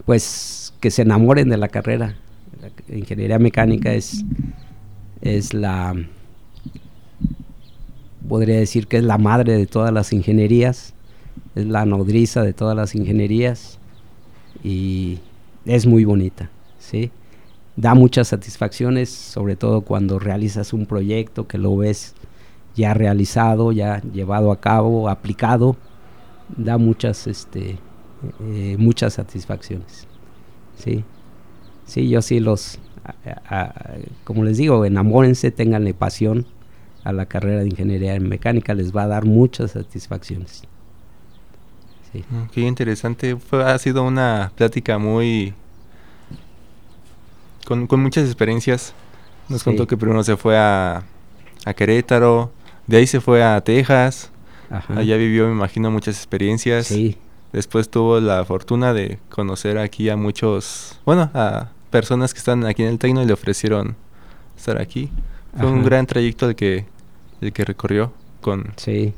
Pues 0.06 0.72
que 0.80 0.90
se 0.90 1.02
enamoren 1.02 1.48
de 1.48 1.56
la 1.56 1.68
carrera. 1.68 2.16
La 2.60 2.96
ingeniería 2.96 3.38
mecánica 3.38 3.92
es, 3.92 4.24
es 5.20 5.54
la, 5.54 5.94
podría 8.28 8.58
decir 8.58 8.86
que 8.86 8.98
es 8.98 9.04
la 9.04 9.18
madre 9.18 9.56
de 9.56 9.66
todas 9.66 9.92
las 9.92 10.12
ingenierías 10.12 10.94
es 11.54 11.66
la 11.66 11.84
nodriza 11.84 12.42
de 12.42 12.52
todas 12.52 12.76
las 12.76 12.94
ingenierías 12.94 13.78
y 14.62 15.18
es 15.64 15.86
muy 15.86 16.04
bonita, 16.04 16.50
¿sí? 16.78 17.10
Da 17.76 17.94
muchas 17.94 18.28
satisfacciones, 18.28 19.10
sobre 19.10 19.56
todo 19.56 19.82
cuando 19.82 20.18
realizas 20.18 20.72
un 20.72 20.86
proyecto 20.86 21.46
que 21.46 21.58
lo 21.58 21.76
ves 21.76 22.14
ya 22.74 22.94
realizado, 22.94 23.72
ya 23.72 24.00
llevado 24.12 24.52
a 24.52 24.60
cabo, 24.60 25.08
aplicado, 25.08 25.76
da 26.56 26.78
muchas, 26.78 27.26
este, 27.26 27.78
eh, 28.40 28.76
muchas 28.78 29.14
satisfacciones, 29.14 30.06
¿sí? 30.76 31.04
Sí, 31.90 32.08
yo 32.08 32.22
sí 32.22 32.38
los, 32.38 32.78
como 34.22 34.44
les 34.44 34.58
digo, 34.58 34.84
enamórense, 34.84 35.50
tenganle 35.50 35.92
pasión 35.92 36.46
a 37.02 37.12
la 37.12 37.26
carrera 37.26 37.62
de 37.62 37.66
ingeniería 37.66 38.14
en 38.14 38.28
mecánica, 38.28 38.74
les 38.74 38.94
va 38.94 39.02
a 39.02 39.06
dar 39.08 39.24
muchas 39.24 39.72
satisfacciones. 39.72 40.62
Mm, 42.14 42.48
qué 42.52 42.60
interesante. 42.60 43.36
ha 43.50 43.76
sido 43.78 44.04
una 44.04 44.52
plática 44.54 44.98
muy... 44.98 45.52
Con, 47.66 47.88
muchas 48.00 48.24
experiencias. 48.26 48.94
Nos 49.48 49.64
contó 49.64 49.88
que 49.88 49.96
primero 49.96 50.22
se 50.22 50.36
fue 50.36 50.56
a, 50.56 51.02
a, 51.64 51.74
Querétaro, 51.74 52.52
de 52.86 52.98
ahí 52.98 53.06
se 53.08 53.20
fue 53.20 53.42
a 53.42 53.60
Texas. 53.62 54.30
Allá 54.94 55.16
vivió, 55.16 55.48
me 55.48 55.54
imagino, 55.54 55.90
muchas 55.90 56.18
experiencias. 56.18 56.94
Después 57.52 57.90
tuvo 57.90 58.20
la 58.20 58.44
fortuna 58.44 58.94
de 58.94 59.18
conocer 59.28 59.76
aquí 59.76 60.08
a 60.08 60.16
muchos, 60.16 61.00
bueno, 61.04 61.32
a 61.34 61.70
personas 61.90 62.32
que 62.32 62.38
están 62.38 62.64
aquí 62.64 62.82
en 62.82 62.88
el 62.88 62.98
Tecno 62.98 63.22
y 63.22 63.26
le 63.26 63.32
ofrecieron 63.32 63.96
estar 64.56 64.80
aquí. 64.80 65.10
Fue 65.56 65.66
un 65.66 65.82
gran 65.82 66.06
trayecto 66.06 66.48
el 66.48 66.54
que, 66.54 66.86
el 67.40 67.52
que 67.52 67.64
recorrió 67.64 68.12
con... 68.40 68.72
Sí. 68.76 69.12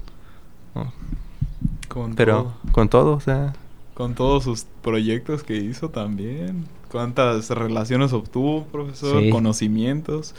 Pero 2.16 2.54
con 2.72 2.88
todo, 2.88 3.14
o 3.14 3.20
sea. 3.20 3.54
Con 3.94 4.14
todos 4.14 4.44
sus 4.44 4.64
proyectos 4.82 5.42
que 5.42 5.56
hizo 5.56 5.90
también. 5.90 6.64
¿Cuántas 6.90 7.50
relaciones 7.50 8.12
obtuvo, 8.12 8.64
profesor? 8.64 9.28
Conocimientos. 9.30 10.34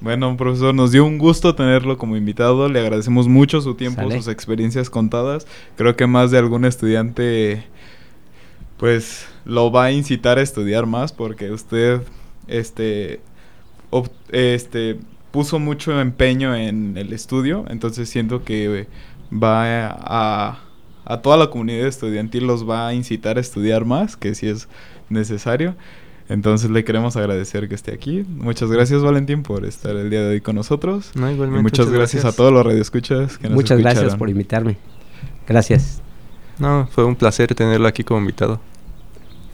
Bueno, 0.00 0.36
profesor, 0.36 0.74
nos 0.74 0.92
dio 0.92 1.04
un 1.04 1.18
gusto 1.18 1.54
tenerlo 1.54 1.98
como 1.98 2.16
invitado. 2.16 2.68
Le 2.68 2.80
agradecemos 2.80 3.28
mucho 3.28 3.60
su 3.60 3.74
tiempo, 3.74 4.10
sus 4.10 4.28
experiencias 4.28 4.88
contadas. 4.88 5.46
Creo 5.76 5.94
que 5.94 6.06
más 6.06 6.30
de 6.30 6.38
algún 6.38 6.64
estudiante, 6.64 7.64
pues, 8.80 9.26
lo 9.44 9.70
va 9.70 9.84
a 9.84 9.92
incitar 9.92 10.38
a 10.38 10.42
estudiar 10.42 10.86
más 10.86 11.12
porque 11.12 11.52
usted, 11.52 12.02
este, 12.48 13.20
este, 14.32 14.98
puso 15.30 15.60
mucho 15.60 16.00
empeño 16.00 16.56
en 16.56 16.96
el 16.96 17.12
estudio. 17.12 17.64
Entonces 17.68 18.08
siento 18.08 18.42
que 18.42 18.88
va 19.32 19.86
a 19.86 20.70
a 21.10 21.22
toda 21.22 21.36
la 21.36 21.48
comunidad 21.50 21.88
estudiantil 21.88 22.46
los 22.46 22.68
va 22.68 22.86
a 22.86 22.94
incitar 22.94 23.36
a 23.36 23.40
estudiar 23.40 23.84
más, 23.84 24.16
que 24.16 24.36
si 24.36 24.46
es 24.46 24.68
necesario. 25.08 25.74
Entonces 26.28 26.70
le 26.70 26.84
queremos 26.84 27.16
agradecer 27.16 27.68
que 27.68 27.74
esté 27.74 27.92
aquí. 27.92 28.24
Muchas 28.28 28.70
gracias 28.70 29.02
Valentín 29.02 29.42
por 29.42 29.64
estar 29.64 29.96
el 29.96 30.08
día 30.08 30.22
de 30.22 30.28
hoy 30.30 30.40
con 30.40 30.54
nosotros. 30.54 31.10
No, 31.16 31.28
igualmente, 31.28 31.58
y 31.58 31.62
muchas, 31.64 31.90
gracias, 31.90 32.24
a 32.24 32.30
todos 32.30 32.52
los 32.52 32.64
radioescuchas 32.64 33.38
que 33.38 33.48
nos 33.48 33.56
Muchas 33.56 33.80
gracias 33.80 34.14
por 34.14 34.30
invitarme. 34.30 34.76
Gracias. 35.48 36.00
No, 36.60 36.88
fue 36.92 37.04
un 37.04 37.16
placer 37.16 37.52
tenerlo 37.56 37.88
aquí 37.88 38.04
como 38.04 38.20
invitado. 38.20 38.60